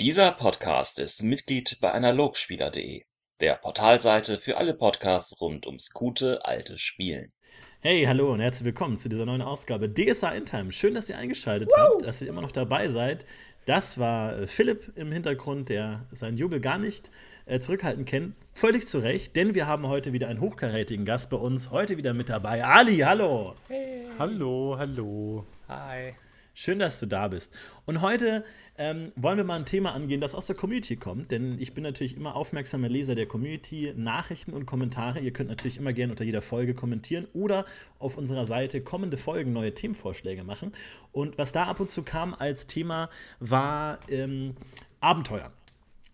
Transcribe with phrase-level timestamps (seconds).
[0.00, 3.02] Dieser Podcast ist Mitglied bei Analogspieler.de,
[3.42, 7.34] der Portalseite für alle Podcasts rund ums gute alte Spielen.
[7.80, 10.72] Hey, hallo und herzlich willkommen zu dieser neuen Ausgabe DSA in Time.
[10.72, 11.76] Schön, dass ihr eingeschaltet Woo!
[11.76, 13.26] habt, dass ihr immer noch dabei seid.
[13.66, 17.10] Das war äh, Philipp im Hintergrund, der seinen Jubel gar nicht
[17.44, 18.34] äh, zurückhalten kann.
[18.54, 21.70] Völlig zu Recht, denn wir haben heute wieder einen hochkarätigen Gast bei uns.
[21.70, 22.64] Heute wieder mit dabei.
[22.64, 23.54] Ali, hallo.
[23.68, 24.06] Hey.
[24.18, 25.44] Hallo, hallo.
[25.68, 26.14] Hi.
[26.60, 27.56] Schön, dass du da bist.
[27.86, 28.44] Und heute
[28.76, 31.82] ähm, wollen wir mal ein Thema angehen, das aus der Community kommt, denn ich bin
[31.82, 35.20] natürlich immer aufmerksamer Leser der Community, Nachrichten und Kommentare.
[35.20, 37.64] Ihr könnt natürlich immer gerne unter jeder Folge kommentieren oder
[37.98, 40.74] auf unserer Seite kommende Folgen neue Themenvorschläge machen.
[41.12, 44.54] Und was da ab und zu kam als Thema war ähm,
[45.00, 45.50] Abenteuer.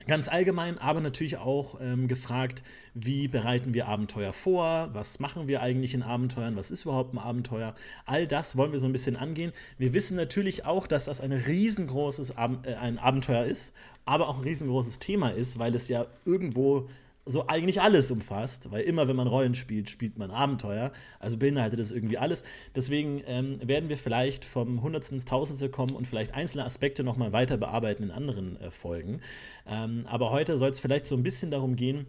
[0.07, 2.63] Ganz allgemein, aber natürlich auch ähm, gefragt,
[2.95, 4.91] wie bereiten wir Abenteuer vor?
[4.93, 6.55] Was machen wir eigentlich in Abenteuern?
[6.55, 7.75] Was ist überhaupt ein Abenteuer?
[8.05, 9.53] All das wollen wir so ein bisschen angehen.
[9.79, 13.73] Wir wissen natürlich auch, dass das ein riesengroßes Ab äh, ein Abenteuer ist,
[14.05, 16.89] aber auch ein riesengroßes Thema ist, weil es ja irgendwo
[17.27, 20.93] so eigentlich alles umfasst, weil immer, wenn man Rollen spielt, spielt man Abenteuer.
[21.19, 22.45] Also beinhaltet das irgendwie alles.
[22.75, 27.33] Deswegen ähm, werden wir vielleicht vom Hundertsten ins Tausendste kommen und vielleicht einzelne Aspekte nochmal
[27.33, 29.21] weiter bearbeiten in anderen äh, Folgen.
[29.67, 32.07] Ähm, aber heute soll es vielleicht so ein bisschen darum gehen,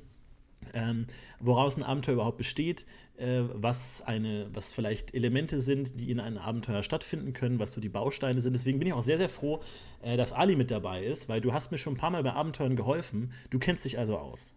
[0.76, 1.08] ähm,
[1.40, 2.86] woraus ein Abenteuer überhaupt besteht,
[3.18, 7.82] äh, was, eine, was vielleicht Elemente sind, die in einem Abenteuer stattfinden können, was so
[7.82, 8.54] die Bausteine sind.
[8.54, 9.62] Deswegen bin ich auch sehr, sehr froh,
[10.04, 12.34] äh, dass Ali mit dabei ist, weil du hast mir schon ein paar Mal bei
[12.34, 13.34] Abenteuern geholfen.
[13.50, 14.57] Du kennst dich also aus.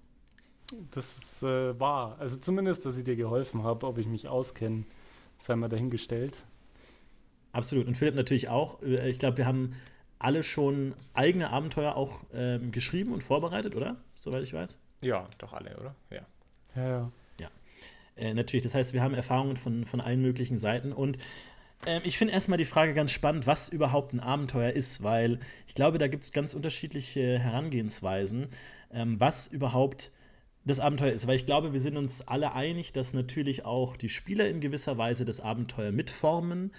[0.92, 2.16] Das ist äh, wahr.
[2.18, 4.84] Also zumindest, dass ich dir geholfen habe, ob ich mich auskenne,
[5.38, 6.44] sei mal dahingestellt.
[7.52, 7.86] Absolut.
[7.86, 8.82] Und Philipp natürlich auch.
[8.82, 9.74] Äh, ich glaube, wir haben
[10.18, 13.96] alle schon eigene Abenteuer auch ähm, geschrieben und vorbereitet, oder?
[14.14, 14.78] Soweit ich weiß.
[15.00, 15.94] Ja, doch alle, oder?
[16.10, 16.26] Ja.
[16.76, 17.12] Ja, ja.
[17.40, 17.48] ja.
[18.16, 18.62] Äh, natürlich.
[18.62, 20.92] Das heißt, wir haben Erfahrungen von, von allen möglichen Seiten.
[20.92, 21.18] Und
[21.86, 25.74] äh, ich finde erstmal die Frage ganz spannend, was überhaupt ein Abenteuer ist, weil ich
[25.74, 28.48] glaube, da gibt es ganz unterschiedliche Herangehensweisen,
[28.92, 30.12] ähm, was überhaupt
[30.64, 31.26] das Abenteuer ist.
[31.26, 34.98] Weil ich glaube, wir sind uns alle einig, dass natürlich auch die Spieler in gewisser
[34.98, 36.72] Weise das Abenteuer mitformen.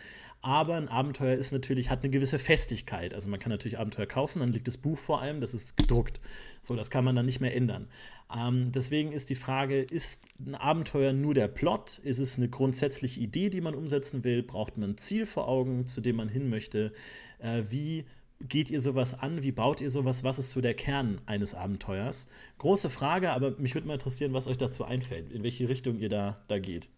[0.43, 3.13] Aber ein Abenteuer ist natürlich, hat eine gewisse Festigkeit.
[3.13, 6.19] Also man kann natürlich Abenteuer kaufen, dann liegt das Buch vor allem, das ist gedruckt.
[6.63, 7.87] So, das kann man dann nicht mehr ändern.
[8.35, 11.99] Ähm, deswegen ist die Frage, ist ein Abenteuer nur der Plot?
[11.99, 14.41] Ist es eine grundsätzliche Idee, die man umsetzen will?
[14.41, 16.91] Braucht man ein Ziel vor Augen, zu dem man hin möchte?
[17.37, 18.05] Äh, wie
[18.47, 19.43] geht ihr sowas an?
[19.43, 20.23] Wie baut ihr sowas?
[20.23, 22.27] Was ist so der Kern eines Abenteuers?
[22.57, 26.09] Große Frage, aber mich würde mal interessieren, was euch dazu einfällt, in welche Richtung ihr
[26.09, 26.89] da, da geht.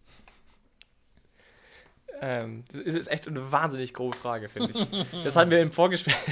[2.20, 4.86] Ähm, das ist echt eine wahnsinnig grobe Frage, finde ich.
[5.24, 6.14] Das hatten wir im Vorgespräch.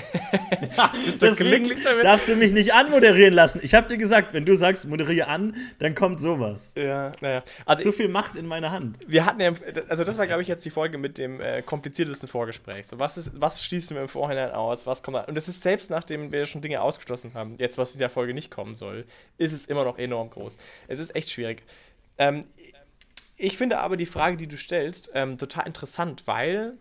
[0.76, 1.68] Ja, deswegen
[2.02, 3.60] darfst du mich nicht anmoderieren lassen.
[3.62, 6.72] Ich habe dir gesagt, wenn du sagst, moderiere an, dann kommt sowas.
[6.76, 7.42] Ja, naja.
[7.66, 8.98] Also Zu viel Macht in meiner Hand.
[9.06, 9.52] Wir hatten ja,
[9.88, 12.86] also das war, glaube ich, jetzt die Folge mit dem äh, kompliziertesten Vorgespräch.
[12.86, 14.86] So, was, ist, was schließen wir im Vorhinein aus?
[14.86, 15.22] Was kommt da?
[15.22, 18.32] Und das ist selbst nachdem wir schon Dinge ausgeschlossen haben, jetzt was in der Folge
[18.32, 19.04] nicht kommen soll,
[19.36, 20.56] ist es immer noch enorm groß.
[20.88, 21.62] Es ist echt schwierig.
[22.18, 22.44] Ähm,
[23.42, 26.78] ich finde aber die Frage, die du stellst, ähm, total interessant, weil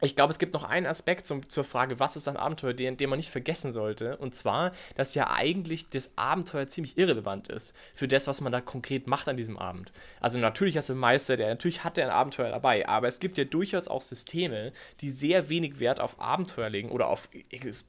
[0.00, 2.96] ich glaube, es gibt noch einen Aspekt zum, zur Frage, was ist ein Abenteuer, den,
[2.96, 4.16] den man nicht vergessen sollte.
[4.18, 8.60] Und zwar, dass ja eigentlich das Abenteuer ziemlich irrelevant ist für das, was man da
[8.60, 9.92] konkret macht an diesem Abend.
[10.20, 13.18] Also natürlich hast du einen Meister, der natürlich hat der ein Abenteuer dabei, aber es
[13.18, 17.28] gibt ja durchaus auch Systeme, die sehr wenig Wert auf Abenteuer legen oder auf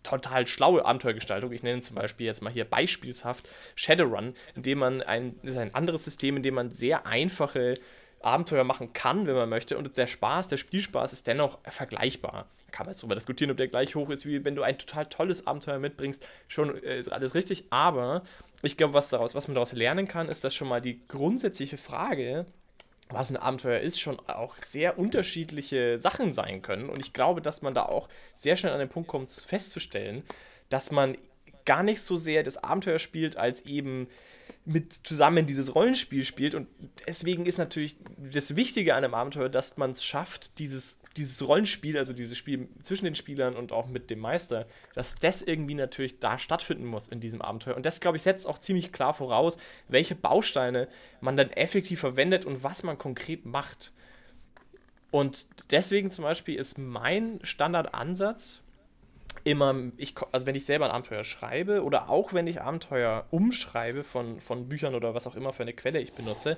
[0.01, 1.51] total schlaue Abenteuergestaltung.
[1.51, 5.57] Ich nenne zum Beispiel jetzt mal hier beispielshaft Shadowrun, in dem man ein, das ist
[5.57, 7.75] ein anderes System, in dem man sehr einfache
[8.21, 9.77] Abenteuer machen kann, wenn man möchte.
[9.77, 12.47] Und der Spaß, der Spielspaß ist dennoch vergleichbar.
[12.65, 14.77] Da kann man jetzt darüber diskutieren, ob der gleich hoch ist, wie wenn du ein
[14.77, 16.25] total tolles Abenteuer mitbringst.
[16.47, 17.65] Schon äh, ist alles richtig.
[17.69, 18.23] Aber
[18.61, 22.45] ich glaube, was, was man daraus lernen kann, ist, dass schon mal die grundsätzliche Frage,
[23.09, 26.89] was ein Abenteuer ist, schon auch sehr unterschiedliche Sachen sein können.
[26.89, 30.23] Und ich glaube, dass man da auch sehr schnell an den Punkt kommt, festzustellen,
[30.69, 31.17] dass man
[31.65, 34.07] gar nicht so sehr das Abenteuer spielt, als eben
[34.65, 36.55] mit zusammen dieses Rollenspiel spielt.
[36.55, 36.67] Und
[37.07, 41.97] deswegen ist natürlich das Wichtige an einem Abenteuer, dass man es schafft, dieses, dieses Rollenspiel,
[41.97, 46.19] also dieses Spiel zwischen den Spielern und auch mit dem Meister, dass das irgendwie natürlich
[46.19, 47.75] da stattfinden muss in diesem Abenteuer.
[47.75, 49.57] Und das, glaube ich, setzt auch ziemlich klar voraus,
[49.87, 50.87] welche Bausteine
[51.21, 53.91] man dann effektiv verwendet und was man konkret macht.
[55.11, 58.61] Und deswegen zum Beispiel ist mein Standardansatz,
[59.43, 64.03] immer, ich, also wenn ich selber ein Abenteuer schreibe oder auch wenn ich Abenteuer umschreibe
[64.03, 66.57] von, von Büchern oder was auch immer für eine Quelle ich benutze,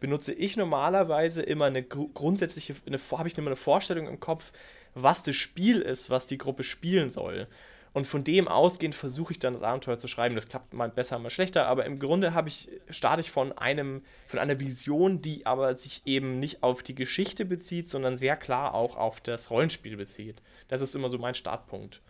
[0.00, 4.52] benutze ich normalerweise immer eine grundsätzliche, eine, habe ich immer eine Vorstellung im Kopf,
[4.94, 7.46] was das Spiel ist, was die Gruppe spielen soll.
[7.94, 10.34] Und von dem ausgehend versuche ich dann das Abenteuer zu schreiben.
[10.34, 14.02] Das klappt mal besser, mal schlechter, aber im Grunde habe ich, starte ich von einem,
[14.26, 18.74] von einer Vision, die aber sich eben nicht auf die Geschichte bezieht, sondern sehr klar
[18.74, 20.42] auch auf das Rollenspiel bezieht.
[20.68, 22.00] Das ist immer so mein Startpunkt.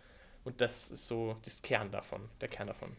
[0.43, 2.89] Und das ist so das Kern davon, der Kern davon.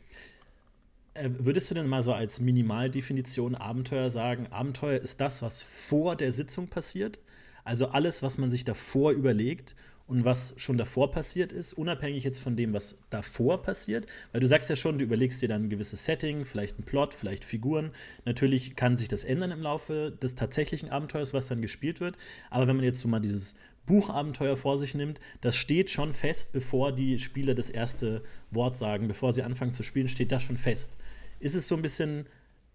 [1.14, 6.16] Äh, würdest du denn mal so als Minimaldefinition Abenteuer sagen, Abenteuer ist das, was vor
[6.16, 7.20] der Sitzung passiert?
[7.62, 9.76] Also alles, was man sich davor überlegt
[10.06, 14.06] und was schon davor passiert ist, unabhängig jetzt von dem, was davor passiert.
[14.32, 17.14] Weil du sagst ja schon, du überlegst dir dann ein gewisses Setting, vielleicht einen Plot,
[17.14, 17.90] vielleicht Figuren.
[18.24, 22.18] Natürlich kann sich das ändern im Laufe des tatsächlichen Abenteuers, was dann gespielt wird.
[22.50, 23.54] Aber wenn man jetzt so mal dieses
[23.86, 29.08] Buchabenteuer vor sich nimmt, das steht schon fest, bevor die Spieler das erste Wort sagen,
[29.08, 30.96] bevor sie anfangen zu spielen, steht das schon fest.
[31.40, 32.26] Ist es so ein bisschen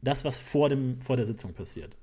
[0.02, 1.98] das, was vor, dem, vor der Sitzung passiert?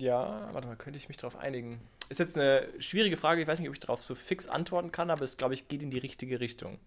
[0.00, 1.78] Ja, warte mal, könnte ich mich darauf einigen?
[2.08, 5.10] Ist jetzt eine schwierige Frage, ich weiß nicht, ob ich darauf so fix antworten kann,
[5.10, 6.78] aber es, glaube ich, geht in die richtige Richtung.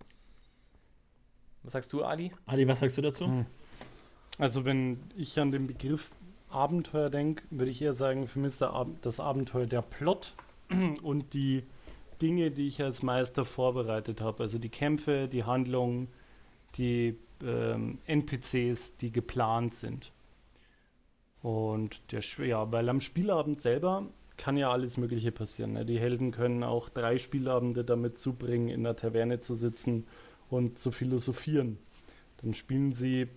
[1.61, 2.31] Was sagst du, Ali?
[2.45, 3.27] Ali, was sagst du dazu?
[3.27, 3.45] Hm.
[4.39, 6.09] Also, wenn ich an den Begriff
[6.53, 8.61] Abenteuer denke, würde ich eher sagen, für mich ist
[9.01, 10.35] das Abenteuer der Plot
[11.01, 11.63] und die
[12.21, 14.43] Dinge, die ich als Meister vorbereitet habe.
[14.43, 16.07] Also die Kämpfe, die Handlungen,
[16.77, 20.11] die ähm, NPCs, die geplant sind.
[21.41, 24.07] Und der, ja, weil am Spielabend selber
[24.37, 25.73] kann ja alles Mögliche passieren.
[25.73, 25.85] Ne?
[25.85, 30.07] Die Helden können auch drei Spielabende damit zubringen, in der Taverne zu sitzen
[30.49, 31.77] und zu philosophieren.
[32.41, 33.27] Dann spielen sie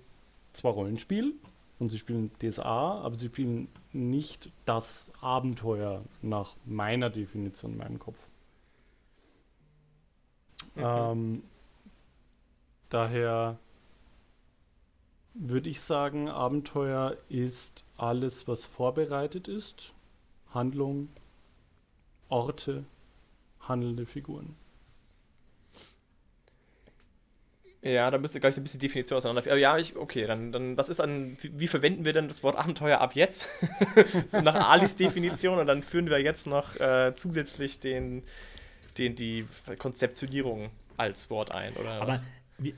[0.52, 1.34] zwar Rollenspiel
[1.78, 7.98] und sie spielen DSA, aber sie spielen nicht das Abenteuer nach meiner Definition in meinem
[7.98, 8.28] Kopf.
[10.74, 11.12] Okay.
[11.12, 11.42] Ähm,
[12.88, 13.58] daher
[15.34, 19.92] würde ich sagen, Abenteuer ist alles, was vorbereitet ist.
[20.50, 21.08] Handlung,
[22.28, 22.84] Orte,
[23.60, 24.56] handelnde Figuren.
[27.82, 29.42] Ja, da müsste gleich ein bisschen Definition auseinander.
[29.48, 32.42] Aber ja, ich, okay, dann, dann was ist an, wie, wie verwenden wir denn das
[32.42, 33.48] Wort Abenteuer ab jetzt?
[34.26, 38.24] so nach Alis Definition und dann führen wir jetzt noch äh, zusätzlich den,
[38.98, 39.46] den, die
[39.78, 41.90] Konzeptionierung als Wort ein, oder?
[41.90, 42.26] Aber was?
[42.58, 42.74] Wie,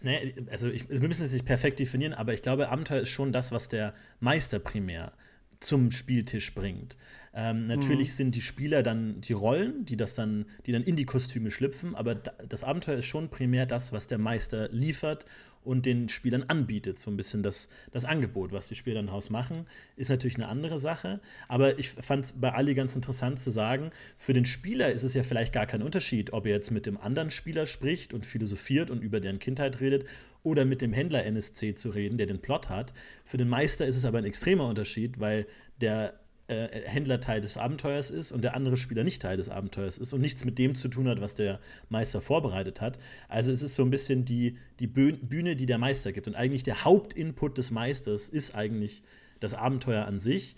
[0.00, 3.32] Ne, also ich, wir müssen es nicht perfekt definieren, aber ich glaube, Abenteuer ist schon
[3.32, 5.12] das, was der Meister primär
[5.58, 6.96] zum Spieltisch bringt.
[7.40, 8.14] Ähm, natürlich mhm.
[8.14, 11.94] sind die Spieler dann die Rollen, die das dann, die dann in die Kostüme schlüpfen,
[11.94, 15.24] aber das Abenteuer ist schon primär das, was der Meister liefert
[15.62, 16.98] und den Spielern anbietet.
[16.98, 20.48] So ein bisschen das, das Angebot, was die Spieler im Haus machen, ist natürlich eine
[20.48, 21.20] andere Sache.
[21.46, 25.14] Aber ich fand es bei Ali ganz interessant zu sagen, für den Spieler ist es
[25.14, 28.90] ja vielleicht gar kein Unterschied, ob er jetzt mit dem anderen Spieler spricht und philosophiert
[28.90, 30.06] und über deren Kindheit redet
[30.42, 32.94] oder mit dem Händler NSC zu reden, der den Plot hat.
[33.24, 35.46] Für den Meister ist es aber ein extremer Unterschied, weil
[35.80, 36.18] der
[36.48, 40.12] äh, Händler Teil des Abenteuers ist und der andere Spieler nicht Teil des Abenteuers ist
[40.12, 42.98] und nichts mit dem zu tun hat, was der Meister vorbereitet hat.
[43.28, 46.26] Also es ist so ein bisschen die, die Bühne, die der Meister gibt.
[46.26, 49.02] Und eigentlich der Hauptinput des Meisters ist eigentlich
[49.40, 50.56] das Abenteuer an sich,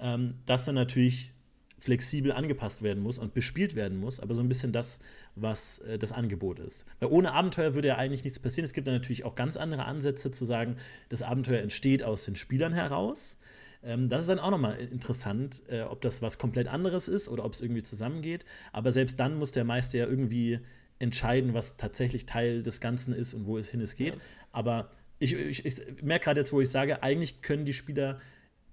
[0.00, 1.32] ähm, das dann natürlich
[1.80, 4.98] flexibel angepasst werden muss und bespielt werden muss, aber so ein bisschen das,
[5.36, 6.84] was äh, das Angebot ist.
[6.98, 8.64] Weil ohne Abenteuer würde ja eigentlich nichts passieren.
[8.64, 10.76] Es gibt dann natürlich auch ganz andere Ansätze zu sagen,
[11.08, 13.38] das Abenteuer entsteht aus den Spielern heraus.
[13.82, 17.44] Ähm, das ist dann auch nochmal interessant, äh, ob das was komplett anderes ist oder
[17.44, 18.44] ob es irgendwie zusammengeht.
[18.72, 20.60] Aber selbst dann muss der Meister ja irgendwie
[20.98, 24.14] entscheiden, was tatsächlich Teil des Ganzen ist und wo es hin es geht.
[24.14, 24.20] Ja.
[24.52, 24.90] Aber
[25.20, 28.20] ich, ich, ich merke gerade jetzt, wo ich sage, eigentlich können die Spieler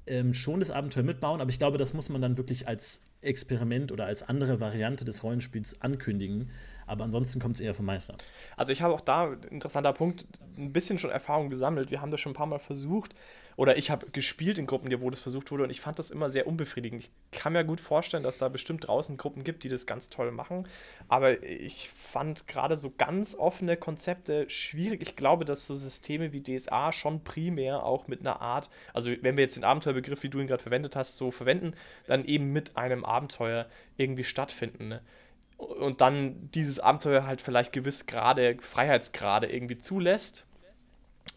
[0.07, 3.91] ähm, schon das Abenteuer mitbauen, aber ich glaube, das muss man dann wirklich als Experiment
[3.91, 6.51] oder als andere Variante des Rollenspiels ankündigen.
[6.85, 8.15] Aber ansonsten kommt es eher vom Meister.
[8.55, 11.89] Also ich habe auch da, interessanter Punkt, ein bisschen schon Erfahrung gesammelt.
[11.89, 13.15] Wir haben das schon ein paar Mal versucht,
[13.55, 16.29] oder ich habe gespielt in Gruppen, wo das versucht wurde und ich fand das immer
[16.29, 17.03] sehr unbefriedigend.
[17.03, 20.31] Ich kann mir gut vorstellen, dass da bestimmt draußen Gruppen gibt, die das ganz toll
[20.31, 20.67] machen,
[21.07, 25.01] aber ich fand gerade so ganz offene Konzepte schwierig.
[25.01, 29.37] Ich glaube, dass so Systeme wie DSA schon primär auch mit einer Art, also wenn
[29.37, 31.73] wir jetzt den Abenteuerbegriff, wie du ihn gerade verwendet hast, so verwenden,
[32.07, 34.87] dann eben mit einem Abenteuer irgendwie stattfinden.
[34.87, 35.01] Ne?
[35.57, 40.45] und dann dieses Abenteuer halt vielleicht gewiss Grade, Freiheitsgrade irgendwie zulässt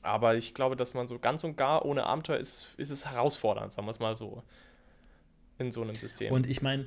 [0.02, 3.73] aber ich glaube, dass man so ganz und gar ohne Abenteuer ist, ist es herausfordernd,
[3.73, 4.42] sagen wir es mal so.
[5.59, 6.33] In so einem System.
[6.33, 6.87] Und ich meine,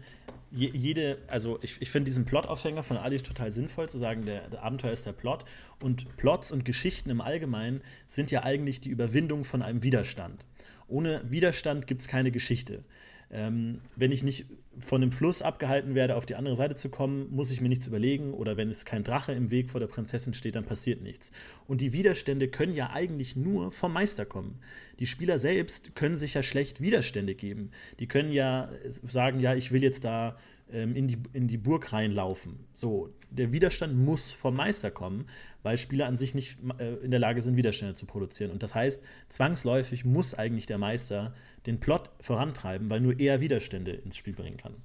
[0.49, 4.63] jede, also ich, ich finde diesen Plot-Aufhänger von Ali total sinnvoll, zu sagen, der, der,
[4.63, 5.43] Abenteuer ist der Plot.
[5.81, 10.45] Und Plots und Geschichten im Allgemeinen sind ja eigentlich die Überwindung von einem Widerstand.
[10.87, 12.83] Ohne Widerstand gibt es keine Geschichte.
[13.31, 14.45] Ähm, wenn ich nicht
[14.77, 17.87] von dem Fluss abgehalten werde, auf die andere Seite zu kommen, muss ich mir nichts
[17.87, 18.33] überlegen.
[18.33, 21.31] Oder wenn es kein Drache im Weg vor der Prinzessin steht, dann passiert nichts.
[21.67, 24.59] Und die Widerstände können ja eigentlich nur vom Meister kommen.
[24.99, 27.71] Die Spieler selbst können sich ja schlecht Widerstände geben.
[27.99, 28.69] Die können ja
[29.03, 30.37] sagen, ja, ich will jetzt da
[30.73, 32.67] ähm, in, die, in die Burg reinlaufen.
[32.73, 35.27] So, der Widerstand muss vom Meister kommen,
[35.63, 38.51] weil Spieler an sich nicht äh, in der Lage sind, Widerstände zu produzieren.
[38.51, 41.33] Und das heißt, zwangsläufig muss eigentlich der Meister
[41.65, 44.75] den Plot vorantreiben, weil nur er Widerstände ins Spiel bringen kann.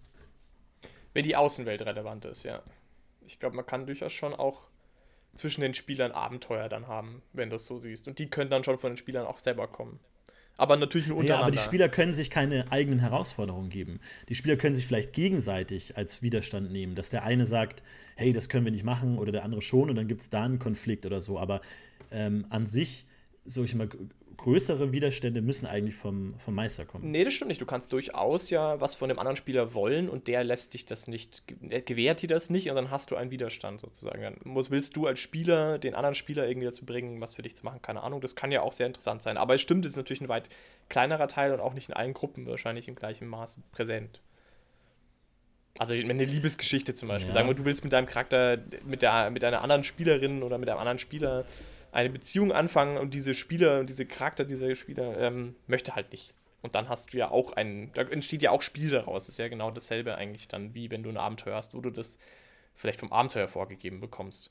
[1.12, 2.62] Wenn die Außenwelt relevant ist, ja.
[3.26, 4.68] Ich glaube, man kann durchaus schon auch
[5.34, 8.08] zwischen den Spielern Abenteuer dann haben, wenn du es so siehst.
[8.08, 10.00] Und die können dann schon von den Spielern auch selber kommen.
[10.58, 11.40] Aber natürlich nur untereinander.
[11.40, 14.00] Ja, aber die Spieler können sich keine eigenen Herausforderungen geben.
[14.28, 17.82] Die Spieler können sich vielleicht gegenseitig als Widerstand nehmen, dass der eine sagt,
[18.14, 20.44] hey, das können wir nicht machen, oder der andere schon, und dann gibt es da
[20.44, 21.38] einen Konflikt oder so.
[21.38, 21.60] Aber
[22.10, 23.06] ähm, an sich,
[23.44, 23.88] so ich mal,
[24.36, 27.10] größere Widerstände müssen eigentlich vom, vom Meister kommen.
[27.10, 27.60] Nee, das stimmt nicht.
[27.60, 31.08] Du kannst durchaus ja was von dem anderen Spieler wollen und der lässt dich das
[31.08, 31.42] nicht,
[31.86, 34.22] gewährt dir das nicht und dann hast du einen Widerstand sozusagen.
[34.22, 37.56] Dann muss, willst du als Spieler den anderen Spieler irgendwie dazu bringen, was für dich
[37.56, 37.80] zu machen?
[37.82, 38.20] Keine Ahnung.
[38.20, 39.36] Das kann ja auch sehr interessant sein.
[39.36, 40.48] Aber es stimmt, es ist natürlich ein weit
[40.88, 44.20] kleinerer Teil und auch nicht in allen Gruppen wahrscheinlich im gleichen Maße präsent.
[45.78, 47.28] Also eine Liebesgeschichte zum Beispiel.
[47.28, 47.34] Ja.
[47.34, 50.68] Sagen wir, du willst mit deinem Charakter, mit, der, mit deiner anderen Spielerin oder mit
[50.68, 51.44] einem anderen Spieler
[51.96, 56.34] eine Beziehung anfangen und diese Spieler und diese Charakter dieser Spieler ähm, möchte halt nicht.
[56.60, 59.24] Und dann hast du ja auch einen, da entsteht ja auch Spiel daraus.
[59.24, 61.90] Das ist ja genau dasselbe eigentlich dann, wie wenn du ein Abenteuer hast, wo du
[61.90, 62.18] das
[62.74, 64.50] vielleicht vom Abenteuer vorgegeben bekommst.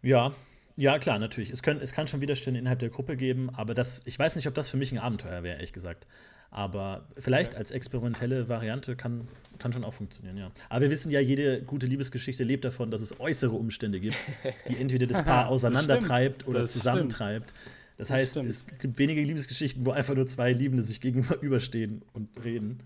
[0.00, 0.32] Ja,
[0.76, 1.50] ja, klar, natürlich.
[1.50, 4.48] Es, können, es kann schon Widerstände innerhalb der Gruppe geben, aber das, ich weiß nicht,
[4.48, 6.06] ob das für mich ein Abenteuer wäre, ehrlich gesagt.
[6.54, 7.58] Aber vielleicht okay.
[7.58, 9.26] als experimentelle Variante kann,
[9.58, 10.52] kann schon auch funktionieren, ja.
[10.68, 14.16] Aber wir wissen ja, jede gute Liebesgeschichte lebt davon, dass es äußere Umstände gibt,
[14.68, 17.52] die entweder das Paar auseinandertreibt oder das zusammentreibt.
[17.98, 18.48] Das, das heißt, stimmt.
[18.48, 22.78] es gibt wenige Liebesgeschichten, wo einfach nur zwei Liebende sich gegenüberstehen und reden.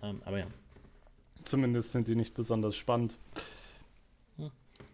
[0.00, 0.46] Ähm, aber ja.
[1.42, 3.18] Zumindest sind die nicht besonders spannend.
[4.36, 4.50] Hm.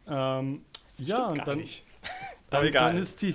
[0.06, 0.62] Ähm,
[0.96, 1.62] ja, und dann,
[2.48, 3.34] dann, dann, ist die.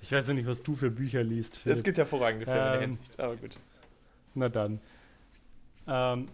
[0.00, 1.58] Ich weiß ja nicht, was du für Bücher liest.
[1.58, 1.76] Philipp.
[1.76, 3.56] Es gibt hervorragende Filme ähm, in der ähm, Hinsicht, aber gut.
[4.34, 4.80] Na dann.
[5.86, 6.28] Ähm,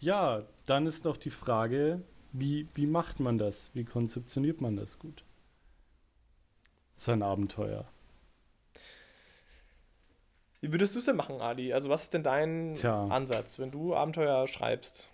[0.00, 3.70] ja, dann ist doch die Frage, wie, wie macht man das?
[3.74, 5.24] Wie konzeptioniert man das gut?
[6.96, 7.86] So ein Abenteuer.
[10.60, 11.72] Wie würdest du es denn machen, Adi?
[11.72, 13.06] Also, was ist denn dein Tja.
[13.08, 15.08] Ansatz, wenn du Abenteuer schreibst?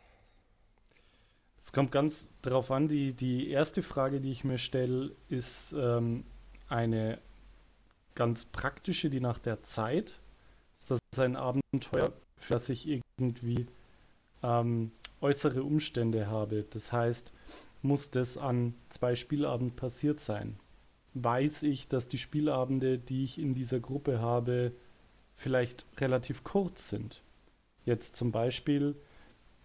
[1.63, 2.89] Es kommt ganz darauf an.
[2.89, 6.25] Die, die erste Frage, die ich mir stelle, ist ähm,
[6.69, 7.19] eine
[8.15, 10.21] ganz praktische, die nach der Zeit
[10.79, 13.67] ist das ein Abenteuer, für das ich irgendwie
[14.43, 16.65] ähm, äußere Umstände habe.
[16.71, 17.33] Das heißt,
[17.83, 20.59] muss das an zwei Spielabenden passiert sein?
[21.15, 24.73] Weiß ich, dass die Spielabende, die ich in dieser Gruppe habe,
[25.35, 27.23] vielleicht relativ kurz sind?
[27.85, 28.95] Jetzt zum Beispiel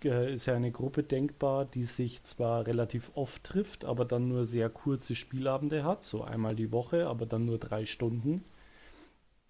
[0.04, 4.46] äh, ist ja eine Gruppe denkbar, die sich zwar relativ oft trifft, aber dann nur
[4.46, 8.42] sehr kurze Spielabende hat, so einmal die Woche, aber dann nur drei Stunden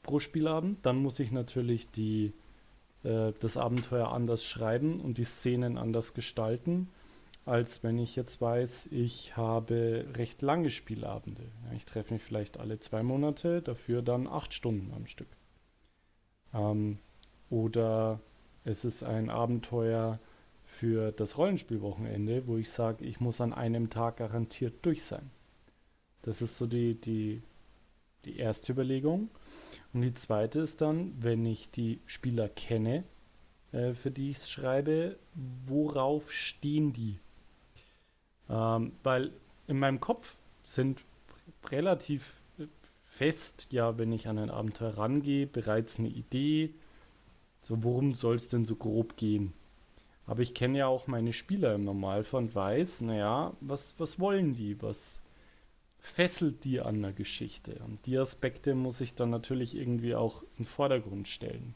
[0.03, 0.85] pro Spielabend.
[0.85, 2.33] Dann muss ich natürlich die,
[3.03, 6.89] äh, das Abenteuer anders schreiben und die Szenen anders gestalten,
[7.45, 11.43] als wenn ich jetzt weiß, ich habe recht lange Spielabende.
[11.65, 15.27] Ja, ich treffe mich vielleicht alle zwei Monate, dafür dann acht Stunden am Stück.
[16.53, 16.99] Ähm,
[17.49, 18.19] oder
[18.63, 20.19] es ist ein Abenteuer
[20.63, 25.29] für das Rollenspielwochenende, wo ich sage, ich muss an einem Tag garantiert durch sein.
[26.21, 27.43] Das ist so die, die,
[28.25, 29.29] die erste Überlegung.
[29.93, 33.03] Und die zweite ist dann, wenn ich die Spieler kenne,
[33.71, 35.17] äh, für die ich es schreibe,
[35.67, 37.19] worauf stehen die?
[38.49, 39.31] Ähm, weil
[39.67, 41.03] in meinem Kopf sind
[41.69, 42.41] relativ
[43.05, 46.73] fest, ja, wenn ich an ein Abenteuer rangehe, bereits eine Idee,
[47.61, 49.53] so worum soll es denn so grob gehen?
[50.25, 54.53] Aber ich kenne ja auch meine Spieler im Normalfall und weiß, naja, was, was wollen
[54.53, 54.81] die?
[54.81, 55.21] Was,
[56.03, 57.81] fesselt die an der Geschichte.
[57.85, 61.73] Und die Aspekte muss ich dann natürlich irgendwie auch in den Vordergrund stellen.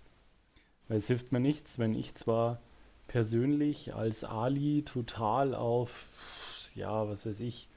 [0.88, 2.62] Weil es hilft mir nichts, wenn ich zwar
[3.08, 7.70] persönlich als Ali total auf, ja, was weiß ich,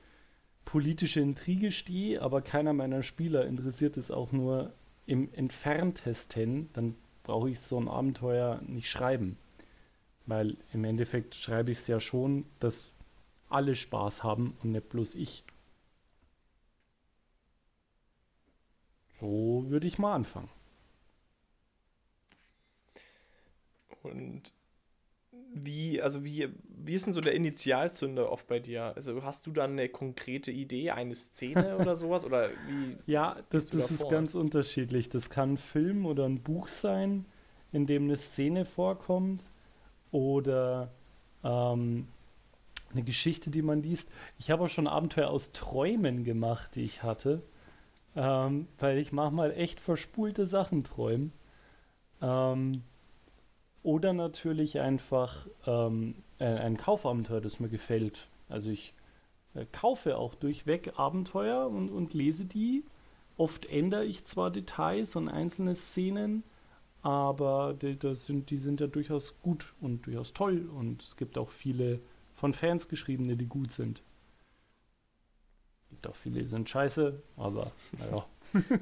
[0.65, 4.73] politische Intrige stehe, aber keiner meiner Spieler interessiert es auch nur
[5.07, 9.39] im entferntesten, dann brauche ich so ein Abenteuer nicht schreiben.
[10.27, 12.93] Weil im Endeffekt schreibe ich es ja schon, dass
[13.49, 15.45] alle Spaß haben und nicht bloß ich.
[19.21, 20.49] So würde ich mal anfangen.
[24.03, 24.53] Und
[25.53, 28.95] wie, also wie, wie ist denn so der Initialzünder oft bei dir?
[28.95, 32.25] Also hast du dann eine konkrete Idee, eine Szene oder sowas?
[32.25, 32.97] Oder wie?
[33.07, 35.09] Ja, das, das ist ganz unterschiedlich.
[35.09, 37.27] Das kann ein Film oder ein Buch sein,
[37.73, 39.45] in dem eine Szene vorkommt.
[40.13, 40.93] Oder
[41.45, 42.09] ähm,
[42.93, 44.11] eine Geschichte, die man liest.
[44.39, 47.43] Ich habe auch schon Abenteuer aus Träumen gemacht, die ich hatte.
[48.17, 51.31] Ähm, weil ich manchmal echt verspulte Sachen träume.
[52.21, 52.83] Ähm,
[53.83, 58.29] oder natürlich einfach ähm, ein, Kaufabenteuer, das mir gefällt.
[58.49, 58.95] Also ich
[59.55, 62.85] äh, kaufe auch durchweg Abenteuer und, und lese die.
[63.37, 66.43] Oft ändere ich zwar Details und einzelne Szenen,
[67.01, 71.39] aber die, das sind, die sind ja durchaus gut und durchaus toll und es gibt
[71.39, 72.01] auch viele
[72.35, 74.03] von Fans geschriebene, die gut sind.
[75.91, 78.27] Gibt auch viele, die sind scheiße, aber naja.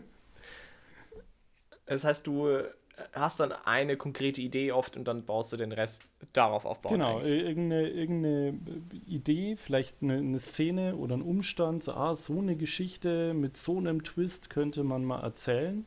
[1.86, 2.64] Das heißt, du
[3.12, 6.94] hast dann eine konkrete Idee oft und dann baust du den Rest darauf aufbauen.
[6.94, 7.44] Genau, eigentlich.
[7.44, 8.58] irgendeine, irgendeine
[9.06, 13.78] Idee, vielleicht eine, eine Szene oder ein Umstand, so, ah, so eine Geschichte mit so
[13.78, 15.86] einem Twist könnte man mal erzählen.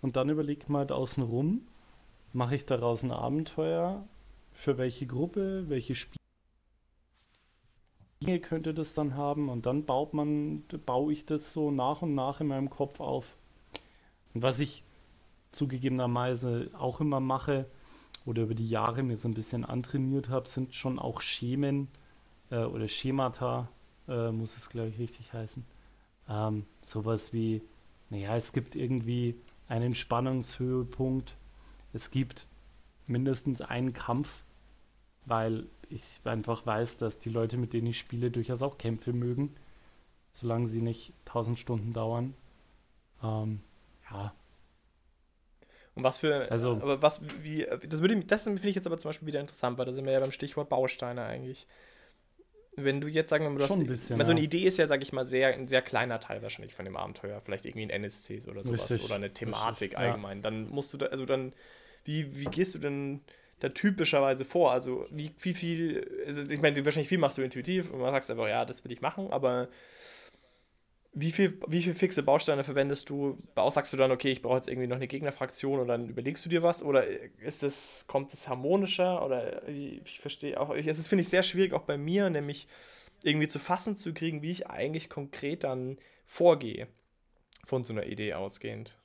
[0.00, 1.66] Und dann überlegt man halt außen rum,
[2.32, 4.06] mache ich daraus ein Abenteuer,
[4.52, 5.94] für welche Gruppe, welche
[8.28, 12.10] Spiele könnte das dann haben und dann baut man, baue ich das so nach und
[12.10, 13.38] nach in meinem Kopf auf.
[14.34, 14.82] Und was ich
[15.52, 17.64] zugegebenerweise auch immer mache
[18.26, 21.88] oder über die Jahre mir so ein bisschen antrainiert habe, sind schon auch Schemen
[22.50, 23.70] äh, oder Schemata,
[24.08, 25.64] äh, muss es glaube ich richtig heißen.
[26.28, 27.62] Ähm, sowas wie,
[28.10, 29.36] naja, es gibt irgendwie
[29.68, 31.34] einen Spannungshöhepunkt,
[31.94, 32.46] es gibt
[33.06, 34.44] mindestens einen Kampf,
[35.24, 39.54] weil ich einfach weiß, dass die Leute, mit denen ich spiele, durchaus auch Kämpfe mögen,
[40.32, 42.34] solange sie nicht tausend Stunden dauern.
[43.22, 43.60] Ähm,
[44.10, 44.32] ja,
[45.94, 49.08] Und was für, Also- aber was, wie, das würde, das finde ich jetzt aber zum
[49.08, 51.66] Beispiel wieder interessant, weil da sind wir ja beim Stichwort Bausteine eigentlich.
[52.76, 54.44] Wenn du jetzt sagen wir mal, du Schon hast, ein bisschen, weil so eine ja.
[54.44, 57.40] Idee ist ja, sag ich mal, sehr, ein sehr kleiner Teil wahrscheinlich von dem Abenteuer.
[57.40, 60.12] Vielleicht irgendwie ein NSCs oder sowas Richtig, oder eine Thematik richtig, ja.
[60.12, 60.42] allgemein.
[60.42, 61.52] Dann musst du da, also dann,
[62.04, 63.20] wie, wie gehst du denn
[63.60, 64.72] da typischerweise vor?
[64.72, 68.30] Also wie, wie viel, also ich meine, wahrscheinlich viel machst du intuitiv und man sagst
[68.30, 69.68] einfach, ja, das will ich machen, aber
[71.12, 73.38] wie viel, wie viel fixe Bausteine verwendest du?
[73.70, 76.48] Sagst du dann, okay, ich brauche jetzt irgendwie noch eine Gegnerfraktion und dann überlegst du
[76.48, 76.82] dir was?
[76.82, 77.06] Oder
[77.40, 79.24] ist das, kommt das harmonischer?
[79.24, 82.68] Oder ich verstehe auch, ich- es ist, finde ich, sehr schwierig, auch bei mir, nämlich
[83.24, 86.86] irgendwie zu fassen zu kriegen, wie ich eigentlich konkret dann vorgehe.
[87.66, 88.96] Von so einer Idee ausgehend.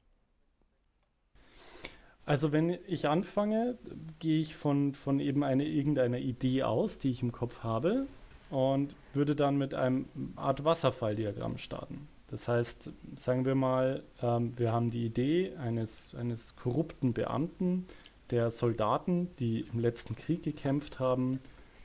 [2.26, 3.78] Also wenn ich anfange,
[4.20, 8.08] gehe ich von, von eben eine, irgendeiner Idee aus, die ich im Kopf habe
[8.50, 12.08] und würde dann mit einem Art Wasserfalldiagramm starten.
[12.30, 17.86] Das heißt, sagen wir mal, ähm, wir haben die Idee eines, eines korrupten Beamten,
[18.30, 21.40] der Soldaten, die im letzten Krieg gekämpft haben,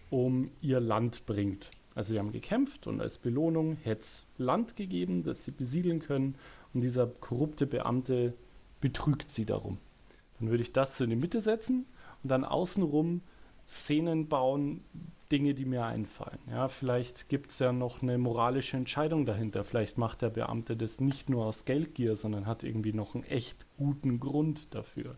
[0.09, 1.69] um ihr Land bringt.
[1.95, 6.37] Also sie haben gekämpft und als Belohnung hätte es Land gegeben, das sie besiedeln können
[6.73, 8.35] und dieser korrupte Beamte
[8.81, 9.79] betrügt sie darum.
[10.39, 11.87] Dann würde ich das so in die Mitte setzen
[12.23, 13.23] und dann außenrum
[13.67, 14.83] Szenen bauen,
[15.31, 16.39] Dinge, die mir einfallen.
[16.51, 19.63] Ja, vielleicht gibt es ja noch eine moralische Entscheidung dahinter.
[19.63, 23.67] Vielleicht macht der Beamte das nicht nur aus Geldgier, sondern hat irgendwie noch einen echt
[23.77, 25.17] guten Grund dafür.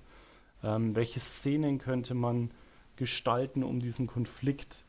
[0.65, 2.51] Ähm, welche Szenen könnte man
[2.97, 4.85] gestalten, um diesen Konflikt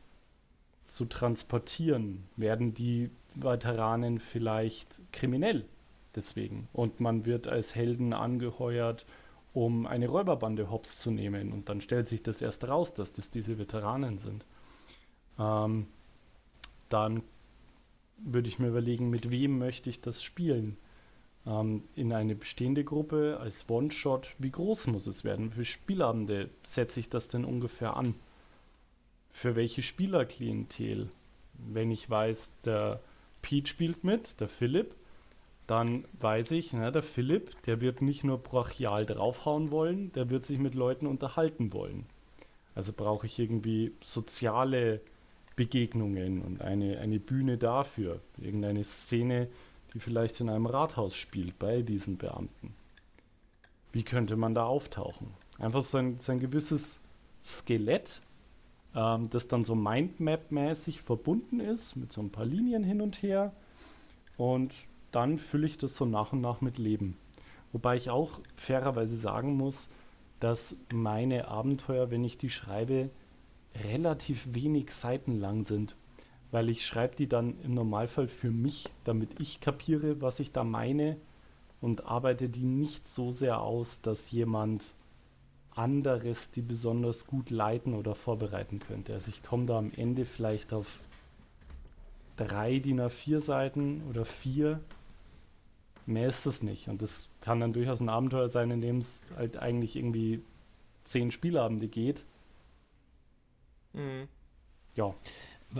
[0.85, 2.23] zu transportieren?
[2.35, 5.65] Werden die Veteranen vielleicht kriminell
[6.15, 6.67] deswegen?
[6.73, 9.05] Und man wird als Helden angeheuert,
[9.53, 11.51] um eine Räuberbande hops zu nehmen.
[11.51, 14.45] Und dann stellt sich das erst raus, dass das diese Veteranen sind.
[15.37, 15.87] Ähm,
[16.89, 17.23] dann
[18.17, 20.77] würde ich mir überlegen, mit wem möchte ich das spielen?
[21.45, 25.51] Ähm, in eine bestehende Gruppe als One-Shot, wie groß muss es werden?
[25.51, 28.15] Viele Spielabende setze ich das denn ungefähr an?
[29.31, 31.09] Für welche Spielerklientel?
[31.53, 33.01] Wenn ich weiß, der
[33.41, 34.95] Pete spielt mit, der Philipp,
[35.71, 40.45] dann weiß ich, na, der Philipp, der wird nicht nur brachial draufhauen wollen, der wird
[40.45, 42.05] sich mit Leuten unterhalten wollen.
[42.75, 44.99] Also brauche ich irgendwie soziale
[45.55, 48.19] Begegnungen und eine, eine Bühne dafür.
[48.37, 49.47] Irgendeine Szene,
[49.93, 52.75] die vielleicht in einem Rathaus spielt bei diesen Beamten.
[53.93, 55.27] Wie könnte man da auftauchen?
[55.57, 56.99] Einfach so ein, so ein gewisses
[57.45, 58.19] Skelett,
[58.93, 63.53] ähm, das dann so Mindmap-mäßig verbunden ist, mit so ein paar Linien hin und her.
[64.35, 64.73] Und
[65.11, 67.17] dann fülle ich das so nach und nach mit Leben.
[67.71, 69.89] Wobei ich auch fairerweise sagen muss,
[70.39, 73.09] dass meine Abenteuer, wenn ich die schreibe,
[73.83, 75.95] relativ wenig Seiten lang sind.
[76.51, 80.63] Weil ich schreibe die dann im Normalfall für mich, damit ich kapiere, was ich da
[80.63, 81.17] meine
[81.79, 84.83] und arbeite die nicht so sehr aus, dass jemand
[85.73, 89.13] anderes die besonders gut leiten oder vorbereiten könnte.
[89.13, 90.99] Also ich komme da am Ende vielleicht auf
[92.35, 94.79] drei DIN A4 Seiten oder vier.
[96.11, 96.87] Mehr ist es nicht.
[96.87, 100.41] Und das kann dann durchaus ein Abenteuer sein, in dem es halt eigentlich irgendwie
[101.03, 102.25] zehn Spielabende geht.
[103.93, 104.27] Mhm.
[104.95, 105.13] Ja,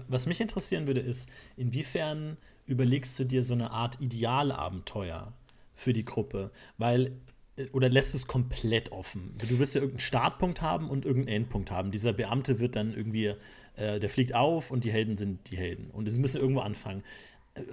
[0.07, 5.33] Was mich interessieren würde, ist, inwiefern überlegst du dir so eine Art Idealabenteuer
[5.75, 6.51] für die Gruppe?
[6.77, 7.11] Weil,
[7.57, 9.35] äh, oder lässt du es komplett offen?
[9.37, 11.91] Du wirst ja irgendeinen Startpunkt haben und irgendeinen Endpunkt haben.
[11.91, 13.33] Dieser Beamte wird dann irgendwie,
[13.75, 15.91] äh, der fliegt auf und die Helden sind die Helden.
[15.91, 17.03] Und sie müssen irgendwo anfangen.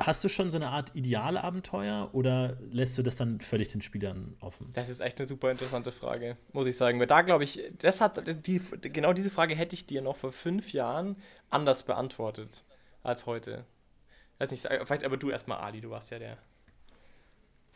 [0.01, 3.81] Hast du schon so eine Art ideale Abenteuer oder lässt du das dann völlig den
[3.81, 4.71] Spielern offen?
[4.75, 6.99] Das ist echt eine super interessante Frage, muss ich sagen.
[6.99, 10.33] Weil da glaube ich, das hat die, genau diese Frage hätte ich dir noch vor
[10.33, 11.17] fünf Jahren
[11.49, 12.65] anders beantwortet
[13.05, 13.65] als heute.
[14.39, 16.39] Weiß nicht, vielleicht aber du erstmal, Ali, du warst ja der.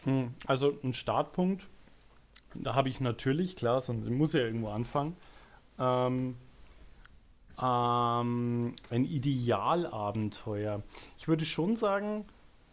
[0.04, 1.68] Hm, also ein Startpunkt,
[2.54, 5.16] da habe ich natürlich, klar, sonst muss ja irgendwo anfangen.
[5.78, 6.36] Ähm,
[7.62, 10.82] ähm, ein Idealabenteuer.
[11.18, 12.24] Ich würde schon sagen,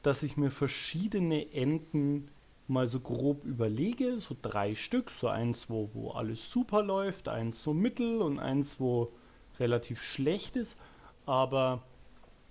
[0.02, 2.30] dass ich mir verschiedene Enden
[2.68, 7.64] mal so grob überlege, so drei Stück, so eins, wo, wo alles super läuft, eins
[7.64, 9.12] so mittel und eins, wo
[9.60, 10.78] relativ schlecht ist,
[11.26, 11.84] aber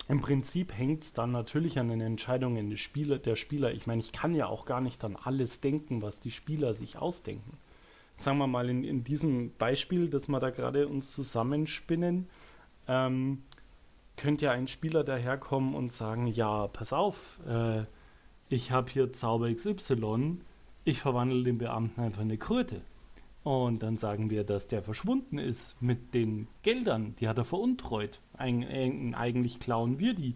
[0.09, 3.73] im Prinzip hängt es dann natürlich an den Entscheidungen des Spieler, der Spieler.
[3.73, 6.97] Ich meine, ich kann ja auch gar nicht an alles denken, was die Spieler sich
[6.97, 7.59] ausdenken
[8.19, 12.29] sagen wir mal, in, in diesem Beispiel, das wir da gerade uns zusammenspinnen,
[12.87, 13.43] ähm,
[14.17, 17.85] könnte ja ein Spieler daherkommen und sagen, ja, pass auf, äh,
[18.49, 20.39] ich habe hier Zauber XY,
[20.85, 22.83] ich verwandle den Beamten einfach in eine Kröte.
[23.45, 28.21] Und dann sagen wir, dass der verschwunden ist mit den Geldern, die hat er veruntreut.
[28.37, 28.67] Eig
[29.15, 30.35] eigentlich klauen wir die.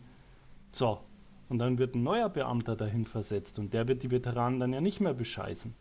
[0.71, 1.01] So,
[1.49, 4.81] und dann wird ein neuer Beamter dahin versetzt und der wird die Veteranen dann ja
[4.81, 5.75] nicht mehr bescheißen.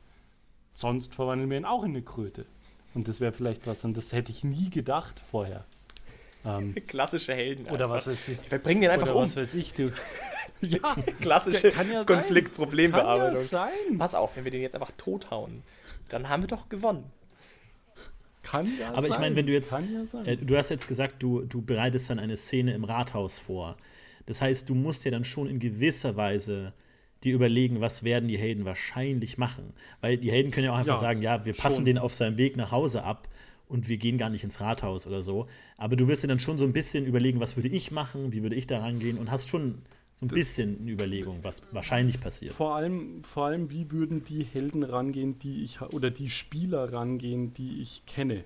[0.73, 2.45] Sonst verwandeln wir ihn auch in eine Kröte.
[2.93, 5.65] Und das wäre vielleicht was, und das hätte ich nie gedacht vorher.
[6.45, 7.67] Ähm, Klassische Helden.
[7.67, 8.51] Oder was weiß ich.
[8.51, 9.23] Wir bringen den einfach oder um.
[9.23, 9.91] was weiß ich, du.
[10.61, 13.45] ja, klassische ja Konflikt-Problembearbeitung.
[13.51, 15.63] Ja Pass auf, wenn wir den jetzt einfach tothauen,
[16.09, 17.05] dann haben wir doch gewonnen.
[18.43, 19.11] Kann ja Aber sein.
[19.11, 22.19] ich meine, wenn du jetzt, ja äh, du hast jetzt gesagt, du, du bereitest dann
[22.19, 23.77] eine Szene im Rathaus vor.
[24.25, 26.73] Das heißt, du musst ja dann schon in gewisser Weise
[27.23, 29.73] die überlegen, was werden die Helden wahrscheinlich machen.
[30.01, 31.85] Weil die Helden können ja auch einfach ja, sagen, ja, wir passen schon.
[31.85, 33.27] den auf seinem Weg nach Hause ab
[33.67, 35.47] und wir gehen gar nicht ins Rathaus oder so.
[35.77, 38.41] Aber du wirst dir dann schon so ein bisschen überlegen, was würde ich machen, wie
[38.41, 39.81] würde ich da rangehen und hast schon
[40.15, 42.53] so ein das bisschen eine Überlegung, was wahrscheinlich passiert.
[42.53, 47.53] Vor allem, vor allem, wie würden die Helden rangehen, die ich oder die Spieler rangehen,
[47.53, 48.43] die ich kenne.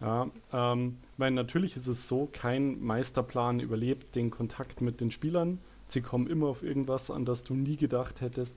[0.00, 5.58] Ja, ähm, weil natürlich ist es so, kein Meisterplan überlebt den Kontakt mit den Spielern.
[5.90, 8.56] Sie kommen immer auf irgendwas, an das du nie gedacht hättest.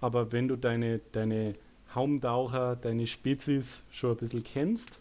[0.00, 1.54] Aber wenn du deine, deine
[1.94, 5.00] Haumtaucher, deine Spezies schon ein bisschen kennst,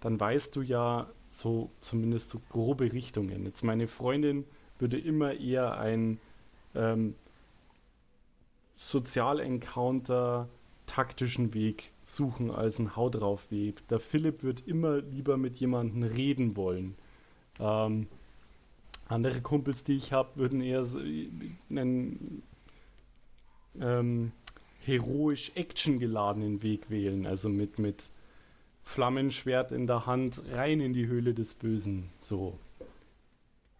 [0.00, 3.44] dann weißt du ja so zumindest so grobe Richtungen.
[3.44, 4.44] Jetzt meine Freundin
[4.78, 6.20] würde immer eher ein
[6.74, 7.14] ähm,
[8.76, 10.48] Sozialencounter
[10.86, 13.86] taktischen Weg suchen als ein Hau drauf Weg.
[13.88, 16.96] Der Philipp wird immer lieber mit jemandem reden wollen.
[17.58, 18.06] Ähm,
[19.08, 20.84] andere Kumpels, die ich habe, würden eher
[21.70, 22.42] einen
[23.80, 24.32] ähm,
[24.84, 27.26] heroisch actiongeladenen Weg wählen.
[27.26, 28.04] Also mit, mit
[28.82, 32.10] Flammenschwert in der Hand rein in die Höhle des Bösen.
[32.22, 32.58] So.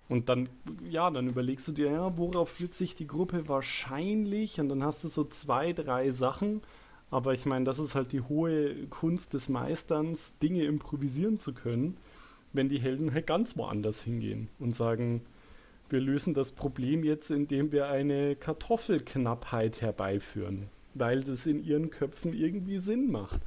[0.08, 0.48] Und dann,
[0.88, 4.60] ja, dann überlegst du dir, ja, worauf wird sich die Gruppe wahrscheinlich?
[4.60, 6.60] Und dann hast du so zwei, drei Sachen.
[7.10, 11.96] Aber ich meine, das ist halt die hohe Kunst des Meisterns, Dinge improvisieren zu können
[12.54, 15.26] wenn die Helden halt ganz woanders hingehen und sagen,
[15.90, 22.32] wir lösen das Problem jetzt, indem wir eine Kartoffelknappheit herbeiführen, weil das in ihren Köpfen
[22.32, 23.40] irgendwie Sinn macht.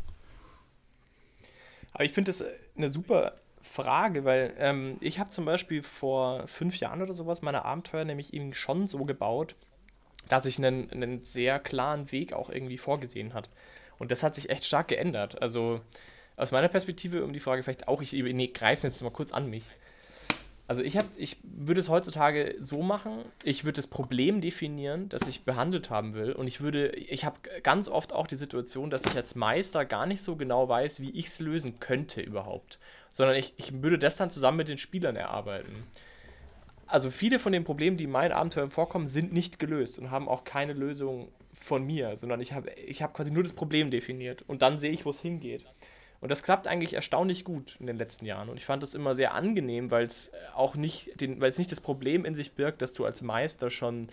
[1.93, 6.79] Aber ich finde das eine super Frage, weil ähm, ich habe zum Beispiel vor fünf
[6.79, 9.55] Jahren oder sowas meine Abenteuer nämlich eben schon so gebaut,
[10.27, 13.49] dass ich einen, einen sehr klaren Weg auch irgendwie vorgesehen hat.
[13.97, 15.41] Und das hat sich echt stark geändert.
[15.41, 15.81] Also
[16.37, 19.49] aus meiner Perspektive, um die Frage vielleicht auch, ich nee, greife jetzt mal kurz an
[19.49, 19.63] mich.
[20.67, 25.45] Also ich, ich würde es heutzutage so machen, ich würde das Problem definieren, das ich
[25.45, 26.33] behandelt haben will.
[26.33, 30.05] Und ich würde, ich habe ganz oft auch die Situation, dass ich als Meister gar
[30.05, 32.79] nicht so genau weiß, wie ich es lösen könnte überhaupt.
[33.09, 35.83] Sondern ich, ich würde das dann zusammen mit den Spielern erarbeiten.
[36.85, 40.27] Also viele von den Problemen, die in meinen Abenteuern vorkommen, sind nicht gelöst und haben
[40.27, 44.43] auch keine Lösung von mir, sondern ich habe ich hab quasi nur das Problem definiert
[44.47, 45.65] und dann sehe ich, wo es hingeht.
[46.19, 48.49] Und das klappt eigentlich erstaunlich gut in den letzten Jahren.
[48.49, 51.81] Und ich fand das immer sehr angenehm, weil es auch nicht, weil es nicht das
[51.81, 54.09] Problem in sich birgt, dass du als Meister schon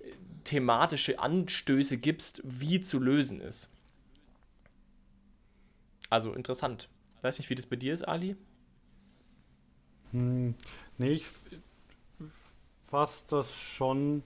[0.00, 0.12] äh,
[0.44, 3.70] thematische Anstöße gibst, wie zu lösen ist.
[6.10, 6.88] Also interessant.
[7.22, 8.36] Weiß nicht, wie das bei dir ist, Ali?
[10.12, 10.54] Hm,
[10.98, 11.26] nee, ich
[12.84, 14.22] fasse das schon.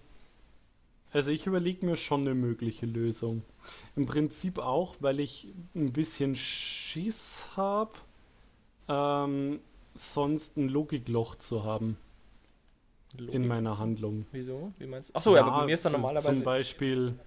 [1.17, 3.43] Also ich überlege mir schon eine mögliche Lösung.
[3.97, 7.93] Im Prinzip auch, weil ich ein bisschen Schiss habe,
[8.87, 9.61] ähm,
[9.95, 11.97] sonst ein Logikloch zu haben.
[13.17, 14.27] Logik in meiner Handlung.
[14.31, 14.75] Wieso?
[14.79, 15.15] Wie meinst du?
[15.15, 16.35] Achso, ja, aber bei mir ist dann normalerweise.
[16.35, 17.19] Zum Beispiel,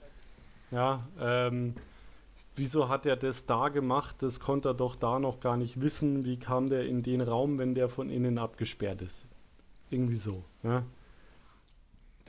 [0.69, 1.73] ja, ähm,
[2.56, 4.17] wieso hat er das da gemacht?
[4.19, 6.25] Das konnte er doch da noch gar nicht wissen.
[6.25, 9.25] Wie kam der in den Raum, wenn der von innen abgesperrt ist?
[9.89, 10.43] Irgendwie so.
[10.62, 10.84] Ja?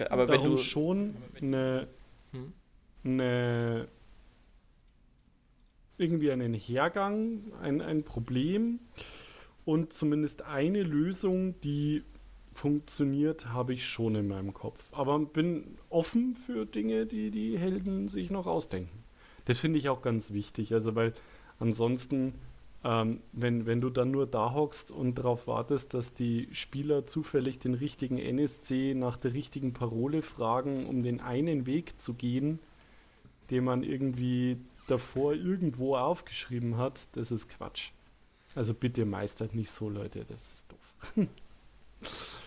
[0.08, 1.86] Aber wenn du schon eine,
[2.32, 2.52] hm?
[3.04, 3.88] eine
[5.98, 8.80] irgendwie einen Hergang, ein, ein Problem
[9.64, 12.02] und zumindest eine Lösung, die
[12.54, 14.88] funktioniert, habe ich schon in meinem Kopf.
[14.92, 19.04] Aber bin offen für Dinge, die die Helden sich noch ausdenken.
[19.44, 21.14] Das finde ich auch ganz wichtig, also weil
[21.58, 22.34] ansonsten,
[22.82, 27.58] ähm, wenn, wenn du dann nur da hockst und darauf wartest, dass die Spieler zufällig
[27.58, 32.58] den richtigen NSC nach der richtigen Parole fragen, um den einen Weg zu gehen,
[33.50, 37.90] den man irgendwie davor irgendwo aufgeschrieben hat, das ist Quatsch.
[38.54, 41.28] Also bitte meistert nicht so, Leute, das ist doof.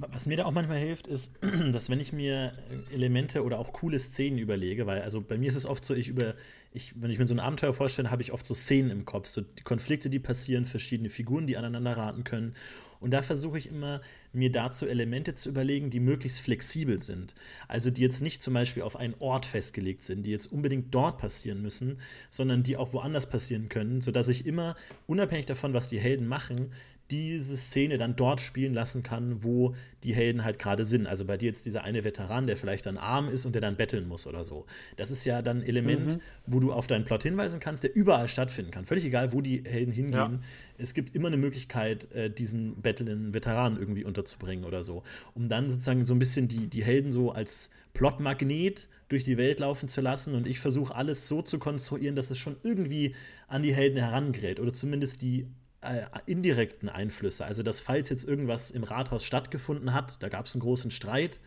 [0.00, 1.32] Was mir da auch manchmal hilft, ist,
[1.72, 2.52] dass wenn ich mir
[2.92, 6.08] Elemente oder auch coole Szenen überlege, weil also bei mir ist es oft so, ich
[6.08, 6.36] über,
[6.72, 9.26] ich, wenn ich mir so ein Abenteuer vorstelle, habe ich oft so Szenen im Kopf,
[9.26, 12.54] so die Konflikte, die passieren, verschiedene Figuren, die aneinander raten können.
[13.00, 14.00] Und da versuche ich immer,
[14.32, 17.34] mir dazu Elemente zu überlegen, die möglichst flexibel sind.
[17.66, 21.18] Also die jetzt nicht zum Beispiel auf einen Ort festgelegt sind, die jetzt unbedingt dort
[21.18, 25.98] passieren müssen, sondern die auch woanders passieren können, sodass ich immer, unabhängig davon, was die
[25.98, 26.72] Helden machen,
[27.10, 31.06] diese Szene dann dort spielen lassen kann, wo die Helden halt gerade sind.
[31.06, 33.76] Also bei dir jetzt dieser eine Veteran, der vielleicht dann arm ist und der dann
[33.76, 34.66] betteln muss oder so.
[34.96, 36.20] Das ist ja dann ein Element, mhm.
[36.46, 38.84] wo du auf deinen Plot hinweisen kannst, der überall stattfinden kann.
[38.84, 40.12] Völlig egal, wo die Helden hingehen.
[40.12, 40.40] Ja.
[40.76, 45.02] Es gibt immer eine Möglichkeit, äh, diesen bettelnden Veteran irgendwie unterzubringen oder so.
[45.34, 49.60] Um dann sozusagen so ein bisschen die, die Helden so als Plotmagnet durch die Welt
[49.60, 50.34] laufen zu lassen.
[50.34, 53.14] Und ich versuche alles so zu konstruieren, dass es schon irgendwie
[53.46, 55.46] an die Helden herangerät oder zumindest die
[55.80, 57.44] äh, indirekten Einflüsse.
[57.44, 61.38] Also, dass falls jetzt irgendwas im Rathaus stattgefunden hat, da gab es einen großen Streit,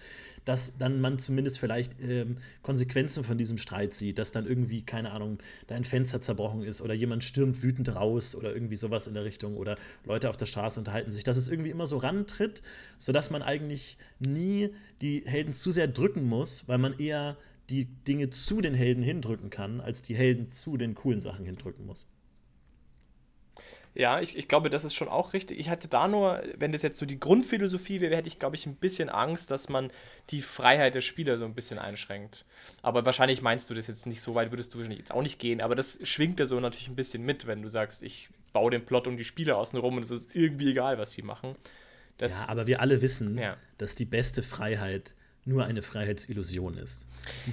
[0.46, 5.12] dass dann man zumindest vielleicht ähm, Konsequenzen von diesem Streit sieht, dass dann irgendwie, keine
[5.12, 9.14] Ahnung, da ein Fenster zerbrochen ist oder jemand stürmt wütend raus oder irgendwie sowas in
[9.14, 12.64] der Richtung oder Leute auf der Straße unterhalten sich, dass es irgendwie immer so rantritt,
[12.98, 14.70] sodass man eigentlich nie
[15.02, 17.38] die Helden zu sehr drücken muss, weil man eher
[17.70, 21.86] die Dinge zu den Helden hindrücken kann, als die Helden zu den coolen Sachen hindrücken
[21.86, 22.08] muss.
[23.94, 25.60] Ja, ich, ich glaube, das ist schon auch richtig.
[25.60, 28.66] Ich hatte da nur, wenn das jetzt so die Grundphilosophie wäre, hätte ich, glaube ich,
[28.66, 29.92] ein bisschen Angst, dass man
[30.30, 32.46] die Freiheit der Spieler so ein bisschen einschränkt.
[32.82, 35.40] Aber wahrscheinlich meinst du das jetzt nicht so weit, würdest du wahrscheinlich jetzt auch nicht
[35.40, 35.60] gehen.
[35.60, 38.86] Aber das schwingt ja so natürlich ein bisschen mit, wenn du sagst, ich baue den
[38.86, 41.56] Plot um die Spieler außenrum und es ist irgendwie egal, was sie machen.
[42.18, 43.58] Das, ja, aber wir alle wissen, ja.
[43.78, 47.06] dass die beste Freiheit nur eine Freiheitsillusion ist.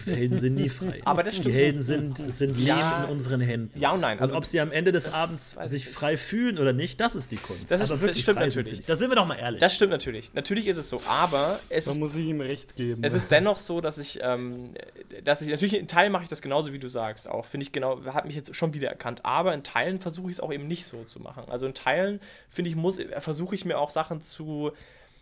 [0.06, 1.00] Die Helden sind nie frei.
[1.04, 1.54] Aber das stimmt.
[1.54, 3.78] Die Helden sind, sind Leben ja, in unseren Händen.
[3.78, 4.18] Ja und nein.
[4.18, 7.30] Also, und ob sie am Ende des Abends sich frei fühlen oder nicht, das ist
[7.30, 7.70] die Kunst.
[7.70, 8.70] Das, ist, aber wirklich das stimmt natürlich.
[8.70, 9.60] Sind Da sind wir doch mal ehrlich.
[9.60, 10.32] Das stimmt natürlich.
[10.34, 13.02] Natürlich ist es so, aber es da ist, muss ich ihm recht geben.
[13.04, 14.74] Es ist dennoch so, dass ich, ähm,
[15.24, 17.28] dass ich natürlich in Teilen mache ich das genauso wie du sagst.
[17.28, 19.24] Auch finde ich genau, hat mich jetzt schon wieder erkannt.
[19.24, 21.44] Aber in Teilen versuche ich es auch eben nicht so zu machen.
[21.48, 22.20] Also in Teilen
[22.50, 24.72] finde ich muss versuche ich mir auch Sachen zu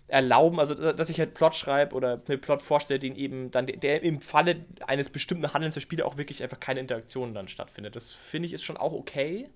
[0.09, 4.03] erlauben, also dass ich halt Plot schreibe oder mir Plot vorstelle, den eben dann, der
[4.03, 7.97] im Falle eines bestimmten Handelns der Spieler auch wirklich einfach keine Interaktion dann stattfindet.
[7.97, 9.49] Das finde ich ist schon auch okay.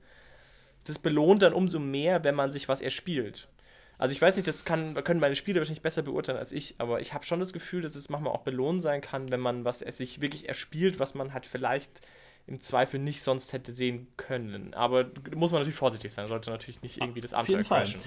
[0.85, 3.49] Das belohnt dann umso mehr, wenn man sich was erspielt.
[3.99, 7.01] Also ich weiß nicht, das kann, können meine Spieler wahrscheinlich besser beurteilen als ich, aber
[7.01, 9.83] ich habe schon das Gefühl, dass es manchmal auch belohnt sein kann, wenn man was
[9.83, 12.01] es sich wirklich erspielt, was man halt vielleicht
[12.47, 14.73] im Zweifel nicht sonst hätte sehen können.
[14.73, 18.01] Aber muss man natürlich vorsichtig sein, sollte natürlich nicht irgendwie das Abenteuer crashen.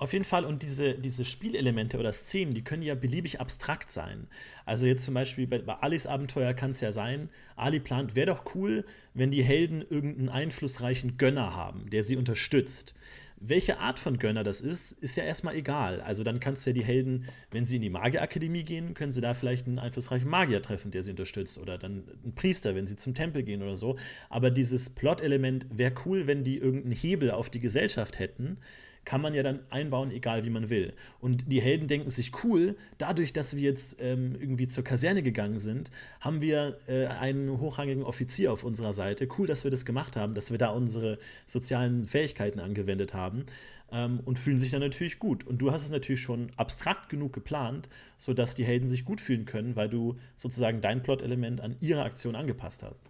[0.00, 4.28] Auf jeden Fall, und diese, diese Spielelemente oder Szenen, die können ja beliebig abstrakt sein.
[4.64, 8.28] Also jetzt zum Beispiel bei, bei Alis Abenteuer kann es ja sein, Ali plant, wäre
[8.28, 12.94] doch cool, wenn die Helden irgendeinen einflussreichen Gönner haben, der sie unterstützt.
[13.40, 16.00] Welche Art von Gönner das ist, ist ja erstmal egal.
[16.00, 19.20] Also dann kannst du ja die Helden, wenn sie in die Magierakademie gehen, können sie
[19.20, 21.58] da vielleicht einen einflussreichen Magier treffen, der sie unterstützt.
[21.58, 23.98] Oder dann einen Priester, wenn sie zum Tempel gehen oder so.
[24.30, 28.56] Aber dieses Plot-Element wäre cool, wenn die irgendeinen Hebel auf die Gesellschaft hätten,
[29.04, 30.92] kann man ja dann einbauen, egal wie man will.
[31.20, 35.58] Und die Helden denken sich, cool, dadurch, dass wir jetzt ähm, irgendwie zur Kaserne gegangen
[35.58, 39.26] sind, haben wir äh, einen hochrangigen Offizier auf unserer Seite.
[39.38, 43.46] Cool, dass wir das gemacht haben, dass wir da unsere sozialen Fähigkeiten angewendet haben.
[43.92, 45.44] Ähm, und fühlen sich dann natürlich gut.
[45.44, 49.46] Und du hast es natürlich schon abstrakt genug geplant, sodass die Helden sich gut fühlen
[49.46, 53.00] können, weil du sozusagen dein Plot-Element an ihre Aktion angepasst hast.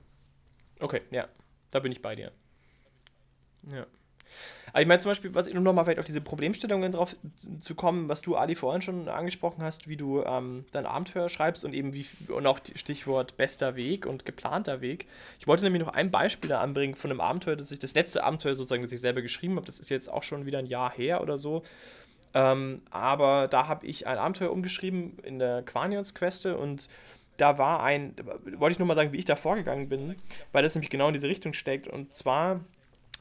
[0.78, 1.28] Okay, ja,
[1.70, 2.32] da bin ich bei dir.
[3.70, 3.86] Ja.
[4.72, 7.16] Aber ich meine zum Beispiel, was um nochmal vielleicht auf diese Problemstellungen drauf
[7.60, 11.64] zu kommen, was du, Ali, vorhin schon angesprochen hast, wie du ähm, dein Abenteuer schreibst
[11.64, 15.06] und eben wie, und auch Stichwort bester Weg und geplanter Weg.
[15.38, 18.24] Ich wollte nämlich noch ein Beispiel da anbringen von einem Abenteuer, das ich, das letzte
[18.24, 20.92] Abenteuer sozusagen, das ich selber geschrieben habe, das ist jetzt auch schon wieder ein Jahr
[20.92, 21.62] her oder so.
[22.32, 26.88] Ähm, aber da habe ich ein Abenteuer umgeschrieben in der Quanions-Queste und
[27.36, 28.14] da war ein,
[28.58, 30.16] wollte ich nur mal sagen, wie ich da vorgegangen bin,
[30.52, 31.88] weil das nämlich genau in diese Richtung steckt.
[31.88, 32.60] Und zwar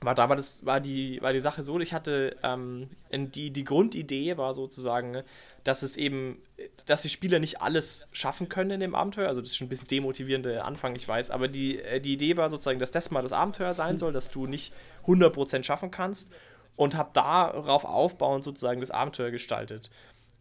[0.02, 3.64] war da war das war die war die Sache so ich hatte ähm, die die
[3.64, 5.24] Grundidee war sozusagen
[5.64, 6.42] dass es eben
[6.86, 9.28] dass die Spieler nicht alles schaffen können in dem Abenteuer.
[9.28, 11.32] Also das ist schon ein bisschen demotivierender Anfang ich weiß.
[11.32, 14.30] Aber die äh, die Idee war sozusagen dass das mal das Abenteuer sein soll dass
[14.30, 14.74] du nicht
[15.06, 16.32] 100% schaffen kannst.
[16.76, 19.90] Und habe darauf aufbauend sozusagen das Abenteuer gestaltet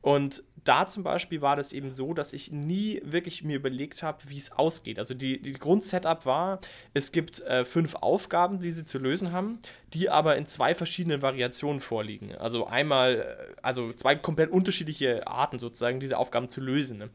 [0.00, 4.18] und da zum Beispiel war das eben so, dass ich nie wirklich mir überlegt habe,
[4.26, 4.98] wie es ausgeht.
[4.98, 6.60] Also die, die Grundsetup war,
[6.92, 9.60] es gibt äh, fünf Aufgaben, die sie zu lösen haben,
[9.94, 12.34] die aber in zwei verschiedenen Variationen vorliegen.
[12.34, 16.98] Also einmal, äh, also zwei komplett unterschiedliche Arten sozusagen, diese Aufgaben zu lösen.
[16.98, 17.08] Ne?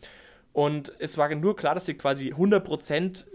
[0.52, 3.26] Und es war nur klar, dass sie quasi 100%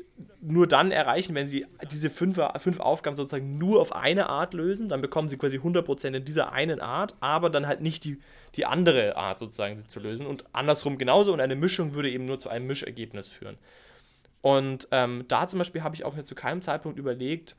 [0.41, 4.89] nur dann erreichen, wenn sie diese fünf, fünf Aufgaben sozusagen nur auf eine Art lösen.
[4.89, 8.19] Dann bekommen sie quasi 100% in dieser einen Art, aber dann halt nicht die,
[8.55, 10.27] die andere Art sozusagen sie zu lösen.
[10.27, 11.33] Und andersrum genauso.
[11.33, 13.59] Und eine Mischung würde eben nur zu einem Mischergebnis führen.
[14.41, 17.57] Und ähm, da zum Beispiel habe ich auch zu keinem Zeitpunkt überlegt,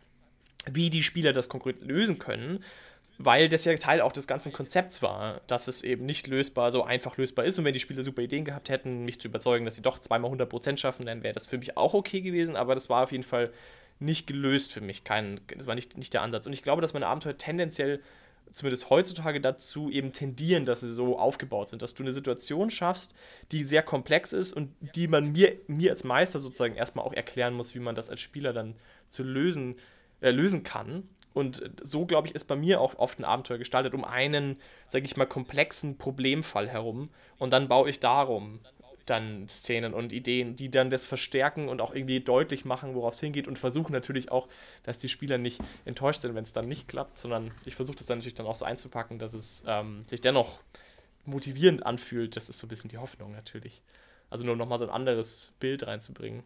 [0.70, 2.64] wie die Spieler das konkret lösen können,
[3.18, 6.84] weil das ja Teil auch des ganzen Konzepts war, dass es eben nicht lösbar, so
[6.84, 7.60] einfach lösbar ist.
[7.60, 10.32] Und wenn die Spieler super Ideen gehabt hätten, mich zu überzeugen, dass sie doch zweimal
[10.32, 12.56] 100% schaffen, dann wäre das für mich auch okay gewesen.
[12.56, 13.52] Aber das war auf jeden Fall
[14.00, 15.04] nicht gelöst für mich.
[15.04, 16.48] Kein, das war nicht, nicht der Ansatz.
[16.48, 18.02] Und ich glaube, dass meine Abenteuer tendenziell,
[18.52, 23.14] zumindest heutzutage, dazu eben tendieren, dass sie so aufgebaut sind, dass du eine Situation schaffst,
[23.52, 27.54] die sehr komplex ist und die man mir, mir als Meister sozusagen erstmal auch erklären
[27.54, 28.76] muss, wie man das als Spieler dann
[29.10, 29.76] zu lösen,
[30.22, 31.04] äh, lösen kann.
[31.34, 35.06] Und so, glaube ich, ist bei mir auch oft ein Abenteuer gestaltet, um einen, sage
[35.06, 37.10] ich mal, komplexen Problemfall herum.
[37.38, 38.60] Und dann baue ich darum
[39.10, 43.20] dann Szenen und Ideen, die dann das verstärken und auch irgendwie deutlich machen, worauf es
[43.20, 44.48] hingeht und versuchen natürlich auch,
[44.84, 48.06] dass die Spieler nicht enttäuscht sind, wenn es dann nicht klappt, sondern ich versuche das
[48.06, 50.60] dann natürlich dann auch so einzupacken, dass es ähm, sich dennoch
[51.26, 52.36] motivierend anfühlt.
[52.36, 53.82] Das ist so ein bisschen die Hoffnung natürlich.
[54.30, 56.44] Also nur nochmal so ein anderes Bild reinzubringen.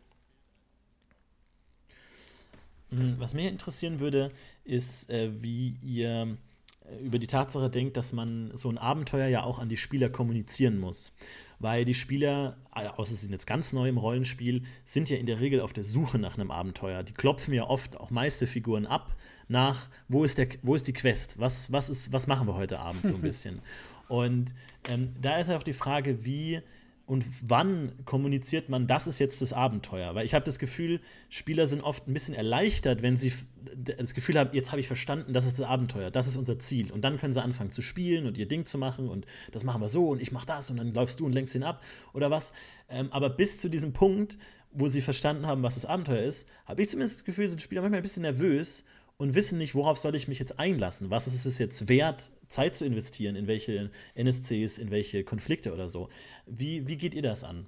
[2.97, 4.32] Hm, was mich interessieren würde,
[4.63, 6.38] ist, äh, wie ihr
[6.86, 10.10] äh, über die Tatsache denkt, dass man so ein Abenteuer ja auch an die Spieler
[10.10, 11.13] kommunizieren muss.
[11.60, 15.25] Weil die Spieler, äh, außer sie sind jetzt ganz neu im Rollenspiel, sind ja in
[15.25, 17.03] der Regel auf der Suche nach einem Abenteuer.
[17.03, 19.15] Die klopfen ja oft auch Meisterfiguren ab
[19.47, 21.39] nach, wo ist, der, wo ist die Quest?
[21.39, 23.60] Was, was, ist, was machen wir heute Abend so ein bisschen?
[24.08, 24.53] Und
[24.89, 26.62] ähm, da ist auch die Frage, wie
[27.06, 30.16] und wann kommuniziert man, das ist jetzt das Abenteuer?
[30.16, 33.34] Weil ich habe das Gefühl, Spieler sind oft ein bisschen erleichtert, wenn sie
[33.78, 36.92] das Gefühl haben, jetzt habe ich verstanden, das ist das Abenteuer, das ist unser Ziel.
[36.94, 39.82] Und dann können sie anfangen zu spielen und ihr Ding zu machen und das machen
[39.82, 42.32] wir so und ich mache das und dann läufst du und lenkst ihn ab oder
[42.32, 42.54] was.
[42.89, 44.38] Ähm, aber bis zu diesem Punkt,
[44.72, 47.82] wo sie verstanden haben, was das Abenteuer ist, habe ich zumindest das Gefühl, sind Spieler
[47.82, 48.86] manchmal ein bisschen nervös
[49.17, 51.10] und wissen nicht, worauf soll ich mich jetzt einlassen.
[51.10, 55.89] Was ist es jetzt wert, Zeit zu investieren in welche NSCs, in welche Konflikte oder
[55.89, 56.10] so.
[56.45, 57.65] Wie, wie geht ihr das an?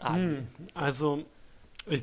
[0.00, 1.24] Hm, also,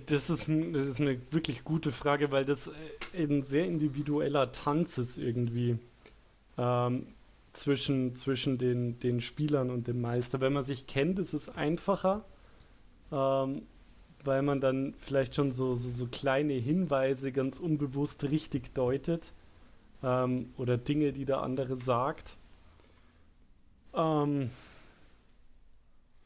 [0.08, 2.69] das ist, ein, das ist, eine wirklich gute Frage, weil das
[3.17, 5.77] ein sehr individueller Tanz ist irgendwie
[6.58, 7.08] ähm,
[7.53, 10.41] zwischen, zwischen den, den Spielern und dem Meister.
[10.41, 12.25] Wenn man sich kennt, ist es einfacher.
[13.12, 13.63] Ähm,
[14.23, 19.32] weil man dann vielleicht schon so, so, so kleine Hinweise ganz unbewusst richtig deutet
[20.03, 22.38] ähm, oder Dinge, die der andere sagt.
[23.93, 24.49] Ähm,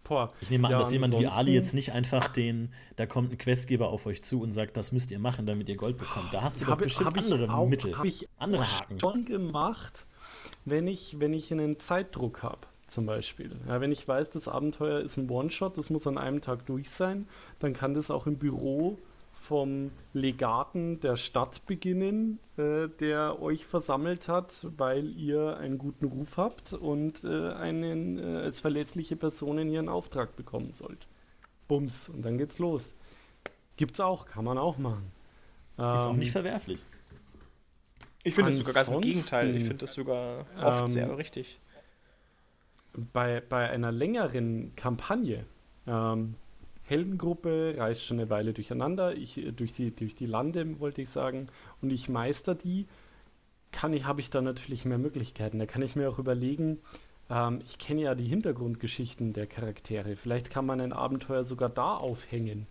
[0.04, 0.32] boah.
[0.42, 3.38] Ich nehme an, ja, dass jemand wie Ali jetzt nicht einfach den, da kommt ein
[3.38, 6.34] Questgeber auf euch zu und sagt, das müsst ihr machen, damit ihr Gold bekommt.
[6.34, 9.00] Da hast du doch bestimmt andere auch, Mittel, ich andere Haken.
[9.00, 10.06] schon gemacht,
[10.66, 13.52] wenn ich, wenn ich einen Zeitdruck habe zum Beispiel.
[13.68, 16.90] Ja, wenn ich weiß, das Abenteuer ist ein One-Shot, das muss an einem Tag durch
[16.90, 17.28] sein,
[17.60, 19.00] dann kann das auch im Büro
[19.34, 26.38] vom Legaten der Stadt beginnen, äh, der euch versammelt hat, weil ihr einen guten Ruf
[26.38, 31.08] habt und äh, einen äh, als verlässliche Person in ihren Auftrag bekommen sollt.
[31.68, 32.94] Bums, und dann geht's los.
[33.76, 35.12] Gibt's auch, kann man auch machen.
[35.74, 36.80] Ist ähm, auch nicht verwerflich.
[38.24, 39.56] Ich finde es sogar ganz im Gegenteil.
[39.56, 41.60] Ich finde das sogar oft ähm, sehr richtig
[42.94, 45.46] bei, bei einer längeren Kampagne,
[45.88, 46.36] ähm,
[46.84, 51.10] Heldengruppe reist schon eine Weile durcheinander, ich, äh, durch, die, durch die Lande, wollte ich
[51.10, 51.48] sagen,
[51.82, 52.88] und ich meister die,
[53.72, 55.60] kann ich, habe ich da natürlich mehr Möglichkeiten.
[55.60, 56.80] Da kann ich mir auch überlegen,
[57.30, 60.16] ähm, ich kenne ja die Hintergrundgeschichten der Charaktere.
[60.16, 62.68] Vielleicht kann man ein Abenteuer sogar da aufhängen,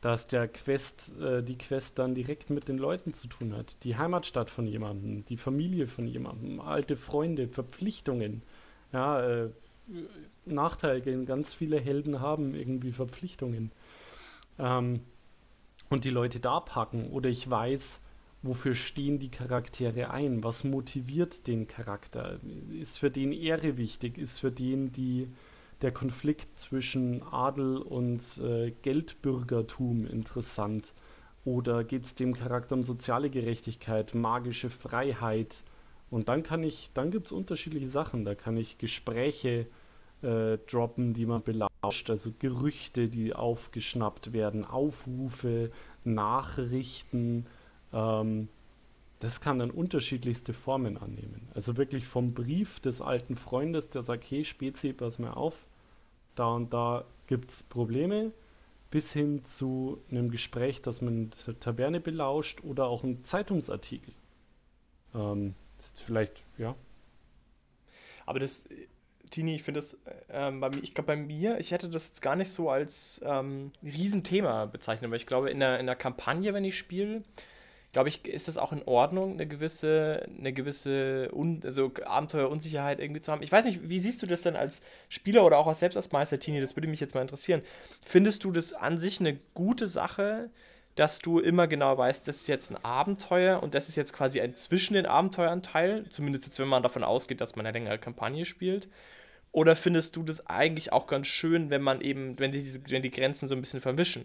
[0.00, 3.82] dass der Quest, äh, die Quest dann direkt mit den Leuten zu tun hat.
[3.82, 8.42] Die Heimatstadt von jemandem, die Familie von jemandem, alte Freunde, Verpflichtungen
[8.96, 9.50] ja, äh,
[10.46, 13.72] Nachteil, ganz viele Helden haben irgendwie Verpflichtungen.
[14.58, 15.00] Ähm,
[15.90, 17.10] und die Leute da packen.
[17.10, 18.00] Oder ich weiß,
[18.42, 22.40] wofür stehen die Charaktere ein, was motiviert den Charakter,
[22.72, 25.28] ist für den Ehre wichtig, ist für den die,
[25.82, 30.94] der Konflikt zwischen Adel und äh, Geldbürgertum interessant?
[31.44, 35.62] Oder geht es dem Charakter um soziale Gerechtigkeit, magische Freiheit?
[36.10, 38.24] Und dann kann ich, dann gibt es unterschiedliche Sachen.
[38.24, 39.66] Da kann ich Gespräche
[40.22, 45.70] äh, droppen, die man belauscht, also Gerüchte, die aufgeschnappt werden, Aufrufe,
[46.04, 47.46] Nachrichten.
[47.92, 48.48] Ähm,
[49.20, 51.48] das kann dann unterschiedlichste Formen annehmen.
[51.54, 55.66] Also wirklich vom Brief des alten Freundes, der sagt, hey Spezi, pass mir auf,
[56.34, 58.32] da und da gibt es Probleme,
[58.90, 64.14] bis hin zu einem Gespräch, das man in der Taverne belauscht oder auch ein Zeitungsartikel.
[65.14, 65.54] Ähm,
[66.02, 66.74] vielleicht, ja.
[68.26, 68.68] Aber das,
[69.30, 69.98] Tini, ich finde das,
[70.30, 73.20] ähm, bei mir, ich glaube bei mir, ich hätte das jetzt gar nicht so als
[73.24, 77.22] ähm, Riesenthema bezeichnet, weil ich glaube, in der, in der Kampagne, wenn ich spiele,
[77.92, 83.22] glaube ich, ist das auch in Ordnung, eine gewisse, eine gewisse Un also Abenteuerunsicherheit irgendwie
[83.22, 83.42] zu haben.
[83.42, 86.12] Ich weiß nicht, wie siehst du das denn als Spieler oder auch als selbst als
[86.12, 86.60] Meister, Tini?
[86.60, 87.62] Das würde mich jetzt mal interessieren.
[88.04, 90.50] Findest du das an sich eine gute Sache,
[90.96, 94.40] dass du immer genau weißt, das ist jetzt ein Abenteuer und das ist jetzt quasi
[94.40, 98.44] ein zwischen den Abenteueranteil, zumindest jetzt, wenn man davon ausgeht, dass man eine längere Kampagne
[98.44, 98.88] spielt?
[99.52, 103.10] Oder findest du das eigentlich auch ganz schön, wenn man eben, wenn die, wenn die
[103.10, 104.24] Grenzen so ein bisschen verwischen?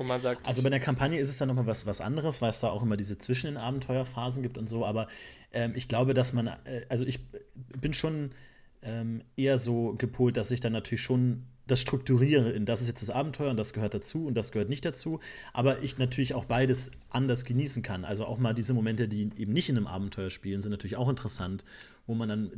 [0.00, 0.48] wo man sagt.
[0.48, 2.82] Also bei der Kampagne ist es dann nochmal was, was anderes, weil es da auch
[2.82, 4.86] immer diese zwischen den Abenteuerphasen gibt und so.
[4.86, 5.08] Aber
[5.52, 7.20] ähm, ich glaube, dass man, äh, also ich
[7.78, 8.30] bin schon
[8.80, 13.02] ähm, eher so gepolt, dass ich dann natürlich schon das strukturiere in das ist jetzt
[13.02, 15.20] das Abenteuer und das gehört dazu und das gehört nicht dazu,
[15.52, 18.04] aber ich natürlich auch beides anders genießen kann.
[18.04, 21.08] Also auch mal diese Momente, die eben nicht in einem Abenteuer spielen, sind natürlich auch
[21.08, 21.64] interessant
[22.06, 22.50] wo man dann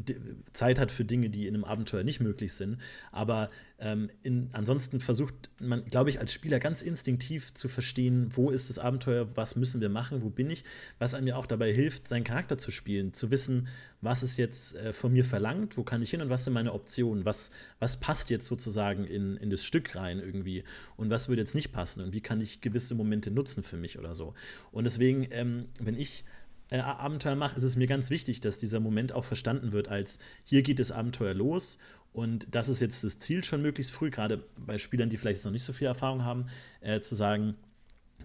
[0.53, 2.78] Zeit hat für Dinge, die in einem Abenteuer nicht möglich sind.
[3.11, 8.51] Aber ähm, in, ansonsten versucht man, glaube ich, als Spieler ganz instinktiv zu verstehen, wo
[8.51, 10.64] ist das Abenteuer, was müssen wir machen, wo bin ich,
[10.99, 13.68] was einem ja auch dabei hilft, seinen Charakter zu spielen, zu wissen,
[14.01, 16.72] was ist jetzt äh, von mir verlangt, wo kann ich hin und was sind meine
[16.72, 20.64] Optionen, was, was passt jetzt sozusagen in, in das Stück rein irgendwie
[20.97, 23.99] und was würde jetzt nicht passen und wie kann ich gewisse Momente nutzen für mich
[23.99, 24.34] oder so.
[24.70, 26.24] Und deswegen, ähm, wenn ich
[26.73, 30.18] äh, Abenteuer mache, ist es mir ganz wichtig, dass dieser Moment auch verstanden wird als
[30.45, 31.79] hier geht das Abenteuer los
[32.12, 35.45] und das ist jetzt das Ziel schon möglichst früh, gerade bei Spielern, die vielleicht jetzt
[35.45, 36.47] noch nicht so viel Erfahrung haben,
[36.81, 37.55] äh, zu sagen,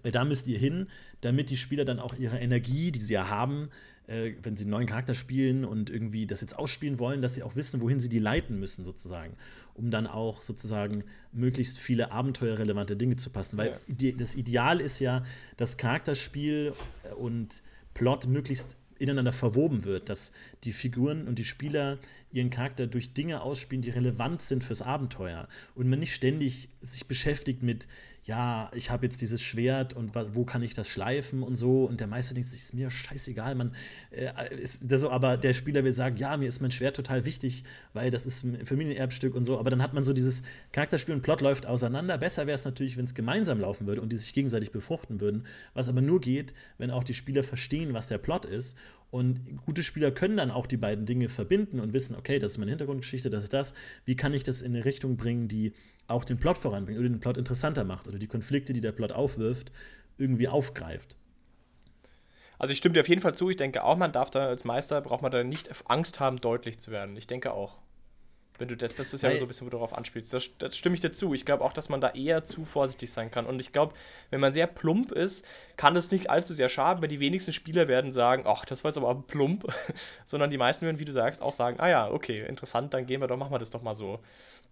[0.02, 0.88] äh, da müsst ihr hin,
[1.20, 3.70] damit die Spieler dann auch ihre Energie, die sie ja haben,
[4.06, 7.42] äh, wenn sie einen neuen Charakter spielen und irgendwie das jetzt ausspielen wollen, dass sie
[7.42, 9.34] auch wissen, wohin sie die leiten müssen, sozusagen,
[9.74, 13.58] um dann auch sozusagen möglichst viele abenteuerrelevante Dinge zu passen.
[13.58, 14.12] Weil ja.
[14.12, 15.24] das Ideal ist ja,
[15.56, 16.74] das Charakterspiel
[17.04, 17.62] äh, und
[17.98, 20.32] Plot möglichst ineinander verwoben wird, dass
[20.64, 21.98] die Figuren und die Spieler
[22.32, 27.06] ihren Charakter durch Dinge ausspielen, die relevant sind fürs Abenteuer und man nicht ständig sich
[27.06, 27.88] beschäftigt mit
[28.28, 31.84] ja, ich habe jetzt dieses Schwert und wo kann ich das schleifen und so.
[31.84, 33.74] Und der Meister denkt sich, ist mir scheißegal, man.
[34.10, 37.24] Äh, ist das so, aber der Spieler will sagen, ja, mir ist mein Schwert total
[37.24, 37.64] wichtig,
[37.94, 39.58] weil das ist ein Familienerbstück und so.
[39.58, 42.18] Aber dann hat man so dieses Charakterspiel und Plot läuft auseinander.
[42.18, 45.46] Besser wäre es natürlich, wenn es gemeinsam laufen würde und die sich gegenseitig befruchten würden.
[45.72, 48.76] Was aber nur geht, wenn auch die Spieler verstehen, was der Plot ist
[49.10, 52.58] und gute Spieler können dann auch die beiden Dinge verbinden und wissen, okay, das ist
[52.58, 53.74] meine Hintergrundgeschichte, das ist das.
[54.04, 55.72] Wie kann ich das in eine Richtung bringen, die
[56.08, 59.12] auch den Plot voranbringt oder den Plot interessanter macht oder die Konflikte, die der Plot
[59.12, 59.72] aufwirft,
[60.18, 61.16] irgendwie aufgreift.
[62.58, 63.48] Also ich stimme dir auf jeden Fall zu.
[63.50, 66.80] Ich denke auch, man darf da als Meister, braucht man da nicht Angst haben, deutlich
[66.80, 67.16] zu werden.
[67.16, 67.78] Ich denke auch.
[68.58, 70.32] Wenn du das, das ist ja so ein bisschen, wo du darauf anspielst.
[70.32, 71.32] Das, das stimme ich dir zu.
[71.32, 73.46] Ich glaube auch, dass man da eher zu vorsichtig sein kann.
[73.46, 73.94] Und ich glaube,
[74.30, 75.46] wenn man sehr plump ist,
[75.76, 78.90] kann das nicht allzu sehr schaden, weil die wenigsten Spieler werden sagen, ach, das war
[78.90, 79.66] jetzt aber plump.
[80.26, 83.20] Sondern die meisten werden, wie du sagst, auch sagen, ah ja, okay, interessant, dann gehen
[83.20, 84.18] wir doch, machen wir das doch mal so.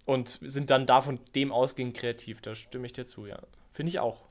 [0.05, 2.41] Und sind dann davon dem ausgehend kreativ.
[2.41, 3.39] Da stimme ich dir zu, ja.
[3.73, 4.27] Finde ich auch.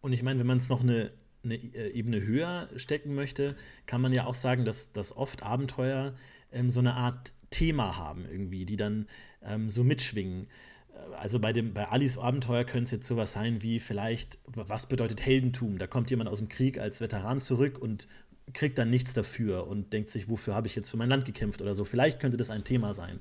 [0.00, 1.12] Und ich meine, wenn man es noch eine,
[1.44, 6.14] eine äh, Ebene höher stecken möchte, kann man ja auch sagen, dass, dass oft Abenteuer
[6.52, 9.06] ähm, so eine Art Thema haben, irgendwie, die dann
[9.42, 10.46] ähm, so mitschwingen.
[10.92, 14.86] Äh, also bei, dem, bei Alice Abenteuer könnte es jetzt sowas sein wie vielleicht, was
[14.86, 15.78] bedeutet Heldentum?
[15.78, 18.08] Da kommt jemand aus dem Krieg als Veteran zurück und
[18.52, 21.62] kriegt dann nichts dafür und denkt sich, wofür habe ich jetzt für mein Land gekämpft
[21.62, 21.84] oder so.
[21.84, 23.20] Vielleicht könnte das ein Thema sein.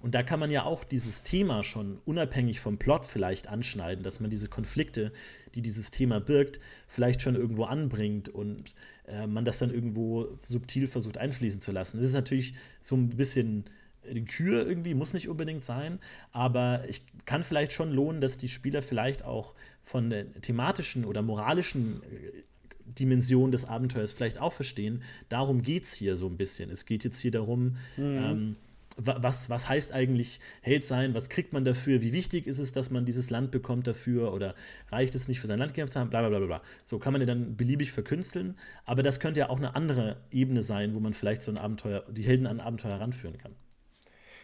[0.00, 4.18] Und da kann man ja auch dieses Thema schon unabhängig vom Plot vielleicht anschneiden, dass
[4.18, 5.12] man diese Konflikte,
[5.54, 8.74] die dieses Thema birgt, vielleicht schon irgendwo anbringt und
[9.06, 11.98] äh, man das dann irgendwo subtil versucht einfließen zu lassen.
[11.98, 13.64] Das ist natürlich so ein bisschen
[14.10, 15.98] die Kür irgendwie, muss nicht unbedingt sein,
[16.32, 21.22] aber ich kann vielleicht schon lohnen, dass die Spieler vielleicht auch von der thematischen oder
[21.22, 22.42] moralischen äh,
[22.98, 25.02] Dimension des Abenteuers vielleicht auch verstehen.
[25.28, 26.70] Darum geht es hier so ein bisschen.
[26.70, 28.18] Es geht jetzt hier darum, mhm.
[28.18, 28.56] ähm,
[29.06, 32.90] was, was heißt eigentlich Held sein, was kriegt man dafür, wie wichtig ist es, dass
[32.90, 34.54] man dieses Land bekommt dafür oder
[34.90, 36.62] reicht es nicht für sein Land gekämpft zu haben, bla bla bla bla.
[36.84, 40.62] So kann man ja dann beliebig verkünsteln, aber das könnte ja auch eine andere Ebene
[40.62, 43.54] sein, wo man vielleicht so ein Abenteuer, die Helden an ein Abenteuer heranführen kann.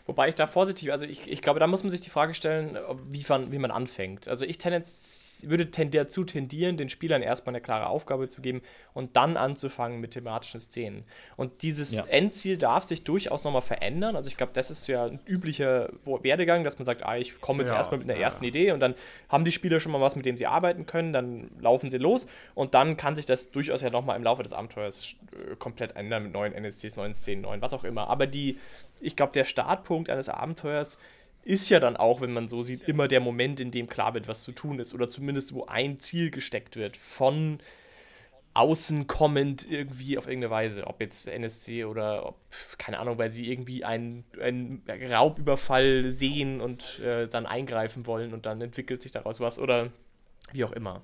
[0.07, 2.79] Wobei ich da vorsichtig, also ich, ich glaube, da muss man sich die Frage stellen,
[3.09, 4.29] wie man, wie man anfängt.
[4.29, 8.41] Also ich tendenz ich würde ten dazu tendieren, den Spielern erstmal eine klare Aufgabe zu
[8.43, 8.63] geben
[8.95, 11.05] und dann anzufangen mit thematischen Szenen.
[11.37, 12.05] Und dieses ja.
[12.07, 14.17] Endziel darf sich durchaus nochmal verändern.
[14.17, 17.63] Also ich glaube, das ist ja ein üblicher Werdegang, dass man sagt, ah, ich komme
[17.63, 18.25] jetzt ja, erstmal mit einer ja.
[18.25, 18.95] ersten Idee und dann
[19.29, 22.27] haben die Spieler schon mal was, mit dem sie arbeiten können, dann laufen sie los
[22.55, 26.25] und dann kann sich das durchaus ja nochmal im Laufe des Abenteuers äh, komplett ändern
[26.25, 28.09] mit neuen NSCs, neuen Szenen, neuen, was auch immer.
[28.09, 28.59] Aber die,
[29.01, 30.99] ich glaube, der Startpunkt eines Abenteuers
[31.47, 34.27] ist ja dann auch, wenn man so sieht, immer der Moment, in dem klar wird,
[34.27, 34.93] was zu tun ist.
[34.93, 36.97] Oder zumindest, wo ein Ziel gesteckt wird.
[36.97, 37.61] Von
[38.55, 40.87] außen kommend irgendwie auf irgendeine Weise.
[40.89, 42.37] Ob jetzt NSC oder, ob,
[42.79, 48.45] keine Ahnung, weil sie irgendwie einen, einen Raubüberfall sehen und äh, dann eingreifen wollen und
[48.45, 49.61] dann entwickelt sich daraus was.
[49.61, 49.93] Oder
[50.53, 51.01] wie auch immer.